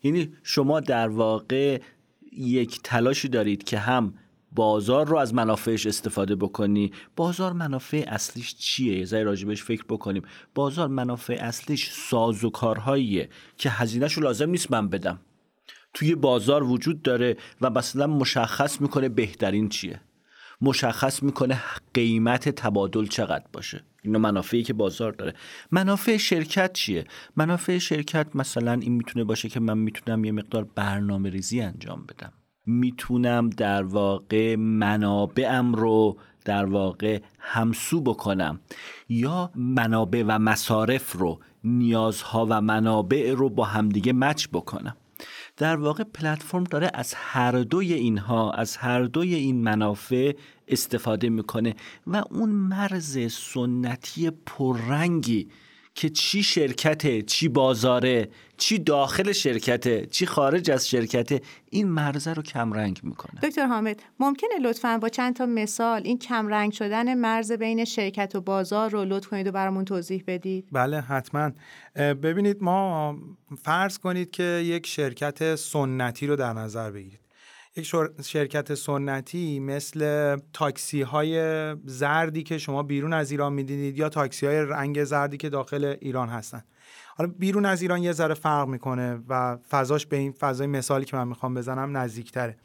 یعنی 0.02 0.32
شما 0.42 0.80
در 0.80 1.08
واقع 1.08 1.80
یک 2.32 2.80
تلاشی 2.84 3.28
دارید 3.28 3.64
که 3.64 3.78
هم 3.78 4.14
بازار 4.52 5.06
رو 5.06 5.16
از 5.16 5.34
منافعش 5.34 5.86
استفاده 5.86 6.36
بکنی. 6.36 6.92
بازار 7.16 7.52
منافع 7.52 8.04
اصلیش 8.08 8.54
چیه؟ 8.54 8.98
یه 8.98 9.04
ذره 9.04 9.22
راجبش 9.22 9.62
فکر 9.62 9.84
بکنیم. 9.88 10.22
بازار 10.54 10.88
منافع 10.88 11.38
اصلیش 11.40 11.90
ساز 11.90 12.44
و 12.44 12.50
کارهاییه 12.50 13.28
که 13.56 13.70
هزینهش 13.70 14.12
رو 14.12 14.22
لازم 14.22 14.50
نیست 14.50 14.70
من 14.70 14.88
بدم. 14.88 15.20
توی 15.94 16.14
بازار 16.14 16.62
وجود 16.62 17.02
داره 17.02 17.36
و 17.60 17.70
مثلا 17.70 18.06
مشخص 18.06 18.80
می‌کنه 18.80 19.08
بهترین 19.08 19.68
چیه. 19.68 20.00
مشخص 20.60 21.22
می‌کنه 21.22 21.60
قیمت 21.94 22.48
تبادل 22.48 23.06
چقدر 23.06 23.44
باشه. 23.52 23.84
اینا 24.02 24.18
منافعی 24.18 24.62
که 24.62 24.72
بازار 24.72 25.12
داره. 25.12 25.34
منافع 25.70 26.16
شرکت 26.16 26.72
چیه؟ 26.72 27.04
منافع 27.36 27.78
شرکت 27.78 28.26
مثلا 28.36 28.72
این 28.72 28.92
می‌تونه 28.92 29.24
باشه 29.24 29.48
که 29.48 29.60
من 29.60 29.78
می‌تونم 29.78 30.24
یه 30.24 30.32
مقدار 30.32 30.66
برنامه 30.74 31.30
ریزی 31.30 31.60
انجام 31.60 32.06
بدم. 32.08 32.32
می‌تونم 32.66 33.50
در 33.50 33.82
واقع 33.82 34.56
منابعم 34.56 35.74
رو 35.74 36.18
در 36.44 36.64
واقع 36.64 37.20
همسو 37.38 38.00
بکنم. 38.00 38.60
یا 39.08 39.50
منابع 39.54 40.24
و 40.26 40.38
مصارف 40.38 41.12
رو 41.12 41.40
نیازها 41.64 42.46
و 42.50 42.60
منابع 42.60 43.34
رو 43.36 43.48
با 43.48 43.64
همدیگه 43.64 44.12
مچ 44.12 44.46
بکنم. 44.52 44.96
در 45.56 45.76
واقع 45.76 46.04
پلتفرم 46.04 46.64
داره 46.64 46.90
از 46.94 47.14
هر 47.16 47.52
دوی 47.52 47.92
اینها 47.92 48.52
از 48.52 48.76
هر 48.76 49.02
دوی 49.02 49.34
این 49.34 49.62
منافع 49.62 50.32
استفاده 50.68 51.28
می‌کنه 51.28 51.74
و 52.06 52.22
اون 52.30 52.48
مرز 52.48 53.32
سنتی 53.32 54.30
پررنگی 54.30 55.48
که 55.94 56.08
چی 56.08 56.42
شرکته 56.42 57.22
چی 57.22 57.48
بازاره 57.48 58.28
چی 58.56 58.78
داخل 58.78 59.32
شرکته 59.32 60.06
چی 60.06 60.26
خارج 60.26 60.70
از 60.70 60.88
شرکته 60.88 61.40
این 61.70 61.88
مرزه 61.88 62.32
رو 62.32 62.42
کمرنگ 62.42 63.00
می‌کنه. 63.02 63.40
دکتر 63.42 63.66
حامد 63.66 64.02
ممکنه 64.20 64.58
لطفا 64.62 64.98
با 64.98 65.08
چند 65.08 65.36
تا 65.36 65.46
مثال 65.46 66.00
این 66.04 66.18
کمرنگ 66.18 66.72
شدن 66.72 67.14
مرز 67.14 67.52
بین 67.52 67.84
شرکت 67.84 68.34
و 68.34 68.40
بازار 68.40 68.90
رو 68.90 69.04
لطف 69.04 69.28
کنید 69.28 69.46
و 69.46 69.52
برامون 69.52 69.84
توضیح 69.84 70.24
بدید؟ 70.26 70.68
بله 70.72 71.00
حتما. 71.00 71.50
ببینید 71.96 72.62
ما 72.62 73.16
فرض 73.62 73.98
کنید 73.98 74.30
که 74.30 74.42
یک 74.42 74.86
شرکت 74.86 75.54
سنتی 75.54 76.26
رو 76.26 76.36
در 76.36 76.52
نظر 76.52 76.90
بگیرید. 76.90 77.21
یک 77.76 77.92
شرکت 78.24 78.74
سنتی 78.74 79.60
مثل 79.60 80.36
تاکسی 80.52 81.02
های 81.02 81.36
زردی 81.84 82.42
که 82.42 82.58
شما 82.58 82.82
بیرون 82.82 83.12
از 83.12 83.30
ایران 83.30 83.52
می‌دیدید 83.52 83.98
یا 83.98 84.08
تاکسی 84.08 84.46
های 84.46 84.56
رنگ 84.56 85.04
زردی 85.04 85.36
که 85.36 85.48
داخل 85.48 85.96
ایران 86.00 86.28
هستن. 86.28 86.64
حالا 87.16 87.32
بیرون 87.38 87.66
از 87.66 87.82
ایران 87.82 88.02
یه 88.02 88.12
ذره 88.12 88.34
فرق 88.34 88.68
می‌کنه 88.68 89.20
و 89.28 89.56
فضاش 89.70 90.06
به 90.06 90.16
این 90.16 90.32
فضای 90.32 90.66
مثالی 90.66 91.04
که 91.04 91.16
من 91.16 91.28
می‌خوام 91.28 91.54
بزنم 91.54 91.96
نزدیکتره. 91.96 92.56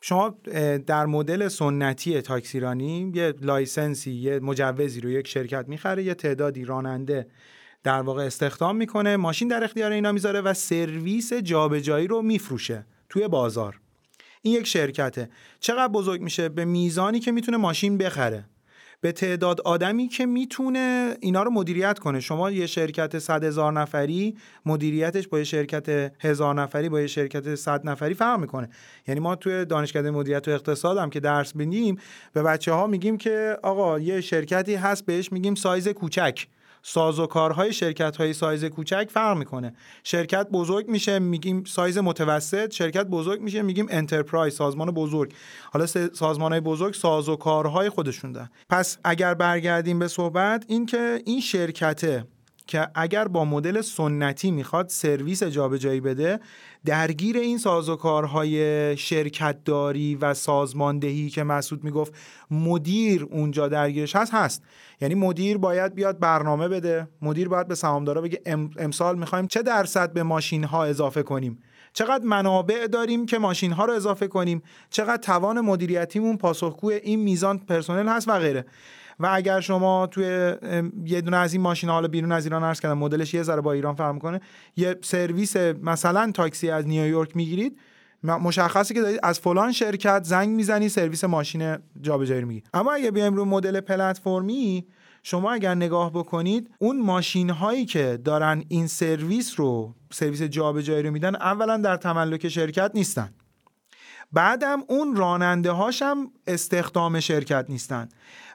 شما 0.00 0.38
در 0.86 1.06
مدل 1.06 1.48
سنتی 1.48 2.20
تاکسیرانی 2.20 3.12
یه 3.14 3.34
license 3.40 4.03
ی 4.03 4.12
یه 4.12 4.38
مجوزی 4.38 5.00
رو 5.00 5.10
یک 5.10 5.28
شرکت 5.28 5.68
می‌خره 5.68 6.02
یه 6.02 6.14
تعدادی 6.14 6.64
راننده 6.64 7.28
در 7.82 8.02
واقع 8.02 8.22
استخدام 8.22 8.76
می‌کنه 8.76 9.16
ماشین 9.16 9.48
در 9.48 9.64
اختیار 9.64 9.92
اینا 9.92 10.12
می‌ذاره 10.12 10.40
و 10.40 10.54
سرویس 10.54 11.32
جابجایی 11.32 12.06
رو 12.06 12.22
میفروشه 12.22 12.86
توی 13.08 13.28
بازار. 13.28 13.80
این 14.42 14.54
یک 14.54 14.66
شرکته. 14.66 15.28
چقدر 15.60 15.88
بزرگ 15.88 16.20
میشه؟ 16.20 16.48
به 16.48 16.64
میزانی 16.64 17.20
که 17.20 17.32
می‌تونه 17.32 17.56
ماشین 17.56 17.98
بخره. 17.98 18.44
به 19.00 19.12
تعداد 19.12 19.60
آدمی 19.60 20.08
که 20.08 20.26
می‌تونه 20.26 21.16
اینا 21.20 21.42
رو 21.42 21.50
مدیریت 21.50 21.98
کنه. 21.98 22.20
شما 22.20 22.50
یه 22.50 22.66
شرکت 22.66 23.18
صد 23.18 23.44
هزار 23.44 23.72
نفری 23.72 24.36
مدیریتش 24.66 25.28
با 25.28 25.38
یه 25.38 25.44
شرکت 25.44 26.12
هزار 26.20 26.54
نفری 26.54 26.88
با 26.88 27.00
یه 27.00 27.06
شرکت 27.06 27.54
صد 27.54 27.88
نفری 27.88 28.14
فرق 28.14 28.40
می‌کنه. 28.40 28.68
یعنی 29.08 29.20
ما 29.20 29.36
توی 29.36 29.64
دانشکده 29.64 30.10
مدیریت 30.10 30.48
و 30.48 30.50
اقتصاد 30.50 30.98
هم 30.98 31.10
که 31.10 31.20
درس 31.20 31.56
بینیم 31.56 31.98
به 32.32 32.42
بچه 32.42 32.72
ها 32.72 32.86
میگیم 32.86 33.16
که 33.16 33.58
آقا 33.62 33.98
یه 33.98 34.20
شرکتی 34.20 34.74
هست 34.74 35.06
بهش 35.06 35.32
میگیم 35.32 35.54
سایز 35.54 35.88
کوچک. 35.88 36.46
سازوکارهای 36.88 37.72
شرکت 37.72 38.16
های 38.16 38.32
سایز 38.32 38.64
کوچک 38.64 39.08
فرق 39.10 39.36
می‌کنه. 39.36 39.74
شرکت 40.04 40.48
بزرگ 40.48 40.88
میشه 40.88 41.18
میگیم 41.18 41.64
سایز 41.64 41.98
متوسط. 41.98 42.70
شرکت 42.70 43.06
بزرگ 43.06 43.40
میشه 43.40 43.62
میگیم 43.62 43.86
enterprise 43.90 44.54
سازمان 44.54 44.90
بزرگ. 44.90 45.32
حالا 45.72 45.86
سازمان 46.12 46.52
های 46.52 46.60
بزرگ 46.60 46.94
سازوکارهای 46.94 47.88
خودشون 47.88 48.32
دارن 48.32 48.50
پس 48.68 48.98
اگر 49.04 49.34
برگردیم 49.34 49.98
به 49.98 50.08
صحبت 50.08 50.64
این 50.68 50.86
که 50.86 51.22
این 51.24 51.40
شرکته 51.40 52.24
که 52.68 52.88
اگر 52.94 53.28
با 53.28 53.44
مدل 53.44 53.80
سنتی 53.80 54.50
می‌خواد 54.50 54.88
سرویس 54.88 55.42
جابجایی 55.42 56.00
بده 56.00 56.40
درگیر 56.84 57.36
این 57.36 57.58
سازوکارهای 57.58 58.96
شرکتداری 58.96 60.14
و 60.14 60.34
سازماندهی 60.34 61.30
که 61.30 61.42
مسعود 61.42 61.84
می‌گفت 61.84 62.14
مدیر 62.50 63.28
اونجا 63.30 63.68
درگیرش 63.68 64.16
هست 64.16 64.34
هست. 64.34 64.62
یعنی 65.00 65.14
مدیر 65.14 65.58
باید 65.58 65.94
بیاد 65.94 66.18
برنامه 66.18 66.68
بده 66.68 67.08
مدیر 67.22 67.48
باید 67.48 67.68
به 67.68 67.74
سهامدارا 67.74 68.20
بگه 68.20 68.40
امسال 68.78 69.18
می‌خوایم 69.18 69.46
چه 69.46 69.62
درصد 69.62 70.12
به 70.12 70.22
ماشین 70.22 70.64
ها 70.64 70.84
اضافه 70.84 71.22
کنیم؟ 71.22 71.58
چقدر 71.92 72.24
منابع 72.24 72.86
داریم 72.86 73.26
که 73.26 73.38
ماشین 73.38 73.72
ها 73.72 73.84
رو 73.84 73.92
اضافه 73.92 74.26
کنیم؟ 74.26 74.62
چقدر 74.90 75.16
توان 75.16 75.60
مدیریتیمون 75.60 76.36
پاسخگوی 76.36 76.94
این 76.94 77.20
میزان 77.20 77.58
پرسنل 77.58 78.08
هست 78.08 78.28
و 78.28 78.38
غیره. 78.38 78.64
و 79.20 79.28
اگر 79.32 79.60
شما 79.60 80.06
توی 80.06 80.54
یه 81.04 81.20
دونه 81.20 81.36
از 81.36 81.52
این 81.52 81.62
ماشین 81.62 81.90
حالا 81.90 82.08
بیرون 82.08 82.32
از 82.32 82.46
ایران 82.46 82.64
عرض 82.64 82.80
کردم 82.80 82.98
مدلش 82.98 83.34
یه 83.34 83.42
ذره 83.42 83.60
با 83.60 83.72
ایران 83.72 83.94
فرق 83.94 84.14
می‌کنه 84.14 84.40
یه 84.76 84.96
سرویس 85.02 85.56
مثلا 85.56 86.30
تاکسی 86.34 86.70
از 86.70 86.86
نیویورک 86.86 87.36
می‌گیرید 87.36 87.78
مشخصه 88.22 88.94
که 88.94 89.00
دارید 89.00 89.20
از 89.22 89.40
فلان 89.40 89.72
شرکت 89.72 90.24
زنگ 90.24 90.48
می‌زنی 90.48 90.88
سرویس 90.88 91.24
ماشین 91.24 91.76
جابجایی 92.00 92.44
میگی 92.44 92.62
اما 92.74 92.92
اگه 92.92 93.10
بیایم 93.10 93.34
رو 93.34 93.44
مدل 93.44 93.80
پلتفرمی 93.80 94.86
شما 95.22 95.52
اگر 95.52 95.74
نگاه 95.74 96.12
بکنید 96.12 96.70
اون 96.78 97.00
ماشین 97.00 97.50
هایی 97.50 97.84
که 97.84 98.18
دارن 98.24 98.64
این 98.68 98.86
سرویس 98.86 99.60
رو 99.60 99.94
سرویس 100.10 100.42
جابجایی 100.42 101.02
رو 101.02 101.10
میدن 101.10 101.34
اولا 101.34 101.76
در 101.76 101.96
تملک 101.96 102.48
شرکت 102.48 102.90
نیستن. 102.94 103.30
بعدم 104.32 104.82
اون 104.88 105.16
راننده 105.16 105.70
هاشم 105.70 106.30
استخدام 106.46 107.20
شرکت 107.20 107.66
نیستن. 107.68 108.08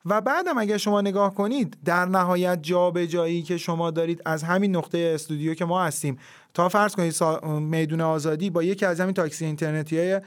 و 0.05 0.21
بعدم 0.21 0.57
اگر 0.57 0.77
شما 0.77 1.01
نگاه 1.01 1.33
کنید 1.33 1.77
در 1.85 2.05
نهایت 2.05 2.59
جابجایی 2.61 3.43
که 3.43 3.57
شما 3.57 3.91
دارید 3.91 4.21
از 4.25 4.43
همین 4.43 4.75
نقطه 4.75 5.11
استودیو 5.15 5.53
که 5.53 5.65
ما 5.65 5.83
هستیم. 5.83 6.17
تا 6.53 6.69
فرض 6.69 6.95
کنید 6.95 7.23
میدون 7.45 8.01
آزادی 8.01 8.49
با 8.49 8.63
یکی 8.63 8.85
از 8.85 8.99
همین 8.99 9.13
تاکسی 9.13 9.45
اینترنتی 9.45 9.99
های 9.99 10.21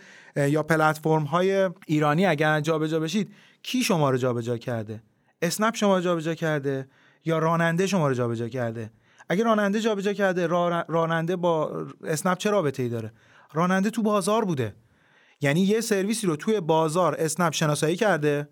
یا 0.51 0.62
پلتفرم 0.62 1.22
های 1.22 1.70
ایرانی 1.86 2.26
اگر 2.26 2.61
جابجا 2.61 3.01
بشید 3.01 3.32
کی 3.62 3.82
شما 3.82 4.11
رو 4.11 4.16
جابجا 4.16 4.57
کرده؟ 4.57 5.03
اسنپ 5.42 5.74
شما 5.74 5.97
رو 5.97 6.03
جابجا 6.03 6.34
کرده 6.34 6.88
یا 7.24 7.38
راننده 7.38 7.86
شما 7.86 8.09
رو 8.09 8.14
جابجا 8.14 8.49
کرده؟ 8.49 8.90
اگر 9.28 9.44
راننده 9.44 9.80
جابجا 9.80 10.12
کرده 10.12 10.47
راننده 10.88 11.36
با 11.36 11.86
اسنپ 12.05 12.38
چه 12.38 12.51
رابطه 12.51 12.82
ای 12.82 12.88
داره؟ 12.88 13.12
راننده 13.53 13.90
تو 13.90 14.03
بازار 14.03 14.44
بوده. 14.44 14.74
یعنی 15.41 15.61
یه 15.61 15.80
سرویسی 15.80 16.26
رو 16.26 16.37
توی 16.37 16.61
بازار 16.61 17.16
اسنپ 17.18 17.53
شناسایی 17.53 17.97
کرده 17.97 18.49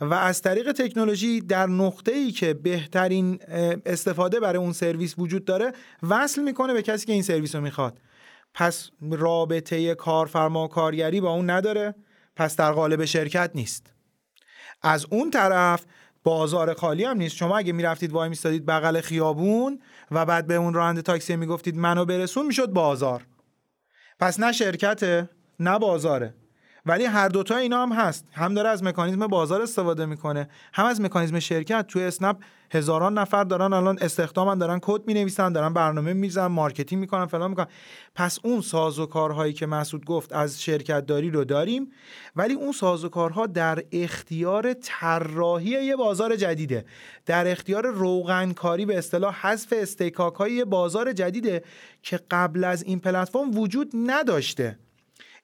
و 0.00 0.14
از 0.14 0.42
طریق 0.42 0.72
تکنولوژی 0.72 1.40
در 1.40 1.66
نقطه 1.66 2.12
ای 2.12 2.30
که 2.30 2.54
بهترین 2.54 3.38
استفاده 3.86 4.40
برای 4.40 4.58
اون 4.58 4.72
سرویس 4.72 5.14
وجود 5.18 5.44
داره 5.44 5.72
وصل 6.02 6.42
می‌کنه 6.42 6.72
به 6.72 6.82
کسی 6.82 7.06
که 7.06 7.12
این 7.12 7.22
سرویس 7.22 7.54
رو 7.54 7.60
می‌خواد. 7.60 7.98
پس 8.54 8.90
رابطه 9.10 9.94
کارفرما 9.94 10.68
کارگری 10.68 11.20
با 11.20 11.30
اون 11.30 11.50
نداره 11.50 11.94
پس 12.36 12.56
در 12.56 12.72
قالب 12.72 13.04
شرکت 13.04 13.50
نیست. 13.54 13.92
از 14.82 15.06
اون 15.10 15.30
طرف 15.30 15.84
بازار 16.24 16.74
خالی 16.74 17.04
هم 17.04 17.16
نیست. 17.16 17.36
شما 17.36 17.58
اگه 17.58 17.72
می‌رفتید 17.72 18.12
وای 18.12 18.28
میستادید 18.28 18.66
بغل 18.66 19.00
خیابون 19.00 19.80
و 20.10 20.26
بعد 20.26 20.46
به 20.46 20.54
اون 20.54 20.74
راننده 20.74 21.02
تاکسی 21.02 21.36
می‌گفتید 21.36 21.76
منو 21.76 22.04
برسون 22.04 22.46
می‌شد 22.46 22.66
بازار. 22.66 23.26
پس 24.20 24.40
نه 24.40 24.52
شرکته 24.52 25.28
نه 25.60 25.78
بازاره. 25.78 26.34
ولی 26.86 27.04
هر 27.04 27.28
دوتا 27.28 27.56
اینا 27.56 27.82
هم 27.82 27.92
هست. 27.92 28.28
هم 28.32 28.54
داره 28.54 28.68
از 28.68 28.82
مکانیزم 28.82 29.26
بازار 29.26 29.62
استفاده 29.62 30.06
می‌کنه 30.06 30.48
هم 30.72 30.86
از 30.86 31.00
مکانیزم 31.00 31.38
شرکت. 31.38 31.86
توی 31.86 32.02
اسنپ 32.02 32.36
هزاران 32.70 33.18
نفر 33.18 33.44
دارن 33.44 33.72
الان 33.72 33.98
استخدامن 34.00 34.58
دارن 34.58 34.78
کد 34.82 35.06
می 35.06 35.14
نویسن 35.14 35.52
دارن 35.52 35.72
برنامه 35.72 36.12
می‌زنن 36.12 36.46
marketing 36.46 37.00
می‌کنن 37.00 37.26
فلان 37.26 37.50
می‌کنن. 37.50 37.66
پس 38.14 38.38
اون 38.42 38.60
سازوکارهایی 38.60 39.52
که 39.52 39.66
مسعود 39.66 40.04
گفت 40.04 40.32
از 40.32 40.62
شرکت 40.62 41.06
داری 41.06 41.30
رو 41.30 41.44
داریم. 41.44 41.92
ولی 42.36 42.54
اون 42.54 42.72
سازوکارها 42.72 43.46
در 43.46 43.84
اختیار 43.92 44.72
طراحی 44.72 45.70
یه 45.84 45.96
بازار 45.96 46.36
جدیده. 46.36 46.84
در 47.26 47.50
اختیار 47.50 47.86
روغنکاری 47.86 48.86
به 48.86 48.98
اصطلاح 48.98 49.46
حذف 49.46 49.72
استیکاک 49.76 50.34
های 50.34 50.64
بازار 50.64 51.12
جدیده 51.12 51.64
که 52.02 52.20
قبل 52.30 52.64
از 52.64 52.82
این 52.82 53.00
پلتفرم 53.00 53.58
وجود 53.58 53.92
نداشته. 53.94 54.78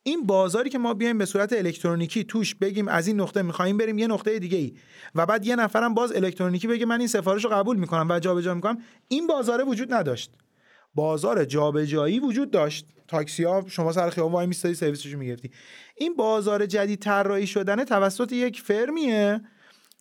این 0.03 0.27
بازاری 0.27 0.71
که 0.71 0.79
ما 0.79 0.95
بیایم 0.95 1.19
به 1.19 1.25
صورت 1.25 1.53
الکترونیکی 1.53 2.25
توش 2.25 2.55
بگیم 2.55 2.89
از 2.89 3.07
این 3.07 3.21
نقطه 3.21 3.43
می‌خوایم 3.43 3.77
بریم 3.77 3.99
یه 3.99 4.07
نقطه 4.07 4.39
دیگه 4.39 4.59
ای 4.59 4.75
و 5.15 5.27
بعد 5.27 5.47
یه 5.47 5.57
نفرم 5.57 5.95
باز 5.95 6.13
الکترونیکی 6.13 6.69
بگه 6.69 6.87
من 6.87 6.99
این 6.99 7.09
سفارش 7.09 7.45
رو 7.45 7.51
قبول 7.51 7.77
می‌کنم 7.77 8.07
و 8.11 8.19
جابجا 8.19 8.55
می‌کنم. 8.55 8.79
این 9.09 9.27
بازاره 9.27 9.65
وجود 9.65 9.95
نداشت. 9.95 10.31
بازار 10.95 11.45
جابجایی 11.45 12.21
وجود 12.21 12.51
داشت. 12.51 12.87
تاکسی 13.09 13.45
ها 13.45 13.65
شما 13.69 13.93
سر 13.93 14.11
خیابون 14.11 14.33
وای 14.33 14.47
میستادی 14.47 14.75
سرویسشو 14.75 15.19
می‌گرفتی. 15.19 15.51
این 15.97 16.17
بازار 16.17 16.67
جدید 16.67 16.99
طراحی 16.99 17.47
شدن 17.47 17.85
توسط 17.85 18.33
یک 18.33 18.61
فرمیه 18.61 19.41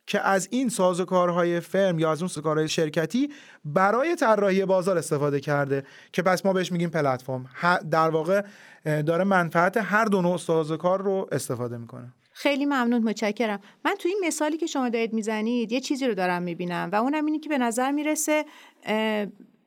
که 0.08 0.28
از 0.28 0.48
این 0.52 0.70
سازوکارهای 0.70 1.60
فرم 1.60 2.00
یا 2.00 2.12
از 2.12 2.22
اون 2.22 2.28
سازوکارهای 2.28 2.68
شرکتی 2.68 3.30
برای 3.66 4.16
طراحی 4.16 4.66
بازار 4.66 4.98
استفاده 4.98 5.40
کرده 5.40 5.84
که 6.12 6.22
پس 6.22 6.46
ما 6.46 6.54
بهش 6.54 6.72
میگیم 6.72 6.90
پلتفرم. 6.90 7.46
در 7.92 8.10
واقع 8.10 8.42
داره 8.86 9.24
منفعت 9.24 9.78
هر 9.78 10.06
دو 10.06 10.22
نوع 10.22 10.38
سازوکار 10.38 11.02
رو 11.02 11.28
استفاده 11.32 11.78
می‌کنه. 11.78 12.14
خیلی 12.34 12.66
ممنون 12.66 13.04
متشکرم. 13.04 13.60
من 13.86 13.96
تو 14.00 14.10
این 14.10 14.22
مثالی 14.28 14.58
که 14.58 14.66
شما 14.66 14.90
دارید 14.90 15.14
می‌زنید 15.14 15.72
یه 15.72 15.80
چیزی 15.80 16.08
رو 16.08 16.14
دارم 16.14 16.44
می‌بینم 16.44 16.90
و 16.94 16.96
اونم 16.96 17.26
اینه 17.26 17.40
که 17.40 17.50
به 17.50 17.58
نظر 17.58 17.92
می‌رسه 17.92 18.46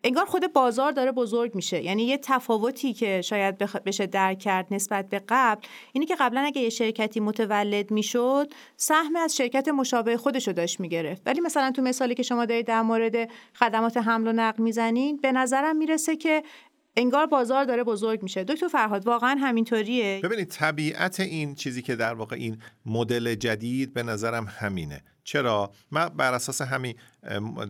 انگار 0.05 0.25
خود 0.25 0.53
بازار 0.53 0.93
داره 0.93 1.13
بزرگ 1.13 1.55
میشه. 1.55 1.83
یعنی 1.83 2.03
یه 2.03 2.19
تفاوتی 2.19 2.93
که 2.93 3.21
شاید 3.21 3.59
بشه 3.59 4.07
درک 4.07 4.39
کرد 4.39 4.67
نسبت 4.71 5.09
به 5.09 5.23
قبل 5.29 5.67
اینی 5.93 6.07
که 6.07 6.17
قبلا 6.21 6.41
اگه 6.41 6.61
یه 6.61 6.69
شرکتی 6.69 7.21
متولد 7.21 7.91
می‌شد 7.91 8.53
سهم 8.77 9.17
از 9.17 9.37
شرکت 9.37 9.69
مشابه 9.69 10.17
خودش 10.17 10.47
رو 10.47 10.53
داشت 10.53 10.81
می‌گرفت. 10.81 11.23
ولی 11.27 11.41
مثلا 11.41 11.71
تو 11.71 11.83
مثالی 11.83 12.15
که 12.15 12.23
شما 12.23 12.45
دارید 12.45 12.67
در 12.67 12.83
مورد 12.83 13.31
خدمات 13.55 13.97
حمل 13.97 14.29
و 14.29 14.33
نقل 14.33 14.63
می‌زنین 14.63 15.17
به 15.17 15.33
نظرم 15.33 15.77
می‌رسه 15.77 16.17
که 16.17 16.43
انگار 16.97 17.26
بازار 17.26 17.64
داره 17.64 17.84
بزرگ 17.84 18.22
میشه. 18.22 18.45
دکتر 18.45 18.68
فرهاد 18.68 19.07
واقعا 19.07 19.36
همینطوریه؟ 19.40 20.20
ببینید 20.24 20.49
طبیعت 20.49 21.20
این 21.20 21.55
چیزی 21.55 21.82
که 21.82 21.97
در 21.97 22.14
واقع 22.14 22.36
این 22.36 22.62
مدل 22.86 23.34
جدید 23.34 23.95
به 23.95 24.03
نظرم 24.03 24.47
همینه. 24.59 25.03
چرا؟ 25.24 25.72
من 25.90 26.09
بر 26.09 26.34
اساس 26.34 26.62
همین 26.62 26.95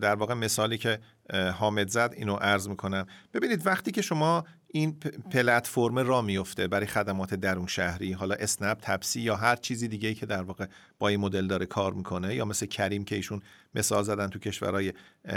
در 0.01 0.15
واقع 0.15 0.33
مثالی 0.33 0.77
که 0.77 0.99
حامد 1.59 1.87
زد 1.87 2.13
اینو 2.17 2.35
عرض 2.35 2.67
می‌کنم. 2.67 3.07
ببینید 3.33 3.67
وقتی 3.67 3.91
که 3.91 4.01
شما 4.01 4.45
این 4.75 4.99
پلتفرم 5.31 5.97
را 5.99 6.21
میفته 6.21 6.67
برای 6.67 6.85
خدمات 6.85 7.33
درون 7.33 7.67
شهری 7.67 8.11
حالا 8.11 8.35
اسنپ 8.35 8.77
تپسی 8.81 9.21
یا 9.21 9.35
هر 9.35 9.55
چیزی 9.55 9.87
دیگه 9.87 10.13
که 10.13 10.25
در 10.25 10.41
واقع 10.41 10.65
با 10.99 11.07
این 11.07 11.19
مدل 11.19 11.47
داره 11.47 11.65
کار 11.65 11.93
می‌کنه 11.93 12.35
یا 12.35 12.45
مثل 12.45 12.65
کریم 12.65 13.05
که 13.05 13.15
ایشون 13.15 13.41
مثال 13.75 14.03
زدن 14.03 14.27
تو 14.27 14.39
کشورهای 14.39 14.93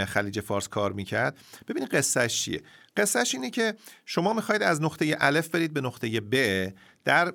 خلیج 0.06 0.40
فارس 0.40 0.68
کار 0.68 0.92
می‌کرد. 0.92 1.36
ببینید 1.68 1.88
قصهش 1.88 2.42
چیه؟ 2.42 2.62
قصهش 2.96 3.34
اینه 3.34 3.50
که 3.50 3.74
شما 4.04 4.32
می‌خواید 4.32 4.62
از 4.62 4.82
نقطه 4.82 5.16
الف 5.20 5.48
برید 5.48 5.72
به 5.72 5.80
نقطه 5.80 6.20
ب. 6.20 6.72
در 7.04 7.32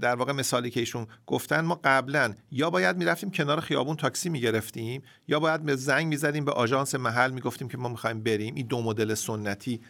در 0.00 0.14
واقع 0.14 0.32
مثالی 0.32 0.70
که 0.70 0.80
ایشون 0.80 1.06
گفتن 1.26 1.60
ما 1.60 1.80
قبلا 1.84 2.34
یا 2.52 2.70
باید 2.70 2.96
می‌رفتیم 2.96 3.30
کنار 3.30 3.60
خیابون 3.60 3.96
تاکسی 3.96 4.28
می‌گرفتیم 4.28 5.02
یا 5.28 5.40
باید 5.40 5.62
به 5.62 5.76
زنگ 5.76 6.06
می‌زدیم 6.06 6.44
به 6.44 6.52
آژانس 6.52 6.94
محل 6.94 7.30
می‌گفتیم 7.30 7.68
که 7.68 7.78
ما 7.78 7.88
می‌خوایم 7.88 8.22
بریم. 8.22 8.54
این 8.54 8.66
دو 8.66 8.82
مدل 8.82 9.14
سنتی 9.14 9.80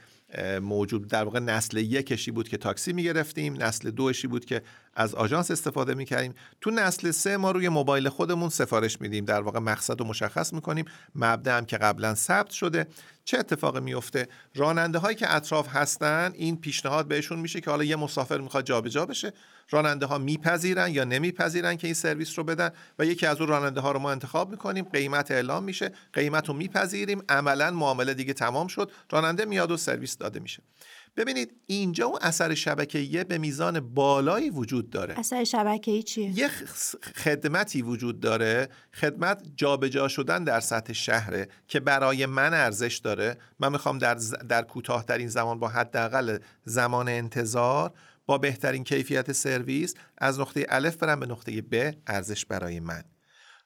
موجود 0.63 1.09
در 1.09 1.25
واقع 1.25 1.39
نسل 1.39 1.77
یکشی 1.77 2.31
بود 2.31 2.49
که 2.49 2.57
تاکسی 2.57 2.93
می‌گرفتیم 2.93 3.63
نسل 3.63 3.91
دوشی 3.91 4.27
بود 4.27 4.45
که 4.45 4.63
از 4.95 5.15
آژانس 5.15 5.51
استفاده 5.51 5.95
می‌کردیم. 5.95 6.35
تو 6.61 6.71
نسل 6.71 7.11
سه 7.11 7.37
ما 7.37 7.51
روی 7.51 7.69
موبایل 7.69 8.09
خودمون 8.09 8.49
سفارش 8.49 9.01
میدیم. 9.01 9.25
در 9.25 9.41
واقع 9.41 9.59
مقصد 9.59 10.01
رو 10.01 10.07
مشخص 10.07 10.53
می‌کنیم. 10.53 10.85
مبدا 11.15 11.57
هم 11.57 11.65
که 11.65 11.77
قبلا 11.77 12.15
ثبت 12.15 12.51
شده. 12.51 12.87
چه 13.25 13.39
اتفاقی 13.39 13.81
میفته 13.81 14.29
راننده 14.55 14.99
هایی 14.99 15.17
که 15.17 15.35
اطراف 15.35 15.69
هستن 15.69 16.33
این 16.35 16.61
پیشنهاد 16.61 17.09
بهشون 17.09 17.39
میشه 17.39 17.61
که 17.61 17.71
حالا 17.71 17.85
یه 17.85 17.97
مسافر 17.97 18.39
می‌خواد 18.39 18.65
جابجا 18.65 19.07
بشه. 19.07 19.33
راننده 19.71 20.07
ها 20.07 20.19
میپذیرن 20.19 20.91
یا 20.91 21.05
نمیپذیرن 21.05 21.77
که 21.77 21.87
این 21.87 21.95
سرویس 21.95 22.39
رو 22.39 22.45
بدن 22.45 22.71
و 22.99 23.05
یکی 23.05 23.27
از 23.27 23.41
اون 23.41 23.49
راننده 23.49 23.81
ها 23.81 23.93
رو 23.93 23.99
ما 23.99 24.11
انتخاب 24.11 24.51
می‌کنیم. 24.51 24.85
قیمت 24.85 25.31
اعلام 25.31 25.65
میشه. 25.65 25.93
قیمت 26.13 26.49
رو 26.49 26.55
میپذیریم. 26.55 27.23
عملا 27.29 27.71
معامله 27.71 28.15
دیگه 28.15 28.33
تمام 28.33 28.67
شد. 28.67 28.91
راننده 29.11 29.45
میاد 29.45 29.71
و 29.71 29.77
سرویس 29.77 30.17
داده 30.17 30.41
میشه. 30.41 30.63
ببینید 31.17 31.53
اینجا 31.67 32.07
اون 32.07 32.19
اثر 32.23 32.55
شبکه‌ای 32.55 33.25
به 33.25 33.39
میزان 33.39 33.81
بالایی 33.81 34.51
وجود 34.51 34.91
داره. 34.91 35.19
اثر 35.19 35.45
شبکه‌ای 35.45 36.03
چیه؟ 36.03 36.39
یه 36.39 36.51
خدمتی 37.15 37.83
وجود 37.83 38.21
داره. 38.21 38.69
خدمت 38.95 39.43
جابجا 39.57 40.09
شدن 40.09 40.45
در 40.45 40.61
سطح 40.61 40.93
شهره 40.93 41.49
که 41.69 41.81
برای 41.81 42.27
من 42.27 42.55
ارزش 42.55 43.01
داره. 43.05 43.37
من 43.61 43.73
می‌خوام 43.73 43.99
در 43.99 44.15
در 44.49 44.63
کوتاهترین 44.63 45.29
زمان 45.29 45.59
با 45.59 45.69
حداقل 45.69 46.39
زمان 46.65 47.09
انتظار 47.09 47.93
با 48.31 48.39
بهترین 48.39 48.85
کیفیت 48.85 49.33
سرویس 49.33 49.95
از 50.19 50.41
نقطه 50.41 50.67
الف 50.69 50.97
برم 50.97 51.21
به 51.21 51.27
نقطه 51.27 51.63
ب 51.63 51.95
ارزش 52.07 52.47
برای 52.47 52.81
من. 52.81 53.05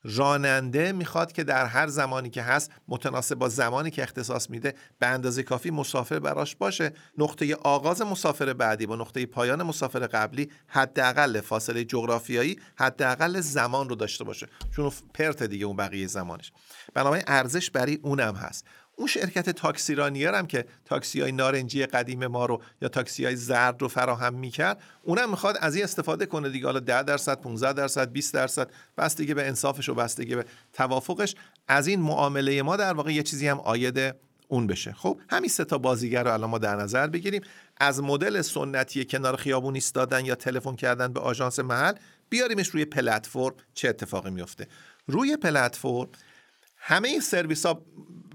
راننده 0.04 0.92
می‌خواد 0.92 1.32
که 1.32 1.44
در 1.44 1.66
هر 1.66 1.86
زمانی 1.86 2.30
که 2.30 2.42
هست 2.42 2.70
متناسب 2.88 3.34
با 3.34 3.48
زمانی 3.48 3.90
که 3.90 4.02
اختصاص 4.02 4.50
میده 4.50 4.74
به 4.98 5.06
اندازه 5.06 5.42
کافی 5.42 5.70
مسافر 5.70 6.18
براش 6.18 6.56
باشه. 6.56 6.92
نقطه 7.18 7.54
آغاز 7.54 8.02
مسافر 8.02 8.52
بعدی 8.52 8.86
با 8.86 8.96
نقطه 8.96 9.26
پایان 9.26 9.62
مسافر 9.62 10.06
قبلی 10.06 10.50
حداقل 10.66 11.40
فاصله 11.40 11.84
جغرافیایی 11.84 12.60
حداقل 12.76 13.40
زمان 13.40 13.88
رو 13.88 13.94
داشته 13.94 14.24
باشه. 14.24 14.48
چون 14.76 14.92
پرت 15.14 15.42
دیگه 15.42 15.66
اون 15.66 15.76
بقیه 15.76 16.06
زمانش. 16.06 16.52
بنابراین 16.94 17.24
ارزش 17.26 17.70
برای 17.70 17.98
اونم 18.02 18.34
هست. 18.34 18.66
اون 18.96 19.06
شرکت 19.08 19.50
تاکسیرانیار 19.50 20.34
هم 20.34 20.46
که 20.46 20.64
تاکسی 20.84 21.20
های 21.20 21.32
نارنجی 21.32 21.86
قدیم 21.86 22.26
ما 22.26 22.46
رو 22.46 22.62
یا 22.82 22.88
تاکسی 22.88 23.24
های 23.24 23.36
زرد 23.36 23.82
رو 23.82 23.88
فراهم 23.88 24.34
می‌کرد 24.34 24.82
اونم 25.02 25.30
می‌خواد 25.30 25.56
از 25.60 25.74
این 25.74 25.84
استفاده 25.84 26.26
کنه 26.26 26.48
دیگه. 26.48 26.66
حالا 26.66 26.80
10 26.80 27.02
درصد 27.02 27.40
15 27.40 27.72
درصد 27.72 28.12
20 28.12 28.34
درصد 28.34 28.70
بستگی 28.98 29.34
به 29.34 29.46
انصافش 29.46 29.88
و 29.88 29.94
بستگی 29.94 30.34
به 30.34 30.44
توافقش 30.72 31.34
از 31.68 31.86
این 31.86 32.00
معامله 32.00 32.62
ما 32.62 32.76
در 32.76 32.92
واقع 32.92 33.12
یه 33.12 33.22
چیزی 33.22 33.48
هم 33.48 33.60
آید 33.60 34.14
اون 34.48 34.66
بشه. 34.66 34.92
خب 34.92 35.20
همین 35.30 35.50
سه 35.50 35.64
تا 35.64 35.78
بازیگر 35.78 36.24
رو 36.24 36.32
الان 36.32 36.50
ما 36.50 36.58
در 36.58 36.76
نظر 36.76 37.06
بگیریم. 37.06 37.42
از 37.76 38.02
مدل 38.02 38.42
سنتی 38.42 39.04
کنار 39.04 39.36
خیابون 39.36 39.74
ایستادن 39.74 40.24
یا 40.24 40.34
تلفن 40.34 40.76
کردن 40.76 41.12
به 41.12 41.20
آژانس 41.20 41.58
محل 41.58 41.94
بیاریمش 42.28 42.68
روی 42.68 42.84
پلتفرم 42.84 43.54
چه 43.74 43.88
اتفاقی 43.88 44.30
میفته 44.30 44.68
روی 45.06 45.36
پلتفرم 45.36 46.08
همه 46.76 47.08
این 47.08 47.20
سرویس 47.20 47.66
ها 47.66 47.82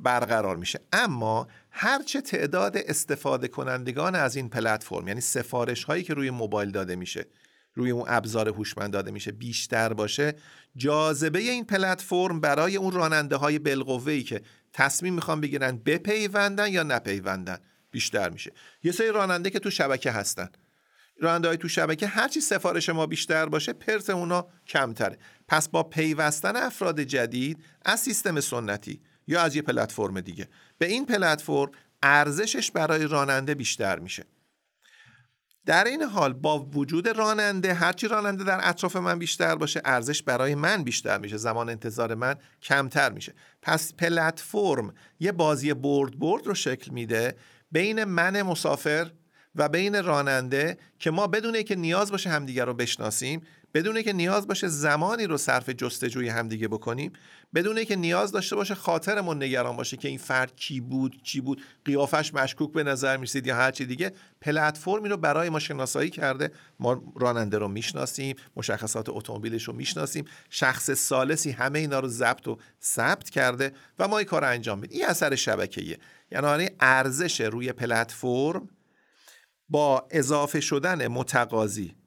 برقرار 0.03 0.55
میشه. 0.55 0.79
اما 0.93 1.47
هرچه 1.71 2.21
تعداد 2.21 2.77
استفاده 2.77 3.47
کنندگان 3.47 4.15
از 4.15 4.35
این 4.35 4.49
پلتفرم 4.49 5.07
یعنی 5.07 5.21
سفارش 5.21 5.83
هایی 5.83 6.03
که 6.03 6.13
روی 6.13 6.29
موبایل 6.29 6.71
داده 6.71 6.95
میشه 6.95 7.25
روی 7.73 7.91
اون 7.91 8.05
ابزار 8.07 8.49
هوشمند 8.49 8.93
داده 8.93 9.11
میشه 9.11 9.31
بیشتر 9.31 9.93
باشه 9.93 10.35
جاذبه 10.75 11.39
این 11.39 11.65
پلتفرم 11.65 12.39
برای 12.39 12.75
اون 12.75 12.91
راننده 12.91 13.35
های 13.35 13.59
بالقوه 13.59 14.11
ای 14.11 14.23
که 14.23 14.41
تصمیم 14.73 15.13
می‌خوان 15.13 15.41
بگیرن 15.41 15.77
بپیوندن 15.77 16.71
یا 16.71 16.83
نپیوندن 16.83 17.57
بیشتر 17.91 18.29
میشه. 18.29 18.51
یه 18.83 18.91
سری 18.91 19.07
راننده 19.07 19.49
که 19.49 19.59
تو 19.59 19.69
شبکه 19.69 20.11
هستن. 20.11 20.49
راننده 21.21 21.47
های 21.47 21.57
تو 21.57 21.67
شبکه 21.67 22.07
هرچی 22.07 22.41
سفارش 22.41 22.89
ما 22.89 23.05
بیشتر 23.05 23.45
باشه 23.45 23.73
پرت 23.73 24.09
اونا 24.09 24.47
کمتره. 24.67 25.17
پس 25.47 25.69
با 25.69 25.83
پیوستن 25.83 26.55
افراد 26.55 27.01
جدید 27.01 27.63
از 27.85 27.99
سیستم 27.99 28.39
سنتی 28.39 29.01
یا 29.29 29.41
از 29.41 29.55
یه 29.55 29.61
پلتفرم 29.61 30.21
دیگه. 30.21 30.47
به 30.77 30.85
این 30.85 31.05
پلتفرم 31.05 31.71
ارزشش 32.03 32.71
برای 32.71 33.07
راننده 33.07 33.55
بیشتر 33.55 33.99
میشه. 33.99 34.25
در 35.65 35.83
این 35.83 36.03
حال 36.03 36.33
با 36.33 36.59
وجود 36.59 37.07
راننده 37.07 37.73
هرچی 37.73 38.07
راننده 38.07 38.43
در 38.43 38.59
اطراف 38.63 38.95
من 38.95 39.19
بیشتر 39.19 39.55
باشه 39.55 39.81
ارزش 39.85 40.23
برای 40.23 40.55
من 40.55 40.83
بیشتر 40.83 41.17
میشه. 41.17 41.37
زمان 41.37 41.69
انتظار 41.69 42.15
من 42.15 42.35
کمتر 42.61 43.11
میشه. 43.11 43.33
پس 43.61 43.93
پلتفرم 43.93 44.93
یه 45.19 45.31
بازی 45.31 45.73
برد 45.73 46.19
برد 46.19 46.47
رو 46.47 46.55
شکل 46.55 46.91
میده 46.91 47.35
بین 47.71 48.03
من 48.03 48.41
مسافر 48.41 49.11
و 49.55 49.69
بین 49.69 50.03
راننده 50.03 50.77
که 50.99 51.11
ما 51.11 51.27
بدون 51.27 51.63
که 51.63 51.75
نیاز 51.75 52.11
باشه 52.11 52.29
همدیگر 52.29 52.65
رو 52.65 52.73
بشناسیم 52.73 53.41
بدون 53.73 54.01
که 54.01 54.13
نیاز 54.13 54.47
باشه 54.47 54.67
زمانی 54.67 55.27
رو 55.27 55.37
صرف 55.37 55.69
جستجوی 55.69 56.29
همدیگه 56.29 56.67
بکنیم 56.67 57.13
بدون 57.55 57.83
که 57.83 57.95
نیاز 57.95 58.31
داشته 58.31 58.55
باشه 58.55 58.75
خاطرمون 58.75 59.43
نگران 59.43 59.77
باشه 59.77 59.97
که 59.97 60.07
این 60.07 60.17
فرد 60.17 60.55
کی 60.55 60.81
بود 60.81 61.21
چی 61.23 61.41
بود. 61.41 61.61
قیافش 61.85 62.33
مشکوک 62.33 62.71
به 62.71 62.83
نظر 62.83 63.17
می‌رسید 63.17 63.47
یا 63.47 63.55
هر 63.55 63.71
چی 63.71 63.85
دیگه. 63.85 64.11
پلتفرمی 64.41 65.09
رو 65.09 65.17
برای 65.17 65.49
ما 65.49 65.59
شناسایی 65.59 66.09
کرده. 66.09 66.51
ما 66.79 67.13
راننده 67.15 67.57
رو 67.57 67.67
می‌شناسیم 67.67 68.35
مشخصات 68.55 69.09
اتومبیلش 69.09 69.63
رو 69.63 69.73
می‌شناسیم. 69.73 70.25
شخص 70.49 70.91
سالسی 70.91 71.51
همه 71.51 71.79
اینا 71.79 71.99
رو 71.99 72.07
ضبط 72.07 72.47
و 72.47 72.57
ثبت 72.83 73.29
کرده 73.29 73.71
و 73.99 74.07
ما 74.07 74.17
این 74.17 74.27
کار 74.27 74.41
رو 74.41 74.47
انجام 74.47 74.79
میدیم. 74.79 74.99
این 74.99 75.09
اثر 75.09 75.35
شبکه‌ایه. 75.35 75.99
یعنی 76.31 76.69
ارزش 76.79 77.41
روی 77.41 77.73
پلتفرم 77.73 78.69
با 79.69 80.07
اضافه 80.11 80.59
شدن 80.59 81.07
متقاضی 81.07 81.98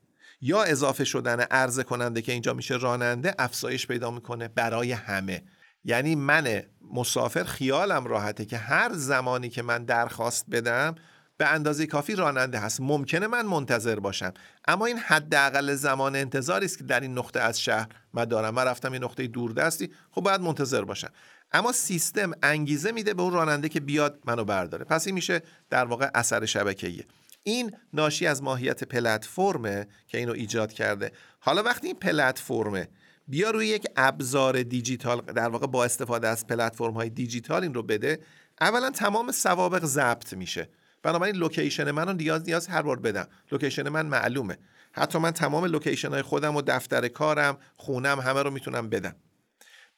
یا 0.42 0.62
اضافه 0.62 1.04
شدن 1.04 1.40
عرضه 1.40 1.82
کننده 1.82 2.22
که 2.22 2.32
اینجا 2.32 2.54
میشه 2.54 2.76
راننده 2.76 3.34
افزایش 3.38 3.86
پیدا 3.86 4.10
می‌کنه 4.10 4.48
برای 4.48 4.92
همه. 4.92 5.42
یعنی 5.84 6.14
من 6.14 6.62
مسافر 6.94 7.44
خیالم 7.44 8.04
راحته 8.04 8.44
که 8.44 8.56
هر 8.56 8.92
زمانی 8.92 9.48
که 9.48 9.62
من 9.62 9.84
درخواست 9.84 10.46
بدم 10.50 10.94
به 11.36 11.46
اندازه 11.46 11.86
کافی 11.86 12.14
راننده 12.14 12.58
هست. 12.58 12.80
ممکنه 12.80 13.26
من 13.26 13.46
منتظر 13.46 13.98
باشم. 13.98 14.32
اما 14.68 14.86
این 14.86 14.98
حداقل 14.98 15.74
زمان 15.74 16.16
انتظاری 16.16 16.66
است 16.66 16.78
که 16.78 16.84
در 16.84 17.00
این 17.00 17.18
نقطه 17.18 17.40
از 17.40 17.60
شهر 17.60 17.88
من 18.12 18.24
دارم. 18.24 18.54
من 18.54 18.64
رفتم 18.64 18.92
این 18.92 19.04
نقطه 19.04 19.26
دوردستی. 19.26 19.90
خب 20.10 20.20
باید 20.20 20.40
منتظر 20.40 20.84
باشم. 20.84 21.10
اما 21.52 21.72
سیستم 21.72 22.30
انگیزه 22.42 22.92
میده 22.92 23.14
به 23.14 23.22
اون 23.22 23.32
راننده 23.32 23.68
که 23.68 23.80
بیاد 23.80 24.18
منو 24.24 24.44
برداره. 24.44 24.84
پس 24.84 25.06
این 25.06 25.14
میشه 25.14 25.42
در 25.70 25.84
واقع 25.84 26.10
اثر 26.14 26.46
شبکه‌ایه 26.46 27.04
این 27.42 27.76
ناشی 27.92 28.26
از 28.26 28.42
ماهیت 28.42 28.84
پلتفرمه 28.84 29.86
که 30.06 30.18
اینو 30.18 30.32
ایجاد 30.32 30.72
کرده. 30.72 31.12
حالا 31.40 31.62
وقتی 31.62 31.86
این 31.86 31.96
پلتفرمه 31.96 32.88
بیا 33.28 33.50
روی 33.50 33.66
یک 33.66 33.86
ابزار 33.96 34.62
دیجیتال 34.62 35.20
در 35.20 35.48
واقع 35.48 35.66
با 35.66 35.84
استفاده 35.84 36.28
از 36.28 36.46
پلتفرم 36.46 36.94
های 36.94 37.10
دیجیتال 37.10 37.62
این 37.62 37.74
رو 37.74 37.82
بده 37.82 38.18
اولا 38.60 38.90
تمام 38.90 39.32
سوابق 39.32 39.84
ضبط 39.84 40.32
میشه. 40.32 40.68
بنابراین 41.02 41.36
location 41.36 41.90
من 41.90 42.06
رو 42.06 42.12
نیاز 42.12 42.42
نیاز 42.46 42.66
هر 42.66 42.82
بار 42.82 42.98
بدم. 42.98 43.26
location 43.52 43.88
من 43.88 44.06
معلومه. 44.06 44.58
حتی 44.92 45.18
من 45.18 45.30
تمام 45.30 45.64
location 45.64 46.08
های 46.08 46.22
خودم 46.22 46.56
و 46.56 46.62
دفتر 46.62 47.08
کارم 47.08 47.58
خونم 47.76 48.20
همه 48.20 48.42
رو 48.42 48.50
می‌تونم 48.50 48.88
بدم. 48.88 49.16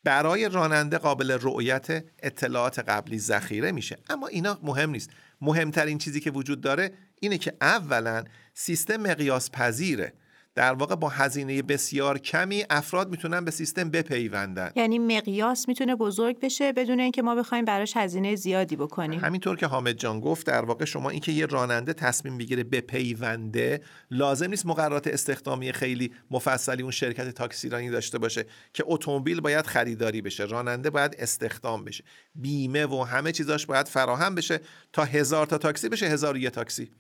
برای 0.05 0.49
راننده 0.49 0.99
قابل 0.99 1.39
رؤیت 1.41 2.05
اطلاعات 2.19 2.79
قبلی 2.79 3.19
ذخیره 3.19 3.73
میشه. 3.73 3.99
اما 4.11 4.27
اینا 4.27 4.59
مهم 4.63 4.91
نیست. 4.91 5.11
مهمترین 5.41 5.99
چیزی 5.99 6.21
که 6.21 6.31
وجود 6.31 6.61
داره 6.61 6.93
اینه 7.25 7.39
که 7.39 7.53
اولا 7.61 8.25
سیستم 8.55 8.97
مقیاس 8.97 9.51
پذیره 9.51 10.13
در 10.55 10.75
واقع 10.75 10.95
با 10.95 11.09
هزینه 11.09 11.63
بسیار 11.63 12.19
کمی 12.19 12.65
افراد 12.71 13.11
می‌تونن 13.11 13.45
به 13.45 13.51
سیستم 13.51 13.91
بپیوندن. 13.91 14.71
یعنی 14.77 14.99
مقیاس 14.99 15.69
می‌تونه 15.69 15.95
بزرگ 15.97 16.41
بشه 16.41 16.73
بدون 16.73 17.01
اینکه 17.01 17.23
ما 17.23 17.35
بخوایم 17.35 17.65
براش 17.65 17.97
هزینه 17.97 18.35
زیادی 18.35 18.77
بکنیم. 18.77 19.21
همینطور 19.21 19.57
که 19.57 19.67
حامد 19.67 19.95
جان 19.95 20.21
گفت 20.21 20.47
در 20.47 20.65
واقع 20.65 20.85
شما 20.85 21.11
اینکه 21.11 21.33
یه 21.33 21.47
راننده 21.47 21.93
تصمیم 21.93 22.39
بگیره 22.39 22.65
بپیونده 22.65 23.81
لازم 24.11 24.51
نیست 24.51 24.67
مقررات 24.67 25.07
استخدامی 25.07 25.73
خیلی 25.73 26.13
مفصلی 26.31 26.83
اون 26.83 26.93
شرکت 26.93 27.31
تاکسیرانی 27.31 27.91
داشته 27.91 28.19
باشه 28.19 28.47
که 28.73 28.85
اتومبیل 28.87 29.41
باید 29.41 29.67
خریداری 29.67 30.23
بشه 30.23 30.45
راننده 30.45 30.91
باید 30.91 31.17
استخدام 31.19 31.85
بشه. 31.85 32.05
بیمه 32.35 32.87
و 32.87 33.03
همه 33.03 33.33
چیزاش 33.33 33.67
باید 33.67 33.89
فراهم 33.89 34.35
بشه 34.35 34.61
تا 34.93 35.05
هزار 35.05 35.47
تا 35.47 35.59
تاکسی 35.59 35.89
بشه 35.89 36.07
هزار 36.07 36.37
یه 36.37 36.51
تاکسی. 36.51 36.91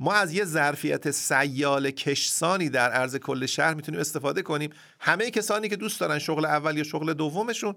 ما 0.00 0.12
از 0.12 0.32
یه 0.32 0.44
ظرفیت 0.44 1.10
سیال 1.10 1.90
کشسانی 1.90 2.68
در 2.68 2.90
عرض 2.90 3.16
کل 3.16 3.46
شهر 3.46 3.74
می‌تونیم 3.74 4.00
استفاده 4.00 4.42
کنیم. 4.42 4.70
همه 5.00 5.30
کسانی 5.30 5.68
که 5.68 5.76
دوست 5.76 6.00
دارن 6.00 6.18
شغل 6.18 6.44
اول 6.44 6.76
یا 6.76 6.84
شغل 6.84 7.12
دومشون 7.12 7.76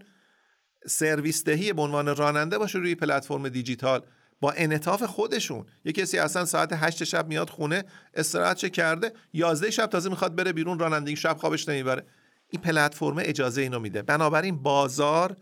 سرویس 0.87 1.43
دهی 1.43 1.73
به 1.73 1.81
عنوان 1.81 2.15
راننده 2.15 2.57
باشه 2.57 2.79
روی 2.79 2.95
پلتفرم 2.95 3.49
دیجیتال. 3.49 4.01
با 4.41 4.51
انعطاف 4.51 5.03
خودشون. 5.03 5.65
یه 5.85 5.91
کسی 5.91 6.17
اصلا 6.17 6.45
ساعت 6.45 6.69
هشت 6.73 7.03
شب 7.03 7.27
میاد 7.27 7.49
خونه 7.49 7.83
استراحت 8.13 8.71
کرده 8.71 9.13
یازده 9.33 9.71
شب 9.71 9.85
تازه 9.85 10.09
می‌خواد 10.09 10.35
بره 10.35 10.53
بیرون 10.53 10.79
رانندگی 10.79 11.15
شب 11.15 11.37
خوابش 11.37 11.69
نمی‌بره. 11.69 12.05
این 12.49 12.61
پلتفرم 12.61 13.15
اجازه 13.19 13.61
اینو 13.61 13.79
میده. 13.79 14.01
بنابراین 14.01 14.63
بازار 14.63 15.37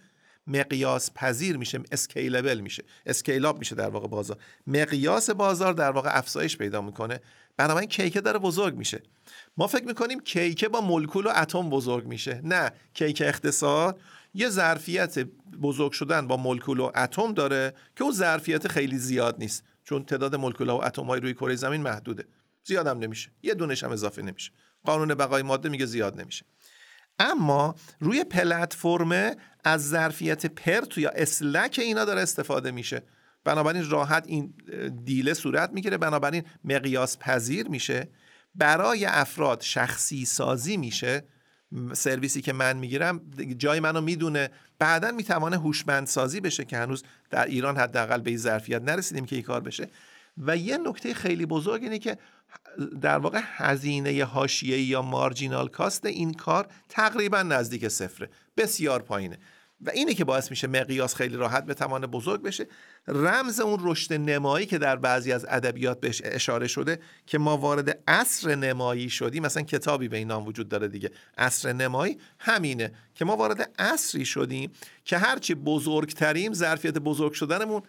مقیاس 0.48 1.12
پذیر 1.16 1.58
میشه 1.58 1.80
scalable 1.92 2.60
میشه 2.60 2.84
scale 3.06 3.44
up 3.44 3.60
میشه 3.60 3.76
در 3.76 3.90
واقع 3.90 4.08
بازار. 4.08 4.38
مقیاس 4.68 5.30
بازار 5.30 5.74
در 5.74 5.92
واقع 5.92 6.18
افزایش 6.18 6.58
پیدا 6.58 6.82
می‌کنه. 6.82 7.20
بنابراین 7.58 7.90
کیکه 7.90 8.22
داره 8.22 8.40
بزرگ 8.40 8.76
میشه. 8.76 9.02
ما 9.58 9.68
فکر 9.68 9.86
می‌کنیم 9.86 10.20
کیکه 10.20 10.68
با 10.68 10.82
مولکول 10.82 11.28
و 11.28 11.32
اتم 11.36 11.70
بزرگ 11.70 12.06
میشه. 12.06 12.42
نه 12.44 12.72
کیک 12.94 13.22
اقتصاد 13.26 14.00
یه 14.34 14.50
ظرفیت 14.50 15.20
بزرگ 15.62 15.92
شدن 15.92 16.28
با 16.28 16.38
مولکول 16.38 16.80
و 16.80 16.92
اتم 16.96 17.34
داره 17.34 17.74
که 17.96 18.04
اون 18.04 18.14
ظرفیت 18.14 18.68
خیلی 18.68 18.98
زیاد 18.98 19.36
نیست. 19.40 19.64
چون 19.84 20.06
تعداد 20.06 20.36
مولکول 20.36 20.70
و 20.70 20.76
اتم 20.76 21.04
های 21.04 21.20
روی 21.20 21.34
کره 21.34 21.56
زمین 21.56 21.82
محدوده. 21.82 22.26
زیادم 22.64 23.00
نمیشه. 23.00 23.32
یه 23.44 23.54
دونش 23.54 23.84
هم 23.84 23.92
اضافه 23.92 24.22
نمیشه. 24.22 24.52
قانون 24.86 25.08
بقای 25.08 25.44
ماده 25.44 25.70
میگه 25.70 25.86
زیاد 25.86 26.22
نمیشه. 26.22 26.46
اما 27.20 27.76
روی 28.00 28.24
پلتفرم 28.24 29.36
از 29.64 29.90
ظرفیت 29.90 30.46
پرت 30.46 30.98
یا 30.98 31.10
اسلک 31.10 31.80
اینا 31.84 32.06
داره 32.06 32.22
استفاده 32.22 32.72
میشه. 32.72 33.04
بنابراین 33.44 33.90
راحت 33.90 34.24
این 34.28 34.54
دیله 35.04 35.34
صورت 35.34 35.72
می‌گیره 35.72 35.98
بنابراین 35.98 36.44
مقیاس 36.64 37.18
پذیر 37.18 37.68
میشه. 37.68 38.10
برای 38.56 39.06
افراد 39.06 39.62
شخصی 39.62 40.26
سازی 40.26 40.78
میشه. 40.78 41.24
سرویسی 41.94 42.42
که 42.42 42.54
من 42.54 42.78
می‌گیرم 42.78 43.22
جای 43.58 43.80
منو 43.80 44.02
می‌دونه. 44.02 44.50
بعدا 44.80 45.12
می‌توانه 45.12 45.58
هوشمند 45.58 46.08
سازی 46.08 46.40
بشه 46.40 46.66
که 46.66 46.78
هنوز 46.78 47.04
در 47.30 47.46
ایران 47.46 47.78
حداقل 47.78 48.22
به 48.22 48.30
این 48.30 48.40
ظرفیت 48.40 48.82
نرسیدیم 48.82 49.26
که 49.26 49.36
این 49.36 49.46
کار 49.46 49.62
بشه. 49.62 49.90
و 50.38 50.58
یه 50.58 50.78
نکته 50.78 51.14
خیلی 51.14 51.46
بزرگ 51.46 51.84
اینه 51.84 52.00
که 52.00 52.18
در 53.02 53.18
واقع 53.18 53.42
هزینه 53.44 54.24
حاشیه 54.24 54.82
یا 54.82 55.02
مارجینال 55.02 55.68
کاست 55.68 56.06
این 56.06 56.34
کار 56.34 56.68
تقریبا 56.90 57.44
نزدیک 57.44 57.88
صفره. 57.88 58.30
بسیار 58.58 59.02
پایینه. 59.02 59.38
و 59.82 59.90
اینه 59.90 60.14
که 60.14 60.26
باعث 60.26 60.50
میشه 60.50 60.68
مقیاس 60.68 61.16
خیلی 61.16 61.36
راحت 61.36 61.66
به 61.66 61.74
توان 61.74 62.06
بزرگ 62.06 62.42
بشه. 62.42 62.68
رمز 63.08 63.60
اون 63.60 63.80
رشد 63.82 64.14
نمایی 64.14 64.66
که 64.66 64.78
در 64.78 64.96
بعضی 64.96 65.32
از 65.32 65.46
ادبیات 65.50 66.00
بهش 66.00 66.22
اشاره 66.26 66.68
شده 66.68 67.00
که 67.26 67.38
ما 67.38 67.58
وارد 67.58 68.00
عصر 68.08 68.56
نمایی 68.56 69.10
شدیم. 69.10 69.44
مثلا 69.44 69.64
کتابی 69.64 70.08
به 70.08 70.18
این 70.18 70.28
نام 70.28 70.46
وجود 70.46 70.70
داره 70.70 70.88
دیگه. 70.88 71.12
عصر 71.38 71.74
نمایی 71.74 72.18
همینه 72.40 72.92
که 73.16 73.26
ما 73.26 73.36
وارد 73.36 73.72
عصری 73.80 74.26
شدیم 74.26 74.72
که 75.06 75.18
هرچی 75.18 75.56
بزرگتریم 75.56 76.54
ظرفیت 76.54 76.98
بزرگ 76.98 77.34
شدنمون 77.34 77.82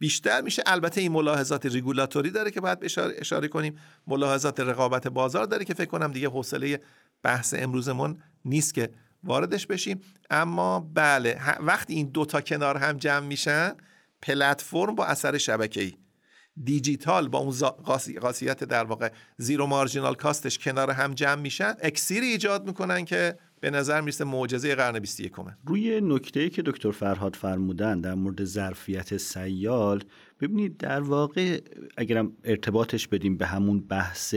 بیشتر 0.00 0.40
میشه. 0.40 0.62
البته 0.66 1.00
این 1.00 1.12
ملاحظات 1.12 1.66
ریگولاتوری 1.66 2.30
داره 2.30 2.50
که 2.50 2.60
باید 2.60 2.78
اشاره, 2.82 3.14
اشاره 3.18 3.48
کنیم. 3.48 3.78
ملاحظات 4.06 4.60
رقابت 4.60 5.08
بازار 5.08 5.44
داره 5.44 5.64
که 5.64 5.74
فکر 5.74 5.88
کنم 5.88 6.12
دیگه 6.12 6.28
حوصله 6.28 6.80
بحث 7.22 7.54
امروزمون 7.58 8.22
نیست 8.44 8.74
که 8.74 8.90
واردش 9.24 9.66
بشیم. 9.66 10.00
اما 10.30 10.80
بله 10.94 11.40
وقتی 11.60 11.94
این 11.94 12.06
دوتا 12.06 12.40
کنار 12.40 12.76
هم 12.76 12.96
جمع 12.96 13.26
میشن 13.26 13.74
پلتفرم 14.22 14.94
با 14.94 15.04
اثر 15.04 15.38
شبکه‌ای. 15.38 15.92
دیجیتال 16.64 17.28
با 17.28 17.38
اون 17.38 17.54
خاصیت 18.20 18.64
در 18.64 18.84
واقع 18.84 19.12
زیرو 19.36 19.66
مارجینال 19.66 20.14
کاستش 20.14 20.58
کنار 20.58 20.90
هم 20.90 21.14
جمع 21.14 21.40
میشن 21.40 21.74
اکسیری 21.82 22.26
ایجاد 22.26 22.66
می‌کنن 22.66 23.04
که 23.04 23.38
به 23.60 23.70
نظر 23.70 24.00
می‌رسه 24.00 24.24
معجزه 24.24 24.74
قرن 24.74 24.98
21 24.98 25.32
روی 25.66 26.00
نکته 26.00 26.50
که 26.50 26.62
دکتر 26.62 26.90
فرهاد 26.90 27.36
فرمودن 27.36 28.00
در 28.00 28.14
مورد 28.14 28.44
ظرفیت 28.44 29.16
سیال 29.16 30.02
ببینید 30.40 30.76
در 30.76 31.00
واقع 31.00 31.60
اگرم 31.96 32.32
ارتباطش 32.44 33.08
بدیم 33.08 33.36
به 33.36 33.46
همون 33.46 33.80
بحث 33.80 34.34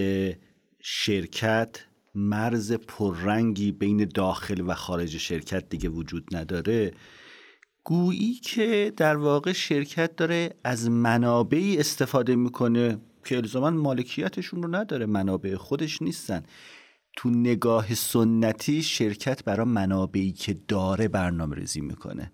شرکت 0.80 1.86
مرز 2.16 2.74
پررنگی 2.74 3.72
بین 3.72 4.06
داخل 4.16 4.64
و 4.68 4.74
خارج 4.74 5.18
شرکت 5.18 5.70
دیگه 5.70 5.90
وجود 5.90 6.36
نداره. 6.36 6.92
گویی 7.84 8.34
که 8.34 8.94
در 8.98 9.18
واقع 9.18 9.52
شرکت 9.52 10.16
داره 10.16 10.56
از 10.64 10.90
منابعی 10.90 11.78
استفاده 11.78 12.36
می‌کنه 12.36 12.98
که 13.26 13.38
الزاما 13.38 13.70
مالکیتشون 13.70 14.64
رو 14.64 14.76
نداره 14.76 15.06
منابع 15.06 15.56
خودش 15.56 16.02
نیستن. 16.02 16.44
تو 17.16 17.30
نگاه 17.30 17.96
سنتی 17.96 18.84
شرکت 18.84 19.44
برای 19.44 19.66
منابعی 19.66 20.32
که 20.32 20.54
داره 20.68 21.08
برنامه 21.08 21.56
ریزی 21.56 21.82
می‌کنه. 21.82 22.32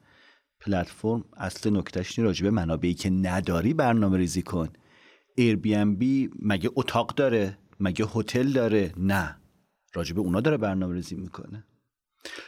پلتفرم 0.62 1.24
اصل 1.38 1.78
نکتهش 1.78 2.20
راجبه 2.20 2.52
منابعی 2.52 2.94
که 2.94 3.10
نداری 3.10 3.74
برنامه 3.74 4.18
ریزی 4.18 4.42
کن. 4.42 4.70
بی 5.98 6.30
مگه 6.42 6.70
اتاق 6.76 7.16
داره؟ 7.16 7.58
مگه 7.80 8.06
هتل 8.16 8.52
داره؟ 8.52 8.94
نه. 8.98 9.36
راجبه 9.94 10.22
اونا 10.22 10.42
داره 10.42 10.58
برنامه 10.58 10.96
ریزی 10.96 11.16
می‌کنه 11.16 11.66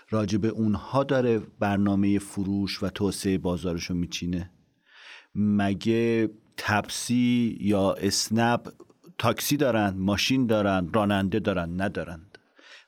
راجبه 0.10 0.48
اونها 0.48 1.04
داره 1.04 1.40
برنامه 1.60 2.20
فروش 2.20 2.84
و 2.84 2.90
توسعه 2.90 3.38
بازارشو 3.38 3.94
میچینه. 3.94 4.52
مگه 5.36 6.30
تپسی 6.58 7.58
یا 7.62 7.94
اسنپ 7.94 8.70
تاکسی 9.22 9.58
دارن 9.58 9.94
ماشین 9.98 10.46
دارن 10.46 10.90
راننده 10.94 11.40
دارن 11.40 11.82
ندارند. 11.82 12.38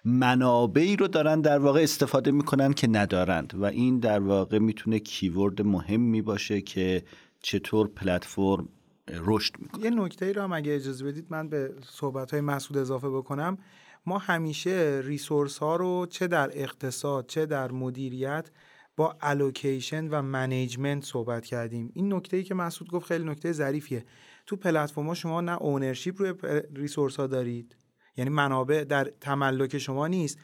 منابعی 0.06 0.96
رو 0.96 1.08
دارن 1.08 1.42
در 1.42 1.60
واقع 1.60 1.82
استفاده 1.84 2.32
می‌کنن 2.32 2.74
که 2.74 2.88
ندارند 2.88 3.54
و 3.56 3.66
این 3.66 4.00
در 4.00 4.20
واقع 4.20 4.60
می‌تونه 4.60 5.00
کیورد 5.00 5.62
مهمی 5.62 6.22
باشه 6.22 6.62
که 6.62 7.04
چطور 7.42 7.88
پلتفرم 7.88 8.70
رشد 9.10 9.54
می‌کنه. 9.60 9.84
یه 9.84 9.90
نکته 9.90 10.26
ای 10.26 10.34
رو 10.34 10.42
هم 10.42 10.54
اگه 10.54 10.76
اجازه 10.76 11.06
بدید 11.06 11.26
من 11.30 11.50
به 11.50 11.74
صحبت 11.90 12.32
های 12.32 12.42
مسعود 12.42 12.78
اضافه 12.78 13.10
بکنم. 13.10 13.58
ما 14.06 14.18
همیشه 14.18 15.02
resource 15.04 15.58
ها 15.58 15.76
رو 15.76 16.06
چه 16.10 16.28
در 16.28 16.50
اقتصاد 16.54 17.28
چه 17.28 17.46
در 17.46 17.72
مدیریت 17.72 18.50
با 18.96 19.18
allocation 19.22 20.08
و 20.08 20.22
management 20.22 21.04
صحبت 21.04 21.46
کردیم. 21.46 21.92
این 21.94 22.14
نکته 22.14 22.38
ای 22.38 22.44
که 22.44 22.56
مسعود 22.56 22.92
گفت 22.92 23.06
خیلی 23.06 23.26
نکته 23.26 23.52
ظریفیه. 23.52 24.06
تو 24.46 24.56
پلتفرم 24.56 25.14
شما 25.14 25.42
نه 25.42 25.58
ownership 25.62 26.22
روی 26.22 26.34
resource 26.76 27.16
ها 27.16 27.28
دارید. 27.28 27.76
یعنی 28.18 28.30
منابع 28.30 28.84
در 28.84 29.12
تملک 29.22 29.78
شما 29.78 30.08
نیست. 30.08 30.38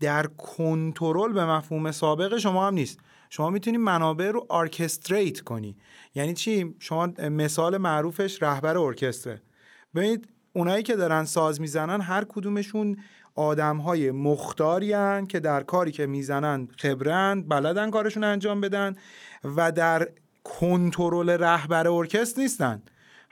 در 0.00 0.26
کنترل 0.26 1.32
به 1.32 1.44
مفهوم 1.46 1.92
سابق 1.92 2.38
شما 2.38 2.66
هم 2.66 2.74
نیست. 2.74 2.98
شما 3.30 3.50
می‌تونید 3.50 3.80
منابع 3.80 4.30
رو 4.30 4.46
ارکستریت 4.50 5.40
کنی. 5.40 5.76
یعنی 6.14 6.34
چی؟ 6.34 6.74
شما 6.78 7.06
مثال 7.30 7.76
معروفش 7.76 8.42
رهبر 8.42 8.78
ارکستره. 8.78 9.42
ببینید 9.94 10.28
اونایی 10.52 10.82
که 10.82 10.96
دارن 10.96 11.24
ساز 11.24 11.60
می‌زنن 11.60 12.00
هر 12.00 12.24
کدومشون 12.24 12.96
آدم 13.34 13.76
های 13.76 14.10
مختاری 14.10 15.26
که 15.26 15.40
در 15.40 15.62
کاری 15.62 15.92
که 15.92 16.06
می‌زنن 16.06 16.68
خبرند 16.78 17.48
بلدن 17.48 17.90
کارشون 17.90 18.24
انجام 18.24 18.60
بدن 18.60 18.96
و 19.44 19.72
در 19.72 20.08
کنترل 20.44 21.30
رهبر 21.30 21.88
ارکستر 21.88 22.42
نیستن. 22.42 22.82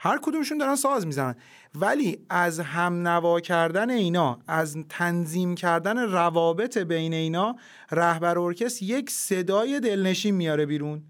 هر 0.05 0.19
کدومشون 0.21 0.57
دارن 0.57 0.75
ساز 0.75 1.07
می‌زنن. 1.07 1.35
ولی 1.75 2.25
از 2.29 2.59
هم 2.59 3.07
نوا 3.07 3.39
کردن 3.39 3.89
اینا 3.89 4.39
از 4.47 4.77
تنظیم 4.89 5.55
کردن 5.55 5.97
روابط 5.97 6.77
بین 6.77 7.13
اینا 7.13 7.55
رهبر 7.91 8.39
ارکستر 8.39 8.85
یک 8.85 9.09
صدای 9.09 9.79
دلنشین 9.79 10.35
میاره 10.35 10.65
بیرون. 10.65 11.03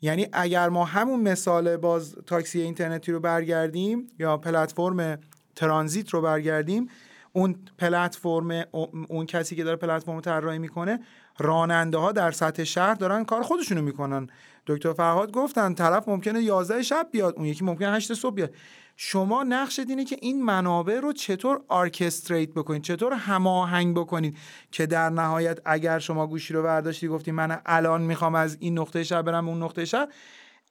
یعنی 0.00 0.26
اگر 0.32 0.68
ما 0.68 0.84
همون 0.84 1.20
مثال 1.20 1.76
باز 1.76 2.14
تاکسی 2.26 2.60
اینترنتی 2.60 3.12
رو 3.12 3.20
برگردیم 3.20 4.06
یا 4.18 4.36
پلتفرم 4.36 5.18
ترانزیت 5.56 6.10
رو 6.10 6.20
برگردیم 6.20 6.88
اون 7.32 7.54
پلتفرم 7.78 8.64
اون 9.08 9.26
کسی 9.26 9.56
که 9.56 9.64
داره 9.64 9.76
پلتفرم 9.76 10.20
طراحی 10.20 10.58
می‌کنه 10.58 11.00
راننده 11.40 11.98
ها 11.98 12.12
در 12.12 12.30
سطح 12.30 12.64
شهر 12.64 12.94
دارن 12.94 13.24
کار 13.24 13.42
خودشونو 13.42 13.82
می‌کنن. 13.82 14.26
دکتر 14.66 14.92
فرهاد 14.92 15.32
گفتن 15.32 15.74
طرف 15.74 16.08
ممکنه 16.08 16.42
11 16.42 16.82
شب 16.82 17.08
بیاد 17.12 17.34
اون 17.36 17.44
یکی 17.46 17.64
ممکنه 17.64 17.92
8 17.92 18.14
صبح 18.14 18.34
بیاد. 18.34 18.54
شما 18.96 19.42
نقش 19.42 19.78
اینه 19.78 20.04
که 20.04 20.16
این 20.20 20.44
منابع 20.44 21.00
رو 21.00 21.12
چطور 21.12 21.60
orchestrate 21.68 22.50
بکنید؟ 22.50 22.82
چطور 22.82 23.12
هماهنگ 23.12 23.96
بکنید 23.96 24.36
که 24.72 24.86
در 24.86 25.10
نهایت 25.10 25.58
اگر 25.64 25.98
شما 25.98 26.26
گوشی 26.26 26.54
رو 26.54 26.62
برداشتی 26.62 27.08
گفتی 27.08 27.30
من 27.30 27.60
الان 27.66 28.02
می‌خوام 28.02 28.34
از 28.34 28.56
این 28.60 28.78
نقطه 28.78 29.04
شهر 29.04 29.22
برم 29.22 29.48
اون 29.48 29.62
نقطه 29.62 29.84
شهر 29.84 30.08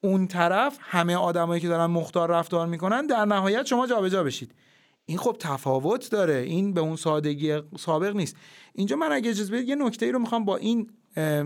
اون 0.02 0.28
طرف 0.28 0.78
همه 0.82 1.16
آدمایی 1.16 1.62
که 1.62 1.68
دارن 1.68 1.86
مختار 1.86 2.30
رفتار 2.30 2.68
می‌کنن 2.68 3.06
در 3.08 3.26
نهایت 3.26 3.66
شما 3.66 3.88
جابجا 3.88 4.10
جا 4.10 4.24
بشید. 4.24 4.56
این 5.06 5.18
خب 5.18 5.36
تفاوت 5.40 6.12
داره. 6.12 6.34
این 6.34 6.74
به 6.74 6.82
اون 6.82 6.96
سادگی 6.96 7.62
سابق 7.80 8.16
نیست. 8.16 8.36
اینجا 8.80 8.96
من 8.96 9.12
اگه 9.12 9.30
اجازه 9.30 9.54
بدید 9.54 9.70
یه 9.70 9.76
نکته 9.76 10.06
ای 10.06 10.12
رو 10.12 10.20
می‌خوام 10.20 10.46
با 10.46 10.58
این 10.58 10.92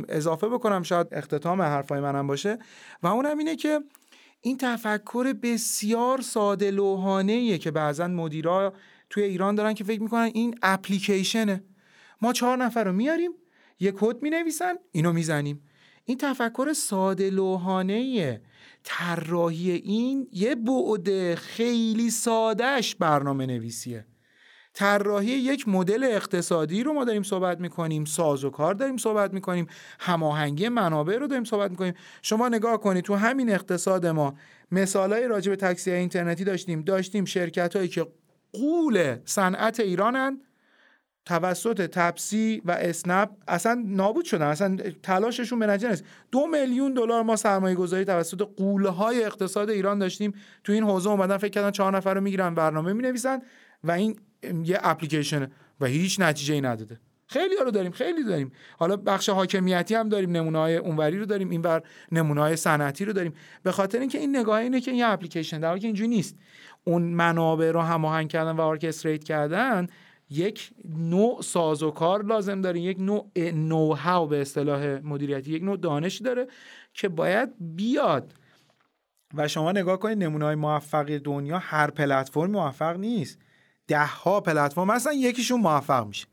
اضافه 0.09 0.49
بکنم 0.49 0.83
شاید 0.83 1.07
اختتام 1.11 1.61
حرفای 1.61 1.99
منم 1.99 2.27
باشه. 2.27 2.59
و 3.03 3.07
اونم 3.07 3.37
اینه 3.37 3.55
که 3.55 3.79
این 4.41 4.57
تفکر 4.57 5.33
بسیار 5.33 6.21
ساده 6.21 6.71
لوحانه 6.71 7.57
که 7.57 7.71
بعضا 7.71 8.07
مدیرا 8.07 8.73
توی 9.09 9.23
ایران 9.23 9.55
دارن 9.55 9.73
که 9.73 9.83
فکر 9.83 10.01
می‌کنن 10.01 10.31
این 10.33 10.55
اپلیکیشنه. 10.61 11.63
ما 12.21 12.33
چهار 12.33 12.57
نفر 12.57 12.83
رو 12.83 12.91
میاریم 12.91 13.31
یه 13.79 13.91
کد 13.91 14.21
می‌نویسن 14.21 14.73
اینو 14.91 15.13
می‌زنیم. 15.13 15.63
این 16.05 16.17
تفکر 16.17 16.73
ساده 16.73 17.29
لوحانه 17.29 18.41
طراحی 18.83 19.71
این 19.71 20.27
یه 20.31 20.55
بعد 20.55 21.35
خیلی 21.35 22.09
سادهش 22.09 22.95
برنامه 22.95 23.45
نویسیه 23.45 24.05
طراحی 24.73 25.31
یک 25.31 25.67
مدل 25.67 26.03
اقتصادی 26.03 26.83
رو 26.83 26.93
ما 26.93 27.05
داریم 27.05 27.23
صحبت 27.23 27.59
می‌کنیم 27.59 28.05
ساز 28.05 28.43
و 28.43 28.49
کار 28.49 28.73
داریم 28.73 28.97
صحبت 28.97 29.33
می‌کنیم 29.33 29.67
هماهنگی 29.99 30.69
منابع 30.69 31.17
رو 31.17 31.27
داریم 31.27 31.43
صحبت 31.43 31.71
می‌کنیم. 31.71 31.93
شما 32.21 32.49
نگاه 32.49 32.77
کنید 32.77 33.03
تو 33.03 33.15
همین 33.15 33.51
اقتصاد 33.51 34.05
ما 34.05 34.35
مثالای 34.71 35.27
راجع 35.27 35.49
به 35.49 35.55
تاکسی 35.55 35.91
اینترنتی 35.91 36.43
داشتیم. 36.43 36.81
داشتیم 36.81 37.25
شرکت 37.25 37.75
هایی 37.75 37.87
که 37.87 38.07
قول 38.53 39.15
صنعت 39.25 39.79
ایرانن 39.79 40.41
توسط 41.25 41.81
تپسی 41.81 42.61
و 42.65 42.71
اسنپ 42.71 43.29
اصلا 43.47 43.83
نابود 43.85 44.25
شدن 44.25 44.47
اصلا 44.47 44.77
تلاششون 45.03 45.59
به 45.59 45.67
نتیجه 45.67 45.89
نیست 45.89 46.03
دو 46.31 46.47
میلیون 46.47 46.93
دلار 46.93 47.23
ما 47.23 47.35
سرمایه 47.35 47.75
گذاری 47.75 48.05
توسط 48.05 48.41
قوله 48.57 48.89
های 48.89 49.23
اقتصاد 49.23 49.69
ایران 49.69 49.99
داشتیم. 49.99 50.33
تو 50.63 50.73
این 50.73 50.83
حوزه 50.83 51.09
اومدن 51.09 51.37
فکر 51.37 51.51
کردن 51.51 51.71
چهار 51.71 51.97
نفر 51.97 52.13
رو 52.13 52.21
می‌گیرن 52.21 52.55
برنامه 52.55 52.93
می‌نویسن 52.93 53.41
و 53.83 53.91
این 53.91 54.19
یه 54.63 54.79
اپلیکیشن 54.81 55.47
و 55.79 55.85
هیچ 55.85 56.19
نتیجه 56.19 56.53
ای 56.53 56.61
نداده. 56.61 56.99
خیلی 57.27 57.55
ها 57.57 57.63
رو 57.63 57.71
داریم 57.71 57.91
خیلی 57.91 58.23
داریم. 58.23 58.51
حالا 58.77 58.97
بخش 58.97 59.29
حاکمیتی 59.29 59.95
هم 59.95 60.09
داریم 60.09 60.31
نمونه 60.31 60.57
های 60.57 60.77
اونوری 60.77 61.19
رو 61.19 61.25
داریم 61.25 61.49
اینور 61.49 61.81
نمونه 62.11 62.41
های 62.41 62.55
صنعتی 62.55 63.05
رو 63.05 63.13
داریم. 63.13 63.33
به 63.63 63.71
خاطر 63.71 63.99
اینکه 63.99 64.17
این 64.17 64.35
نگاه 64.35 64.59
اینه 64.59 64.81
که 64.81 64.91
این 64.91 65.03
اپلیکیشن 65.03 65.59
در 65.59 65.67
حالی 65.67 65.79
که 65.79 65.87
اینجوری 65.87 66.09
نیست. 66.09 66.35
اون 66.83 67.01
منابع 67.01 67.71
رو 67.71 67.79
هماهنگ 67.81 68.29
کردن 68.29 68.51
و 68.51 68.61
ارکستریت 68.61 69.23
کردن 69.23 69.87
یک 70.29 70.71
نوع 70.97 71.41
سازوکار 71.41 72.25
لازم 72.25 72.61
داره 72.61 72.79
یک 72.79 72.99
نوع 72.99 73.31
نو 73.53 73.93
هاو 73.93 74.27
به 74.27 74.41
اصطلاح 74.41 74.99
مدیریتی 75.03 75.51
یک 75.51 75.63
نوع 75.63 75.77
دانشی 75.77 76.23
داره 76.23 76.47
که 76.93 77.09
باید 77.09 77.49
بیاد. 77.59 78.33
و 79.33 79.47
شما 79.47 79.71
نگاه 79.71 79.99
کنید 79.99 80.17
نمونه 80.23 80.45
های 80.45 80.55
موفق 80.55 81.17
دنیا 81.17 81.57
هر 81.57 81.89
پلتفرم 81.89 82.51
موفق 82.51 82.97
نیست. 82.97 83.39
ده 83.87 84.05
ها 84.05 84.41
پلتفرم 84.41 84.87
مثلا 84.87 85.13
یکیشون 85.13 85.61
موفق 85.61 86.07
میشه. 86.07 86.27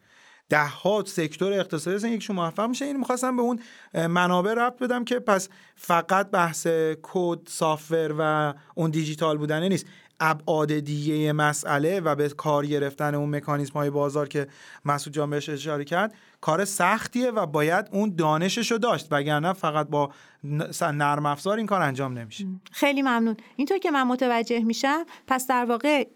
ده 0.48 0.66
ها 0.66 1.05
سکتور 1.07 1.53
اقتصادی 1.53 1.96
هستن 1.96 2.09
یکیشون 2.09 2.36
موفق 2.36 2.68
میشه. 2.68 2.84
این 2.84 2.96
می‌خواستم 2.96 3.36
به 3.36 3.42
اون 3.42 3.61
منابع 4.07 4.55
ربط 4.55 4.78
بدم 4.78 5.05
که 5.05 5.18
پس 5.18 5.48
فقط 5.76 6.30
بحث 6.30 6.66
کد 7.03 7.38
سافر 7.46 8.14
و 8.18 8.55
اون 8.74 8.90
دیجیتال 8.90 9.38
بودنه 9.38 9.68
نیست. 9.68 9.86
ابعاد 10.22 10.78
دیگه 10.78 11.32
مسئله 11.32 12.01
و 12.01 12.14
به 12.14 12.28
کار 12.28 12.66
گرفتن 12.66 13.14
اون 13.14 13.36
مکانیزم 13.36 13.72
های 13.72 13.90
بازار 13.90 14.28
که 14.28 14.46
مسعود 14.84 15.14
جان 15.14 15.30
بهش 15.30 15.48
اشاره 15.48 15.84
کرد 15.84 16.14
کار 16.40 16.64
سختیه 16.64 17.30
و 17.30 17.46
باید 17.46 17.88
اون 17.92 18.14
دانشش 18.16 18.72
رو 18.72 18.78
داشت. 18.78 19.09
وگرنه 19.11 19.53
فقط 19.53 19.88
با 19.88 20.11
نرم 20.45 21.26
افزار 21.26 21.57
این 21.57 21.66
کار 21.66 21.82
انجام 21.82 22.18
نمیشه. 22.18 22.47
خیلی 22.72 23.03
ممنون. 23.03 23.36
اینطور 23.57 23.78
که 23.78 23.91
من 23.91 24.03
متوجه 24.03 24.61
میشم 24.61 25.05
پس 25.26 25.47
در 25.47 25.64
واقع 25.64 26.07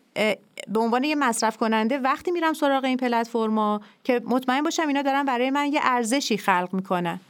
به 0.68 0.81
عنوان 0.81 1.05
یه 1.05 1.14
مصرف 1.14 1.57
کننده 1.57 1.99
وقتی 1.99 2.31
میرم 2.31 2.53
سراغ 2.53 2.85
این 2.85 2.97
پلتفرما 2.97 3.81
که 4.05 4.20
مطمئن 4.25 4.62
باشم 4.62 4.89
اینا 4.89 5.03
دارن 5.03 5.25
برای 5.25 5.51
من 5.51 5.72
یه 5.72 5.81
ارزشی 5.83 6.39
خلق 6.39 6.68
می‌کنن. 6.72 7.20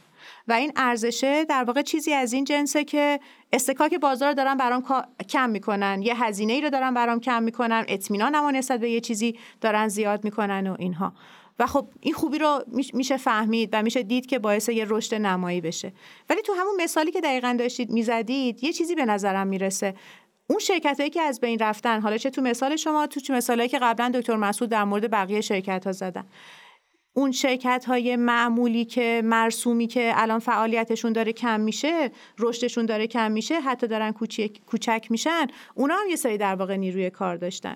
و 0.47 0.53
این 0.53 0.71
ارزشه 0.75 1.45
در 1.45 1.63
واقع 1.63 1.81
چیزی 1.81 2.13
از 2.13 2.33
این 2.33 2.43
جنسه 2.43 2.83
که 2.83 3.19
استکاک 3.53 3.93
بازار 3.93 4.33
دارن 4.33 4.57
برام 4.57 4.83
کم 5.29 5.49
می‌کنن 5.49 6.01
یه 6.01 6.23
هزینه 6.23 6.53
ای 6.53 6.61
رو 6.61 6.69
دارن 6.69 6.93
برام 6.93 7.19
کم 7.19 7.43
می‌کنن 7.43 7.85
اطمینانمو 7.87 8.51
نسبت 8.51 8.79
به 8.79 8.89
یه 8.89 8.99
چیزی 8.99 9.39
دارن 9.61 9.87
زیاد 9.87 10.23
می‌کنن 10.23 10.67
و 10.67 10.75
اینها. 10.79 11.13
و 11.59 11.67
خب 11.67 11.87
این 11.99 12.13
خوبی 12.13 12.37
رو 12.37 12.63
میشه 12.93 13.17
فهمید 13.17 13.69
و 13.73 13.83
میشه 13.83 14.03
دید 14.03 14.25
که 14.25 14.39
باعث 14.39 14.69
یه 14.69 14.85
رشد 14.89 15.15
نمایی 15.15 15.61
بشه. 15.61 15.93
ولی 16.29 16.41
تو 16.41 16.53
همون 16.53 16.81
مثالی 16.81 17.11
که 17.11 17.21
دقیقا 17.21 17.55
داشتید 17.59 17.89
می‌زدید 17.89 18.63
یه 18.63 18.73
چیزی 18.73 18.95
به 18.95 19.05
نظرم 19.05 19.47
می‌رسه. 19.47 19.95
اون 20.47 20.59
شرکت 20.59 20.99
هایی 20.99 21.09
که 21.09 21.21
از 21.21 21.39
بین 21.39 21.59
رفتن 21.59 22.01
حالا 22.01 22.17
چه 22.17 22.29
تو 22.29 22.41
مثال 22.41 22.75
شما 22.75 23.07
تو 23.07 23.19
چه 23.19 23.33
مثالی 23.33 23.67
که 23.67 23.79
قبلا 23.79 24.11
دکتر 24.15 24.35
مسعود 24.35 24.69
در 24.69 24.83
مورد 24.83 25.11
بقیه 25.11 25.41
شرکت 25.41 25.85
ها 25.85 25.91
زدن. 25.91 26.25
اون 27.13 27.31
شرکت 27.31 27.85
های 27.87 28.15
معمولی 28.15 28.85
که 28.85 29.21
مرسومی 29.25 29.87
که 29.87 30.13
الان 30.15 30.39
فعالیتشون 30.39 31.13
داره 31.13 31.33
کم 31.33 31.59
میشه 31.59 32.11
رشدشون 32.39 32.85
داره 32.85 33.07
کم 33.07 33.31
میشه 33.31 33.61
حتی 33.61 33.87
دارن 33.87 34.13
کوچک 34.65 35.11
میشن 35.11 35.47
اونا 35.75 35.95
هم 35.95 36.09
یه 36.09 36.15
سری 36.15 36.37
در 36.37 36.55
واقع 36.55 36.75
نیروی 36.75 37.09
کار 37.09 37.35
داشتن. 37.35 37.75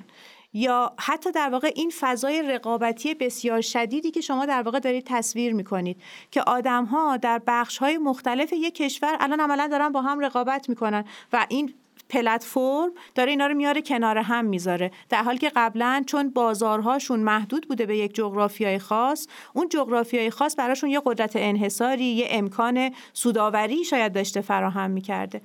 یا 0.54 0.94
حتی 1.00 1.32
در 1.32 1.50
واقع 1.50 1.72
این 1.76 1.92
فضای 2.00 2.42
رقابتی 2.42 3.14
بسیار 3.14 3.62
شدیدی 3.62 4.12
که 4.12 4.22
شما 4.22 4.46
در 4.46 4.62
واقع 4.62 4.80
دارید 4.80 5.04
تصویر 5.08 5.54
می‌کنید 5.54 6.02
که 6.32 6.42
آدم 6.42 6.86
ها 6.86 7.18
در 7.18 7.42
بخش 7.48 7.78
های 7.78 7.98
مختلف 7.98 8.54
یک 8.54 8.76
کشور 8.76 9.18
الان 9.20 9.40
عملا 9.40 9.68
دارن 9.68 9.90
با 9.90 10.02
هم 10.02 10.20
رقابت 10.20 10.70
می‌کنن 10.70 11.06
و 11.34 11.46
این 11.50 11.74
پلتفرم 12.10 12.92
داره 13.16 13.30
اینا 13.32 13.48
رو 13.48 13.56
میاره 13.56 13.82
کنار 13.82 14.18
هم 14.18 14.46
می‌ذاره. 14.46 14.92
در 15.10 15.24
حالی 15.24 15.38
که 15.38 15.52
قبلا 15.56 16.04
چون 16.08 16.30
بازارهاشون 16.30 17.20
محدود 17.20 17.68
بوده 17.68 17.86
به 17.86 17.98
یک 17.98 18.16
جغرافیای 18.16 18.80
خاص 18.80 19.28
اون 19.54 19.70
جغرافیای 19.70 20.30
خاص 20.30 20.56
براشون 20.58 20.90
یه 20.90 21.02
قدرت 21.06 21.32
انحصاری 21.36 22.04
یه 22.04 22.28
امکان 22.30 22.92
سوداوری 23.14 23.84
شاید 23.84 24.14
داشته 24.14 24.42
فراهم 24.42 24.92
می‌کرده. 24.92 25.42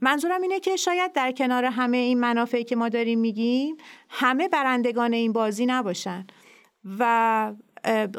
منظورم 0.00 0.42
اینه 0.42 0.60
که 0.60 0.76
شاید 0.76 1.12
در 1.12 1.32
کنار 1.32 1.64
همه 1.64 1.96
این 1.96 2.20
منافعی 2.20 2.64
که 2.64 2.76
ما 2.76 2.88
داریم 2.88 3.18
میگیم 3.18 3.76
همه 4.08 4.48
برندگان 4.48 5.12
این 5.12 5.32
بازی 5.32 5.66
نباشن. 5.66 6.26
و 6.98 7.52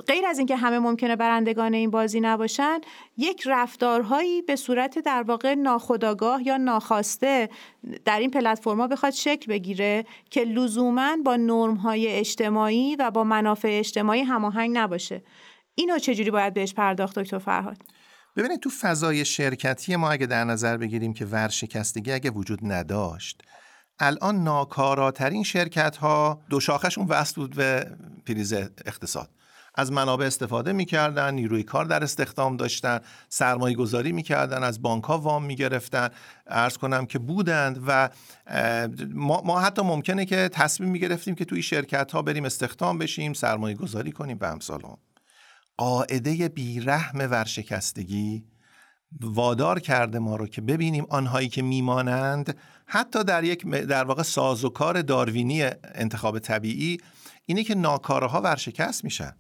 غیر 0.08 0.26
از 0.26 0.38
اینکه 0.38 0.56
همه 0.56 0.80
ممکنه 0.80 1.16
برندگان 1.16 1.74
این 1.74 1.92
بازی 1.92 2.22
نباشن 2.22 2.80
یک 3.18 3.44
رفتارهایی 3.46 4.42
به 4.42 4.56
صورت 4.56 5.00
در 5.00 5.24
واقع 5.24 5.54
ناخودآگاه 5.54 6.48
یا 6.48 6.58
ناخواسته 6.58 7.50
در 8.06 8.20
این 8.20 8.32
پلتفرما 8.32 8.88
بخواد 8.88 9.14
شکل 9.14 9.52
بگیره 9.52 10.06
که 10.30 10.44
لزوما 10.44 11.18
با 11.26 11.76
های 11.84 12.08
اجتماعی 12.08 12.96
و 12.96 13.12
با 13.12 13.24
منافع 13.24 13.70
اجتماعی 13.72 14.22
هماهنگ 14.22 14.78
نباشه. 14.78 15.24
اینو 15.76 16.00
چجوری 16.00 16.32
باید 16.32 16.54
بهش 16.54 16.74
پرداخت 16.74 17.20
دکتر 17.20 17.38
فرهاد؟ 17.38 17.78
ببینید 18.36 18.60
تو 18.60 18.70
فضای 18.70 19.26
شرکتی 19.26 19.96
ما 19.96 20.12
اگه 20.12 20.26
در 20.26 20.44
نظر 20.44 20.78
بگیریم 20.78 21.14
که 21.14 21.26
ورشکستگی 21.26 22.12
اگه 22.12 22.30
وجود 22.30 22.60
نداشت 22.64 23.42
الان 24.00 24.44
ناکاراترین 24.44 25.44
شرکت 25.44 25.98
ها 25.98 26.42
دو 26.50 26.60
شاخشون 26.60 27.06
وصل 27.08 27.36
بود 27.36 27.56
به 27.56 27.98
پریز 28.26 28.54
اقتصاد. 28.54 29.30
از 29.76 29.92
منابع 29.92 30.26
استفاده 30.26 30.74
می‌کردن 30.74 31.34
نیروی 31.34 31.64
کار 31.64 31.86
در 31.86 32.04
استخدام 32.04 32.58
داشتن 32.58 33.00
سرمایه 33.30 33.76
گذاری 33.76 34.12
می‌کردن 34.12 34.64
از 34.64 34.82
بانک 34.82 35.04
ها 35.04 35.18
وام 35.18 35.46
می‌گرفتن. 35.46 36.10
ارز 36.48 36.78
کنم 36.78 37.06
که 37.06 37.20
بودند 37.20 37.84
و 37.88 38.10
ما, 39.14 39.60
حتی 39.60 39.82
ممکنه 39.82 40.26
که 40.26 40.50
تصمیم 40.54 40.90
می‌گرفتیم 40.90 41.36
که 41.36 41.46
توی 41.46 41.62
شرکت 41.62 42.12
ها 42.12 42.22
بریم 42.22 42.46
استخدام 42.46 42.98
بشیم 42.98 43.34
سرمایه 43.34 43.76
گذاری 43.76 44.12
کنیم 44.12 44.38
به 44.38 44.48
امثال 44.48 44.82
قاعده 45.78 46.50
بیرحم 46.50 47.20
ورشکستگی 47.20 48.46
وادار 49.22 49.80
کرده 49.80 50.20
ما 50.20 50.36
رو 50.36 50.48
که 50.48 50.62
ببینیم 50.62 51.06
آنهایی 51.10 51.50
که 51.50 51.62
میمانند 51.62 52.58
حتی 52.86 53.24
در 53.24 53.44
یک 53.44 53.66
در 53.66 54.04
واقع 54.04 54.24
سازوکار 54.24 55.02
داروینی 55.02 55.64
انتخاب 55.96 56.40
طبیعی 56.40 56.98
اینه 57.46 57.64
که 57.64 57.76
ناکارها 57.76 58.42
ورشکست 58.42 59.04
میشن. 59.04 59.32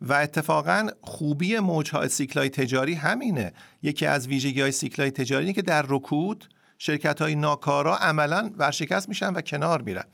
و 0.00 0.12
اتفاقا 0.12 0.88
خوبی 1.02 1.58
موجهای 1.58 2.08
سیکلای 2.08 2.48
تجاری 2.48 2.94
همینه. 2.94 3.52
یکی 3.82 4.06
از 4.06 4.28
ویژگی 4.28 4.60
های 4.60 4.72
سیکلای 4.72 5.10
تجاری 5.10 5.52
که 5.52 5.62
در 5.62 5.84
رکود 5.88 6.48
شرکت 6.78 7.22
های 7.22 7.34
ناکارا 7.34 7.96
عملا 7.96 8.50
ورشکست 8.56 9.08
میشن 9.08 9.34
و 9.34 9.40
کنار 9.40 9.82
میرن. 9.82 10.04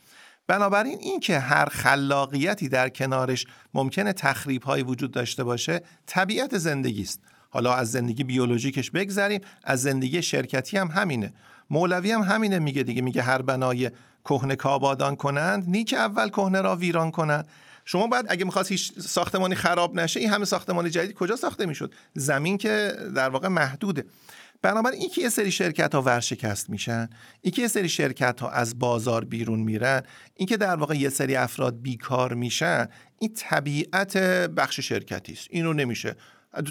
بنابراین 0.47 0.99
این 1.01 1.21
که 1.21 1.39
هر 1.39 1.67
خلاقیتی 1.67 2.69
در 2.69 2.89
کنارش 2.89 3.47
ممکنه 3.75 4.13
تخریب 4.13 4.63
های 4.63 4.83
وجود 4.83 5.11
داشته 5.11 5.45
باشه 5.45 5.83
طبیعت 6.07 6.59
زندگی 6.59 7.03
است. 7.03 7.21
حالا 7.51 7.75
از 7.75 7.91
زندگی 7.91 8.25
بیولوژیکش 8.25 8.91
بگذریم 8.91 9.41
از 9.65 9.83
زندگی 9.83 10.23
شرکتی 10.23 10.77
هم 10.77 10.89
همینه. 10.89 11.33
مولوی 11.71 12.13
هم 12.13 12.21
همینه 12.21 12.59
میگه 12.59 12.83
دیگه 12.83 13.03
میگه 13.03 13.23
هر 13.23 13.43
بنای 13.43 13.91
کهنه 14.25 14.57
کابادان 14.57 15.17
کنند 15.17 15.69
نیک 15.69 15.95
اول 15.95 16.29
کهنه 16.29 16.61
را 16.61 16.77
ویران 16.77 17.11
کنند. 17.11 17.49
شما 17.85 18.07
باید 18.07 18.27
اگه 18.29 18.45
می‌خواست 18.45 18.73
هیچ 18.73 18.93
ساختمانی 18.99 19.55
خراب 19.55 19.95
نشه 19.95 20.21
این 20.21 20.31
همه 20.31 20.45
ساختمان 20.45 20.91
جدید 20.91 21.15
کجا 21.15 21.37
ساخته 21.37 21.67
می‌شد؟ 21.67 21.95
زمین 22.15 22.59
که 22.59 22.93
در 23.15 23.29
واقع 23.29 23.49
محدوده. 23.49 24.05
بنابراین 24.63 25.01
این 25.01 25.11
که 25.11 25.21
یه 25.21 25.29
سری 25.29 25.51
شرکت 25.51 25.95
ها 25.95 26.03
ورشکست 26.03 26.71
میشن 26.71 27.09
این 27.41 27.53
که 27.53 27.63
یه 27.63 27.69
سری 27.69 27.89
شرکت 27.89 28.41
ها 28.41 28.51
از 28.51 28.79
بازار 28.79 29.25
بیرون 29.25 29.61
میرن 29.61 30.03
این 30.35 30.49
که 30.49 30.57
در 30.57 30.77
واقع 30.77 30.95
یه 30.95 31.09
سری 31.09 31.37
افراد 31.37 31.83
بیکار 31.83 32.35
میشن 32.35 32.89
این 33.19 33.35
طبیعت 33.35 34.17
بخش 34.57 34.81
شرکتی 34.81 35.33
است. 35.33 35.47
اینو 35.51 35.73
نمیشه. 35.73 36.17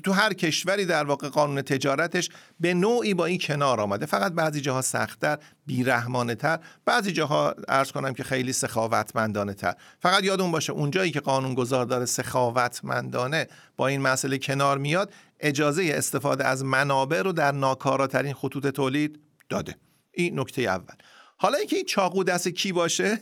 تو 0.04 0.12
هر 0.12 0.34
کشوری 0.34 0.86
در 0.86 1.04
واقع 1.04 1.30
قانون 1.30 1.62
تجارتش 1.62 2.30
به 2.60 2.74
نوعی 2.74 3.14
با 3.14 3.26
این 3.26 3.40
کنار 3.40 3.82
آمده. 3.82 4.06
فقط 4.06 4.32
بعضی 4.32 4.62
جاها 4.62 4.82
سختتر 4.82 5.38
بیرحمانه 5.66 6.36
تر 6.36 6.60
بعضی 6.86 7.12
جاها 7.12 7.56
ارز 7.68 7.92
کنم 7.92 8.14
که 8.14 8.24
خیلی 8.24 8.54
سخاوتمندانه 8.54 9.54
تر. 9.54 9.74
فقط 10.00 10.24
یادون 10.24 10.52
باشه 10.52 10.74
اونجایی 10.74 11.12
که 11.12 11.20
قانون 11.20 11.54
گذار 11.54 11.86
داره 11.86 12.06
سخاوتمندانه 12.06 13.48
با 13.78 13.88
این 13.88 14.02
مسئله 14.02 14.38
کنار 14.38 14.78
میاد 14.78 15.14
اجازه 15.42 15.92
استفاده 15.96 16.46
از 16.46 16.64
منابع 16.64 17.22
رو 17.22 17.32
در 17.32 17.52
ناکاراترین 17.52 18.34
خطوط 18.34 18.68
تولید 18.68 19.20
داده. 19.50 19.76
این 20.12 20.40
نکته 20.40 20.62
اول. 20.62 20.96
حالا 21.38 21.58
اینکه 21.58 21.76
این 21.76 21.86
چاقو 21.86 22.24
دست 22.24 22.48
کی 22.48 22.72
باشه 22.72 23.20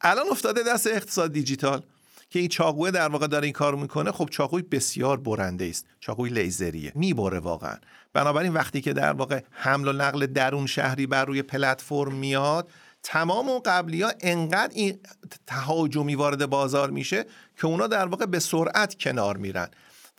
الان 0.00 0.28
افتاده 0.30 0.62
دست 0.62 0.86
اقتصاد 0.86 1.32
دیجیتال 1.32 1.82
که 2.30 2.38
این 2.38 2.48
چاقوه 2.48 2.90
در 2.90 3.08
واقع 3.08 3.26
داره 3.26 3.44
این 3.44 3.52
کار 3.52 3.74
می‌کنه. 3.74 4.12
خب 4.12 4.28
چاقوی 4.30 4.62
بسیار 4.62 5.16
برنده 5.16 5.64
است 5.64 5.86
چاقوی 6.00 6.30
لیزریه. 6.30 6.92
می‌بره 6.94 7.38
واقعا. 7.38 7.76
بنابراین 8.12 8.52
وقتی 8.52 8.80
که 8.80 8.92
در 8.92 9.12
واقع 9.12 9.40
حمل 9.50 9.88
و 9.88 9.92
نقل 9.92 10.26
درون 10.26 10.66
شهری 10.66 11.06
بر 11.06 11.24
روی 11.24 11.42
پلتفرم 11.42 12.14
میاد 12.14 12.68
تمام 13.02 13.48
و 13.48 13.60
قبلی 13.64 14.02
ها 14.02 14.12
انقدر 14.20 14.72
این 14.74 15.00
تهاجمی 15.46 16.14
وارد 16.14 16.46
بازار 16.46 16.90
میشه 16.90 17.24
که 17.56 17.66
اونا 17.66 17.86
در 17.86 18.06
واقع 18.06 18.26
به 18.26 18.38
سرعت 18.38 18.98
کنار 18.98 19.36
میرن. 19.36 19.68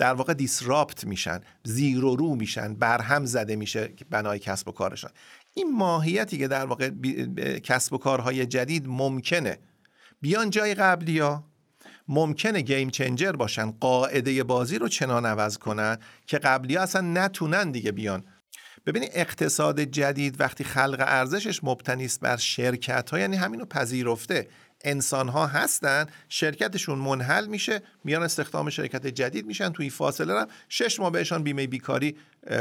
در 0.01 0.13
واقع 0.13 0.33
دیسراپت 0.33 1.05
میشن 1.05 1.41
زیر 1.63 2.05
و 2.05 2.15
رو 2.15 2.35
میشن 2.35 2.73
برهم 2.73 3.25
زده 3.25 3.55
میشه 3.55 3.93
بنای 4.09 4.39
کسب 4.39 4.67
و 4.67 4.71
کارشان. 4.71 5.11
این 5.53 5.75
ماهیتی 5.75 6.37
که 6.37 6.47
در 6.47 6.65
واقع 6.65 6.89
کسب 7.59 7.93
و 7.93 7.97
کارهای 7.97 8.45
جدید 8.45 8.87
ممکنه. 8.87 9.57
بیان 10.21 10.49
جای 10.49 10.73
قبلی 10.73 11.19
ها 11.19 11.43
ممکنه 12.07 12.61
گیم 12.61 12.89
چنجر 12.89 13.31
باشن 13.31 13.71
قاعده 13.71 14.43
بازی 14.43 14.77
رو 14.77 14.87
چنان 14.87 15.25
عوض 15.25 15.57
کنن 15.57 15.97
که 16.25 16.37
قبلی 16.37 16.75
ها 16.75 16.83
اصلا 16.83 17.01
نتونن 17.01 17.71
دیگه 17.71 17.91
بیان. 17.91 18.23
ببینید 18.85 19.11
اقتصاد 19.13 19.81
جدید 19.81 20.39
وقتی 20.39 20.63
خلق 20.63 21.03
ارزشش 21.07 21.63
مبتنی 21.63 22.05
است 22.05 22.19
بر 22.19 22.37
شرکت 22.37 23.09
ها 23.09 23.19
یعنی 23.19 23.35
همینو 23.35 23.65
پذیرفته. 23.65 24.47
انسان 24.83 25.29
ها 25.29 25.47
هستن 25.47 26.05
شرکتشون 26.29 26.99
منحل 26.99 27.47
میشه 27.47 27.81
میان 28.03 28.23
استخدام 28.23 28.69
شرکت 28.69 29.07
جدید 29.07 29.45
میشن 29.45 29.69
توی 29.69 29.89
فاصله 29.89 30.39
هم 30.39 30.47
شش 30.69 30.99
ماه 30.99 31.11
بهشان 31.11 31.43
بیمه 31.43 31.67
بیکاری 31.67 32.17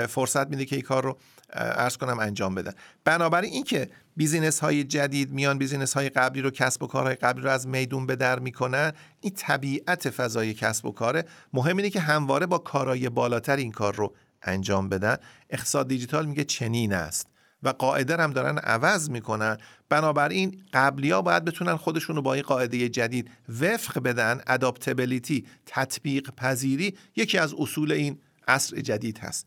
فرصت 0.09 0.47
میده 0.47 0.65
که 0.65 0.77
این 0.77 0.85
کار 0.85 1.05
رو 1.05 1.19
عرض 1.53 1.97
کنم 1.97 2.19
انجام 2.19 2.55
بدن. 2.55 2.73
بنابراین 3.05 3.53
اینکه 3.53 3.91
business 4.17 4.61
های 4.61 4.85
جدید 4.85 5.31
میان 5.31 5.59
business 5.59 5.95
های 5.95 6.09
قبلی 6.09 6.43
رو 6.43 6.51
کسب 6.51 6.83
و 6.83 6.87
کارهای 6.87 7.15
قبلی 7.15 7.43
رو 7.43 7.51
از 7.51 7.69
میدون 7.69 8.07
به 8.07 8.17
در 8.17 8.39
می‌کنن 8.39 8.93
این 9.21 9.33
طبیعت 9.37 10.11
فضای 10.11 10.55
کسب 10.55 10.87
و 10.87 10.93
کاره. 10.93 11.25
مهم 11.53 11.77
اینه 11.77 11.91
که 11.91 12.01
همواره 12.01 12.47
با 12.47 12.59
کارهای 12.59 13.09
بالاتر 13.09 13.57
این 13.57 13.73
کار 13.73 13.95
رو 13.95 14.15
انجام 14.43 14.89
بدن. 14.89 15.17
اقتصاد 15.51 15.89
دیجیتال 15.89 16.27
میگه 16.27 16.45
چنین 16.45 16.93
است. 16.93 17.30
و 17.63 17.69
قاعده 17.69 18.17
هم 18.17 18.33
دارن 18.33 18.59
عوض 18.59 19.11
می‌کنن. 19.11 19.59
بنابراین 19.89 20.63
قبلی 20.73 21.11
ها 21.11 21.23
باید 21.23 21.45
بتونن 21.45 21.77
خودشون 21.77 22.17
رو 22.17 22.23
با 22.23 22.35
این 22.35 22.43
قاعده 22.43 22.89
جدید 22.89 23.31
وفق 23.61 23.99
بدن. 23.99 24.41
adaptability 24.47 25.47
تطبیق 25.67 26.31
پذیری 26.31 26.97
یکی 27.17 27.39
از 27.39 27.55
اصول 27.59 27.93
این 27.93 28.21
عصر 28.49 28.81
جدید 28.81 29.19
هست. 29.19 29.47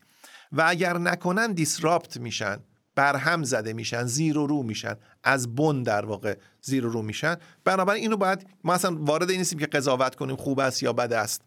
و 0.52 0.64
اگر 0.66 0.98
نکنن 0.98 1.52
دیسراپت 1.52 2.16
میشن 2.16 2.58
برهم 2.94 3.42
زده 3.42 3.72
میشن 3.72 4.04
زیر 4.04 4.38
و 4.38 4.46
رو 4.46 4.62
میشن 4.62 4.96
از 5.24 5.54
بن 5.54 5.82
در 5.82 6.04
واقع 6.04 6.36
زیر 6.62 6.86
و 6.86 6.90
رو 6.90 7.02
میشن. 7.02 7.36
بنابراین 7.64 8.02
اینو 8.02 8.16
باید 8.16 8.46
ما 8.64 8.74
اصلا 8.74 8.96
وارد 9.00 9.30
این 9.30 9.38
نیستیم 9.38 9.58
که 9.58 9.66
قضاوت 9.66 10.14
کنیم 10.14 10.36
خوب 10.36 10.60
است 10.60 10.82
یا 10.82 10.92
بد 10.92 11.12
است. 11.12 11.42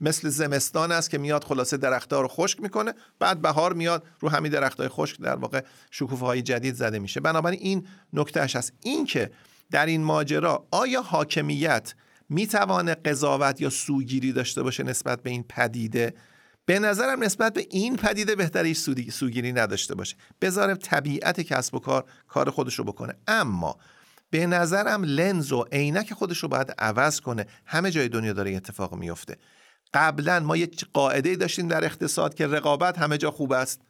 مثل 0.00 0.28
زمستان 0.28 0.92
است 0.92 1.10
که 1.10 1.18
میاد 1.18 1.44
خلاصه 1.44 1.76
درختها 1.76 2.20
رو 2.20 2.28
خشک 2.28 2.60
می‌کنه 2.60 2.94
بعد 3.18 3.42
بهار 3.42 3.72
میاد 3.72 4.04
رو 4.20 4.28
همین 4.28 4.52
درختهای 4.52 4.88
خشک 4.88 5.20
در 5.20 5.36
واقع 5.36 5.64
شکوفه 5.90 6.26
های 6.26 6.42
جدید 6.42 6.74
زده 6.74 6.98
میشه. 6.98 7.20
بنابراین 7.20 7.60
این 7.62 7.86
نکتهش 8.12 8.56
هست 8.56 8.72
این 8.82 9.06
که 9.06 9.30
در 9.70 9.86
این 9.86 10.04
ماجرا 10.04 10.66
آیا 10.70 11.02
حاکمیت 11.02 11.94
می‌توانه 12.28 12.94
قضاوت 12.94 13.60
یا 13.60 13.70
سوگیری 13.70 14.32
داشته 14.32 14.62
باشه 14.62 14.82
نسبت 14.82 15.22
به 15.22 15.30
این 15.30 15.44
پدیده؟ 15.48 16.14
به 16.66 16.78
نظرم 16.78 17.24
نسبت 17.24 17.54
به 17.54 17.66
این 17.70 17.96
پدیده 17.96 18.36
بهتر 18.36 18.72
سوگیری 19.10 19.52
نداشته 19.52 19.94
باشه. 19.94 20.16
بذاره 20.40 20.74
طبیعت 20.74 21.40
کسب 21.40 21.74
و 21.74 21.78
کار 21.78 22.04
کار 22.28 22.50
خودش 22.50 22.74
رو 22.74 22.84
بکنه. 22.84 23.14
اما 23.28 23.76
به 24.30 24.46
نظرم 24.46 25.04
لنز 25.04 25.52
و 25.52 25.64
عینک 25.72 26.12
خودش 26.12 26.38
رو 26.38 26.48
باید 26.48 26.74
عوض 26.78 27.20
کنه. 27.20 27.46
همه 27.66 27.90
جای 27.90 28.08
دنیا 28.08 28.32
داره 28.32 28.56
اتفاق 28.56 28.94
میفته 28.94 29.36
قبلا 29.94 30.40
ما 30.40 30.56
یک 30.56 30.86
قاعده 30.92 31.36
داشتیم 31.36 31.68
در 31.68 31.84
اقتصاد 31.84 32.34
که 32.34 32.46
رقابت 32.46 32.98
همه 32.98 33.18
جا 33.18 33.30
خوب 33.30 33.52
است. 33.52 33.80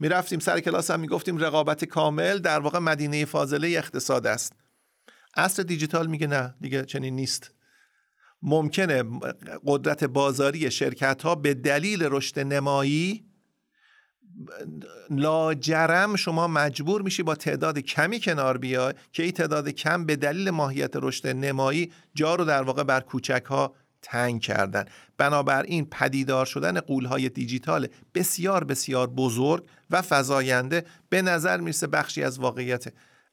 می‌رفتیم 0.00 0.38
سر 0.38 0.60
کلاس 0.60 0.90
هم 0.90 1.00
می‌گفتیم 1.00 1.38
رقابت 1.38 1.84
کامل 1.84 2.38
در 2.38 2.60
واقع 2.60 2.78
مدینه 2.78 3.24
فاضله 3.24 3.68
اقتصاد 3.68 4.26
است. 4.26 4.52
اصر 5.34 5.62
دیجیتال 5.62 6.06
میگه 6.06 6.26
نه 6.26 6.54
دیگه 6.60 6.84
چنین 6.84 7.16
نیست. 7.16 7.50
ممکنه 8.42 9.04
قدرت 9.66 10.04
بازاری 10.04 10.70
شرکت 10.70 11.22
ها 11.22 11.34
به 11.34 11.54
دلیل 11.54 12.02
رشد 12.02 12.38
نمایی 12.38 13.26
لاجرم 15.10 16.16
شما 16.16 16.48
مجبور 16.48 17.02
میشی 17.02 17.22
با 17.22 17.34
تعداد 17.34 17.78
کمی 17.78 18.20
کنار 18.20 18.58
بیای 18.58 18.94
که 19.12 19.22
این 19.22 19.32
تعداد 19.32 19.68
کم 19.68 20.04
به 20.04 20.16
دلیل 20.16 20.50
ماهیت 20.50 20.90
رشد 20.94 21.26
نمایی 21.26 21.92
جا 22.14 22.34
رو 22.34 22.44
در 22.44 22.62
واقع 22.62 22.82
بر 22.82 23.00
کوچک 23.00 23.44
ها 23.44 23.74
تنگ 24.02 24.40
کردن. 24.40 24.84
بنابراین 25.18 25.86
پدیدار 25.90 26.46
شدن 26.46 26.80
قولهای 26.80 27.28
دیجیتال 27.28 27.88
بسیار 28.14 28.64
بسیار 28.64 29.06
بزرگ 29.06 29.64
و 29.90 30.02
فزاینده 30.02 30.84
به 31.08 31.22
نظر 31.22 31.60
می‌رسه 31.60 31.86
بخشی 31.86 32.22
از 32.22 32.38
واقعیت 32.38 32.84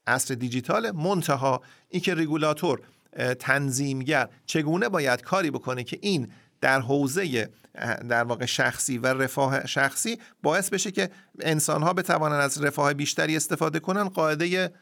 عصر 0.07 0.33
دیجیتال. 0.33 0.91
منتها 0.91 1.61
اینکه 1.89 2.15
ریگولاتور 2.15 2.81
تنظیمگر 3.39 4.29
چگونه 4.45 4.89
باید 4.89 5.21
کاری 5.21 5.51
بکنه 5.51 5.83
که 5.83 5.97
این 6.01 6.31
در 6.61 6.79
حوزه 6.79 7.49
در 8.09 8.23
واقع 8.23 8.45
شخصی 8.45 8.97
و 8.97 9.07
رفاه 9.07 9.65
شخصی 9.65 10.17
باعث 10.43 10.69
بشه 10.69 10.91
که 10.91 11.09
انسان 11.39 11.83
ها 11.83 11.93
بتوانند 11.93 12.41
از 12.41 12.63
رفاه 12.63 12.93
بیشتری 12.93 13.35
استفاده 13.35 13.79
کنن 13.79 14.03
قاعده 14.03 14.73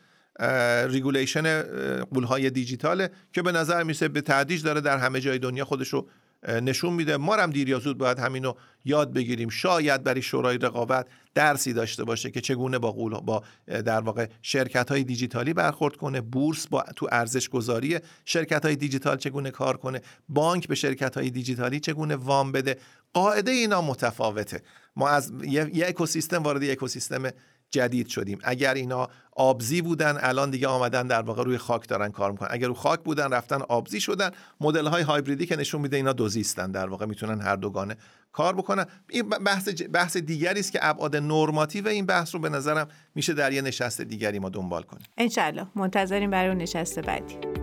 regulation 0.89 1.61
غول‌های 2.03 2.49
دیجیتاله 2.49 3.09
که 3.33 3.41
به 3.41 3.51
نظر 3.51 3.83
می‌رسه 3.83 4.07
به 4.07 4.21
تدریج 4.21 4.63
داره 4.63 4.81
در 4.81 4.97
همه 4.97 5.19
جای 5.19 5.39
دنیا 5.39 5.65
خودش 5.65 5.89
رو 5.89 6.07
نشون 6.47 6.93
میده. 6.93 7.17
ما 7.17 7.35
هم 7.35 7.49
دیر 7.49 7.69
یا 7.69 7.79
زود 7.79 7.97
باید 7.97 8.19
همینو 8.19 8.53
یاد 8.85 9.13
بگیریم. 9.13 9.49
شاید 9.49 10.03
برای 10.03 10.21
شورای 10.21 10.57
رقابت 10.57 11.07
درسی 11.35 11.73
داشته 11.73 12.03
باشه 12.03 12.31
که 12.31 12.41
چگونه 12.41 12.79
با 12.79 12.91
قول 12.91 13.19
با 13.19 13.43
در 13.67 14.01
واقع 14.01 14.27
شرکت 14.41 14.91
های 14.91 15.03
دیجیتالی 15.03 15.53
برخورد 15.53 15.95
کنه. 15.95 16.21
بورس 16.21 16.67
با 16.67 16.83
تو 16.95 17.07
ارزش 17.11 17.49
گذاری 17.49 17.99
شرکت 18.25 18.65
های 18.65 18.75
دیجیتال 18.75 19.17
چگونه 19.17 19.51
کار 19.51 19.77
کنه؟ 19.77 20.01
بانک 20.29 20.67
به 20.67 20.75
شرکت 20.75 21.17
های 21.17 21.29
دیجیتالی 21.29 21.79
چگونه 21.79 22.15
وام 22.15 22.51
بده؟ 22.51 22.77
قاعده 23.13 23.51
اینا 23.51 23.81
متفاوته. 23.81 24.61
ما 24.95 25.09
از 25.09 25.33
یه 25.43 25.85
اکوسیستم 25.87 26.43
وارد 26.43 26.63
یه 26.63 26.71
اکوسیستم 26.71 27.29
جدید 27.71 28.07
شدیم. 28.07 28.39
اگر 28.43 28.73
اینا 28.73 29.09
آبزی 29.35 29.81
بودن 29.81 30.17
الان 30.21 30.49
دیگه 30.49 30.67
آمدن 30.67 31.07
در 31.07 31.21
واقع 31.21 31.43
روی 31.43 31.57
خاک 31.57 31.87
دارن 31.87 32.09
کار 32.09 32.31
می‌کنن. 32.31 32.49
اگر 32.51 32.67
رو 32.67 32.73
خاک 32.73 32.99
بودن 32.99 33.33
رفتن 33.33 33.61
آبزی 33.61 33.99
شدن 33.99 34.31
مدل 34.61 34.87
های 34.87 35.03
هایبریدی 35.03 35.45
که 35.45 35.55
نشون 35.55 35.81
میده 35.81 35.97
اینا 35.97 36.13
دوزیستن 36.13 36.71
در 36.71 36.87
واقع 36.87 37.05
می‌تونن 37.05 37.41
هر 37.41 37.55
دوگانه 37.55 37.95
کار 38.31 38.55
بکنن. 38.55 38.85
این 39.09 39.29
بحث 39.29 39.69
بحث 39.93 40.17
دیگری 40.17 40.59
است 40.59 40.71
که 40.71 40.79
ابعاد 40.81 41.15
نرماتیو 41.15 41.87
این 41.87 42.05
بحث 42.05 42.35
رو 42.35 42.41
به 42.41 42.49
نظرم 42.49 42.87
میشه 43.15 43.33
در 43.33 43.51
یه 43.53 43.61
نشست 43.61 44.01
دیگری 44.01 44.39
ما 44.39 44.49
دنبال 44.49 44.83
کنیم. 44.83 45.05
ان 45.17 45.67
منتظریم 45.75 46.29
برای 46.29 46.49
اون 46.49 46.57
نشست 46.57 46.99
بعدی. 46.99 47.60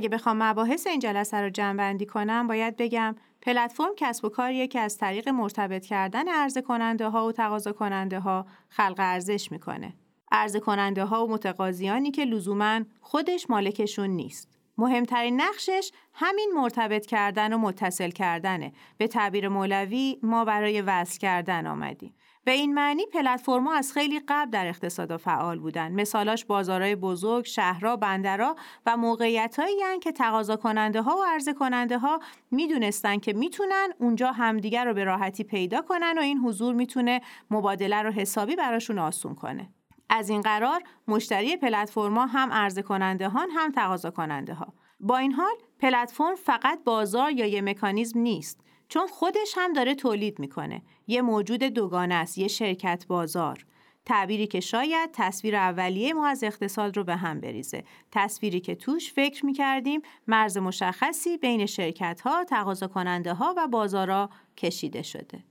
اگه 0.00 0.08
بخوام 0.08 0.42
مباحث 0.42 0.86
این 0.86 0.98
جلسه 0.98 1.36
رو 1.36 1.50
جمع 1.50 1.98
کنم 2.04 2.46
باید 2.46 2.76
بگم 2.76 3.16
پلتفرم 3.42 3.94
کسب 3.96 4.24
و 4.24 4.28
کاریه 4.28 4.66
که 4.66 4.80
از 4.80 4.98
طریق 4.98 5.28
مرتبط 5.28 5.86
کردن 5.86 6.28
عرضه 6.28 6.62
کننده 6.62 7.08
ها 7.08 7.26
و 7.26 7.32
تقاضا 7.32 7.72
کننده 7.72 8.20
ها 8.20 8.46
خلق 8.68 8.94
ارزش 8.98 9.52
می‌کنه. 9.52 9.94
عرضه 10.32 10.60
کننده 10.60 11.04
ها 11.04 11.26
و 11.26 11.30
متقاضیانی 11.30 12.10
که 12.10 12.24
لزوما 12.24 12.80
خودش 13.00 13.50
مالکشون 13.50 14.10
نیست. 14.10 14.58
مهمترین 14.78 15.40
نقشش 15.40 15.92
همین 16.14 16.52
مرتبط 16.54 17.06
کردن 17.06 17.52
و 17.52 17.58
متصل 17.58 18.10
کردنه. 18.10 18.72
به 18.98 19.06
تعبیر 19.06 19.48
مولوی 19.48 20.18
ما 20.22 20.44
برای 20.44 20.80
وصل 20.80 21.18
کردن 21.18 21.66
آمدیم. 21.66 22.14
به 22.44 22.52
این 22.52 22.74
معنی 22.74 23.06
پلتفرما 23.06 23.74
از 23.74 23.92
خیلی 23.92 24.20
قبل 24.28 24.50
در 24.50 24.66
اقتصاد 24.66 25.16
فعال 25.16 25.58
بودن. 25.58 25.92
مثالاش 25.92 26.44
بازارهای 26.44 26.96
بزرگ، 26.96 27.44
شهرها، 27.44 27.96
بندرها 27.96 28.56
و 28.86 28.96
موقعیتهایی 28.96 29.76
که 30.02 30.12
تقاضا 30.12 30.56
کننده 30.56 31.02
ها 31.02 31.16
و 31.16 31.24
عرضه 31.24 31.52
کننده 31.52 31.98
ها 31.98 32.20
می‌دونستن 32.50 33.18
که 33.18 33.32
می‌تونن 33.32 33.88
اونجا 33.98 34.32
همدیگر 34.32 34.84
رو 34.84 34.94
به 34.94 35.04
راحتی 35.04 35.44
پیدا 35.44 35.82
کنن 35.82 36.18
و 36.18 36.20
این 36.20 36.38
حضور 36.38 36.74
می‌تونه 36.74 37.20
مبادله 37.50 38.02
رو 38.02 38.10
حسابی 38.10 38.56
براشون 38.56 38.98
آسون 38.98 39.34
کنه. 39.34 39.68
از 40.08 40.30
این 40.30 40.40
قرار 40.40 40.82
مشتری 41.08 41.56
پلتفرما 41.56 42.26
هم 42.26 42.52
عرضه 42.52 42.82
کننده 42.82 43.28
ها 43.28 43.46
هم 43.56 43.72
تقاضا 43.72 44.10
کننده 44.10 44.54
ها. 44.54 44.72
با 45.00 45.16
این 45.16 45.32
حال 45.32 45.54
پلتفرم 45.78 46.34
فقط 46.34 46.84
بازار 46.84 47.32
یا 47.32 47.46
یه 47.46 47.62
مکانیزم 47.62 48.20
نیست 48.20 48.60
چون 48.90 49.06
خودش 49.06 49.54
هم 49.56 49.72
داره 49.72 49.94
تولید 49.94 50.38
می‌کنه 50.38 50.82
یه 51.06 51.22
موجود 51.22 51.62
دوگانه 51.62 52.14
است 52.14 52.38
یه 52.38 52.48
شرکت 52.48 53.04
بازار 53.08 53.66
تعبیری 54.04 54.46
که 54.46 54.60
شاید 54.60 55.10
تصویر 55.12 55.56
اولیه 55.56 56.12
ما 56.12 56.26
از 56.26 56.44
اقتصاد 56.44 56.96
رو 56.96 57.04
به 57.04 57.16
هم 57.16 57.40
بریزه 57.40 57.84
تصویری 58.12 58.60
که 58.60 58.74
توش 58.74 59.12
فکر 59.12 59.46
می‌کردیم 59.46 60.02
مرز 60.26 60.58
مشخصی 60.58 61.36
بین 61.36 61.66
شرکت 61.66 62.20
ها، 62.20 62.44
تقاضا 62.44 62.86
کننده 62.86 63.34
ها 63.34 63.54
و 63.56 63.68
بازارا 63.68 64.30
کشیده 64.56 65.02
شده 65.02 65.44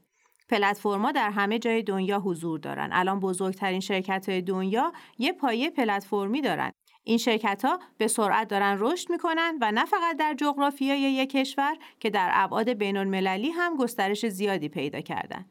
پلتفرما 0.50 1.12
در 1.12 1.30
همه 1.30 1.60
جای 1.60 1.84
دنیا 1.84 2.20
حضور 2.20 2.60
دارن. 2.60 2.90
الان 2.92 3.20
بزرگترین 3.20 3.80
شرکت 3.80 4.30
های 4.30 4.42
دنیا 4.42 4.94
یه 5.18 5.34
پایه 5.34 5.70
پلتفرمی 5.70 6.42
دارن. 6.42 6.72
این 7.10 7.18
شرکت 7.18 7.66
ها 7.66 7.80
به 7.98 8.08
سرعت 8.08 8.48
دارن 8.48 8.78
رشد 8.80 9.12
می‌کنن 9.12 9.58
و 9.62 9.72
نه 9.72 9.86
فقط 9.86 10.18
در 10.18 10.34
جغرافیای 10.34 11.00
یک 11.00 11.30
کشور 11.30 11.78
که 12.00 12.10
در 12.10 12.30
ابعاد 12.34 12.70
بین 12.70 12.98
المللی 12.98 13.50
هم 13.50 13.78
گسترش 13.78 14.26
زیادی 14.28 14.70
پیدا 14.70 15.02
کردن. 15.02 15.46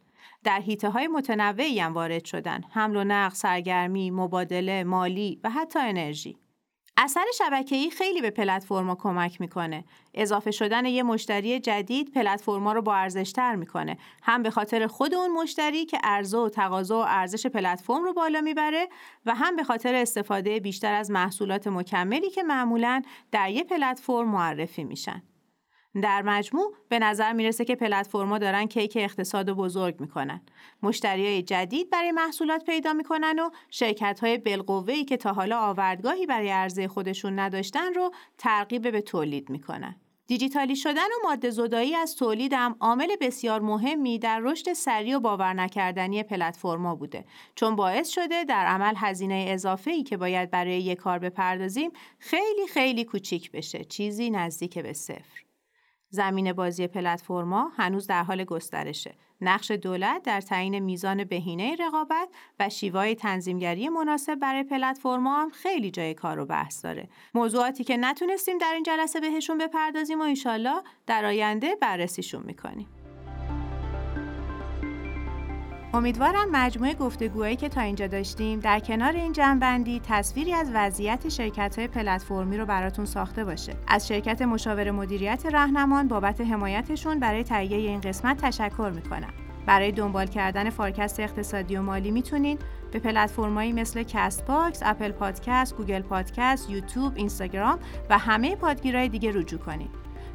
در 0.44 0.60
حیطه 0.60 0.88
های 0.88 1.06
متنوعی 1.06 1.80
هم 1.80 1.94
وارد 1.94 2.24
شدن. 2.24 2.60
حمل 2.70 2.96
و 2.96 3.04
نقل، 3.04 3.34
سرگرمی، 3.34 4.10
مبادله، 4.10 4.84
مالی 4.84 5.40
و 5.44 5.50
حتی 5.50 5.78
انرژی. 5.78 6.38
اثر 7.00 7.24
شبکه‌ای 7.34 7.90
خیلی 7.90 8.20
به 8.20 8.30
پلتفرما 8.30 8.94
کمک 8.94 9.40
می‌کنه. 9.40 9.84
اضافه 10.14 10.50
شدن 10.50 10.84
یه 10.84 11.02
مشتری 11.02 11.60
جدید 11.60 12.12
پلتفرما 12.12 12.72
رو 12.72 12.82
با 12.82 12.94
ارزشتر 12.94 13.54
می‌کنه. 13.54 13.98
هم 14.22 14.42
به 14.42 14.50
خاطر 14.50 14.86
خود 14.86 15.14
اون 15.14 15.30
مشتری 15.30 15.84
که 15.84 15.98
عرضه 16.04 16.38
و 16.38 16.48
تقاضا 16.48 16.98
و 16.98 17.04
ارزش 17.08 17.46
پلتفرم 17.46 18.04
رو 18.04 18.12
بالا 18.12 18.40
می‌بره 18.40 18.88
و 19.26 19.34
هم 19.34 19.56
به 19.56 19.64
خاطر 19.64 19.94
استفاده 19.94 20.60
بیشتر 20.60 20.94
از 20.94 21.10
محصولات 21.10 21.66
مکملی 21.66 22.30
که 22.30 22.42
معمولا 22.42 23.02
در 23.32 23.50
یه 23.50 23.64
پلتفرم 23.64 24.28
معرفی 24.28 24.84
میشن. 24.84 25.22
در 26.00 26.22
مجموع 26.22 26.74
به 26.88 26.98
نظر 26.98 27.32
می‌رسه 27.32 27.64
که 27.64 27.74
پلتفرما 27.76 28.38
دارن 28.38 28.66
کیک 28.66 28.92
اقتصاد 29.00 29.50
بزرگ 29.50 30.00
می‌کنن. 30.00 30.40
مشتریای 30.82 31.42
جدید 31.42 31.90
برای 31.90 32.12
محصولات 32.12 32.64
پیدا 32.64 32.92
می‌کنن 32.92 33.38
و 33.38 33.50
شرکت 33.70 34.20
های 34.20 34.38
بالقوه 34.38 35.04
که 35.04 35.16
تا 35.16 35.32
حالا 35.32 35.58
آوردگاهی 35.60 36.26
برای 36.26 36.50
عرضه 36.50 36.88
خودشون 36.88 37.38
نداشتن 37.38 37.94
رو 37.94 38.10
ترغیب 38.38 38.90
به 38.92 39.00
تولید 39.00 39.50
می‌کنن. 39.50 39.96
دیجیتالی 40.28 40.76
شدن 40.76 41.06
و 41.06 41.28
ماده 41.28 41.50
زدایی 41.50 41.94
از 41.94 42.16
تولید 42.16 42.52
هم 42.52 42.76
عامل 42.80 43.16
بسیار 43.20 43.60
مهمی 43.60 44.18
در 44.18 44.40
رشد 44.40 44.72
سریع 44.72 45.16
و 45.16 45.20
باور 45.20 45.52
نکردنی 45.52 46.22
پلتفرما 46.22 46.94
بوده 46.94 47.24
چون 47.54 47.76
باعث 47.76 48.08
شده 48.08 48.44
در 48.44 48.66
عمل 48.66 48.94
هزینه 48.96 49.46
اضافه 49.48 49.90
ای 49.90 50.02
که 50.02 50.16
باید 50.16 50.50
برای 50.50 50.82
یک 50.82 50.98
کار 50.98 51.18
بپردازیم 51.18 51.90
خیلی 52.18 52.66
خیلی 52.66 53.04
کوچیک 53.04 53.50
بشه 53.50 53.84
چیزی 53.84 54.30
نزدیک 54.30 54.78
به 54.78 54.92
صفر 54.92 55.47
زمین 56.10 56.52
بازی 56.52 56.86
پلتفرما 56.86 57.72
هنوز 57.76 58.06
در 58.06 58.22
حال 58.22 58.44
گسترشه. 58.44 59.14
نقش 59.40 59.70
دولت 59.70 60.22
در 60.22 60.40
تعیین 60.40 60.78
میزان 60.78 61.24
بهینه 61.24 61.76
رقابت 61.80 62.28
و 62.60 62.68
شیوای 62.68 63.14
تنظیمگری 63.14 63.88
مناسب 63.88 64.34
برای 64.34 64.62
پلتفرما 64.62 65.42
هم 65.42 65.50
خیلی 65.50 65.90
جای 65.90 66.14
کار 66.14 66.38
و 66.38 66.46
بحث 66.46 66.84
داره. 66.84 67.08
موضوعاتی 67.34 67.84
که 67.84 67.96
نتونستیم 67.96 68.58
در 68.58 68.72
این 68.74 68.82
جلسه 68.82 69.20
بهشون 69.20 69.58
بپردازیم 69.58 70.20
و 70.20 70.22
ایشالله 70.22 70.82
در 71.06 71.24
آینده 71.24 71.74
بررسیشون 71.74 72.42
می‌کنیم. 72.42 72.97
امیدوارم 75.94 76.50
مجموعه 76.52 76.94
گفتگوهایی 76.94 77.56
که 77.56 77.68
تا 77.68 77.80
اینجا 77.80 78.06
داشتیم 78.06 78.60
در 78.60 78.80
کنار 78.80 79.12
این 79.12 79.32
جنبندی 79.32 80.00
تصویری 80.08 80.52
از 80.52 80.70
وضعیت 80.74 81.28
شرکت 81.28 81.78
های 81.78 81.88
پلتفرمی 81.88 82.56
رو 82.56 82.66
براتون 82.66 83.04
ساخته 83.04 83.44
باشه. 83.44 83.72
از 83.86 84.08
شرکت 84.08 84.42
مشاور 84.42 84.90
مدیریت 84.90 85.46
رهنمان 85.46 86.08
بابت 86.08 86.40
حمایتشون 86.40 87.20
برای 87.20 87.44
تهیه 87.44 87.76
این 87.76 88.00
قسمت 88.00 88.36
تشکر 88.36 88.92
می‌کنم. 88.94 89.32
برای 89.66 89.92
دنبال 89.92 90.26
کردن 90.26 90.70
فارکست 90.70 91.20
اقتصادی 91.20 91.76
و 91.76 91.82
مالی 91.82 92.10
می‌تونید 92.10 92.60
به 92.92 92.98
پلتفرمایی 92.98 93.72
مثل 93.72 94.02
Castbox، 94.02 94.82
Apple 94.84 95.12
Podcast، 95.12 95.76
Google 95.76 96.02
Podcast، 96.02 96.70
YouTube، 96.70 97.12
Instagram 97.16 97.78
و 98.10 98.18
همه 98.18 98.56
پادگیرهای 98.56 99.08
دیگه 99.08 99.32
رجوع 99.34 99.60
کنید. 99.60 99.90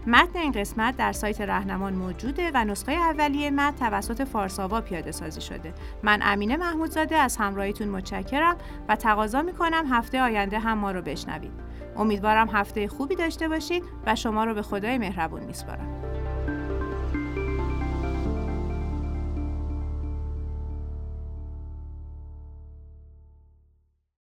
متن 0.07 0.39
این 0.39 0.51
قسمت 0.51 0.97
در 0.97 1.11
سایت 1.11 1.41
رهنمان 1.41 1.93
موجوده 1.93 2.51
و 2.53 2.65
نسخه 2.65 2.91
اولیه 2.91 3.51
متن 3.51 3.89
توسط 3.89 4.23
فارساوا 4.23 4.81
پیاده 4.81 5.11
سازی 5.11 5.41
شده. 5.41 5.73
من 6.03 6.19
امینه 6.23 6.57
محمودزاده 6.57 7.15
از 7.15 7.37
همراهیتون 7.37 7.87
متشکرم 7.87 8.57
و 8.89 8.95
تقاضا 8.95 9.41
می‌کنم 9.41 9.85
هفته 9.89 10.21
آینده 10.21 10.59
هم 10.59 10.77
ما 10.77 10.91
رو 10.91 11.01
بشنوید. 11.01 11.51
امیدوارم 11.97 12.49
هفته 12.49 12.87
خوبی 12.87 13.15
داشته 13.15 13.47
باشید 13.47 13.83
و 14.05 14.15
شما 14.15 14.43
رو 14.43 14.53
به 14.53 14.61
خدای 14.61 14.97
مهربون 14.97 15.43
میسپارم. 15.43 16.12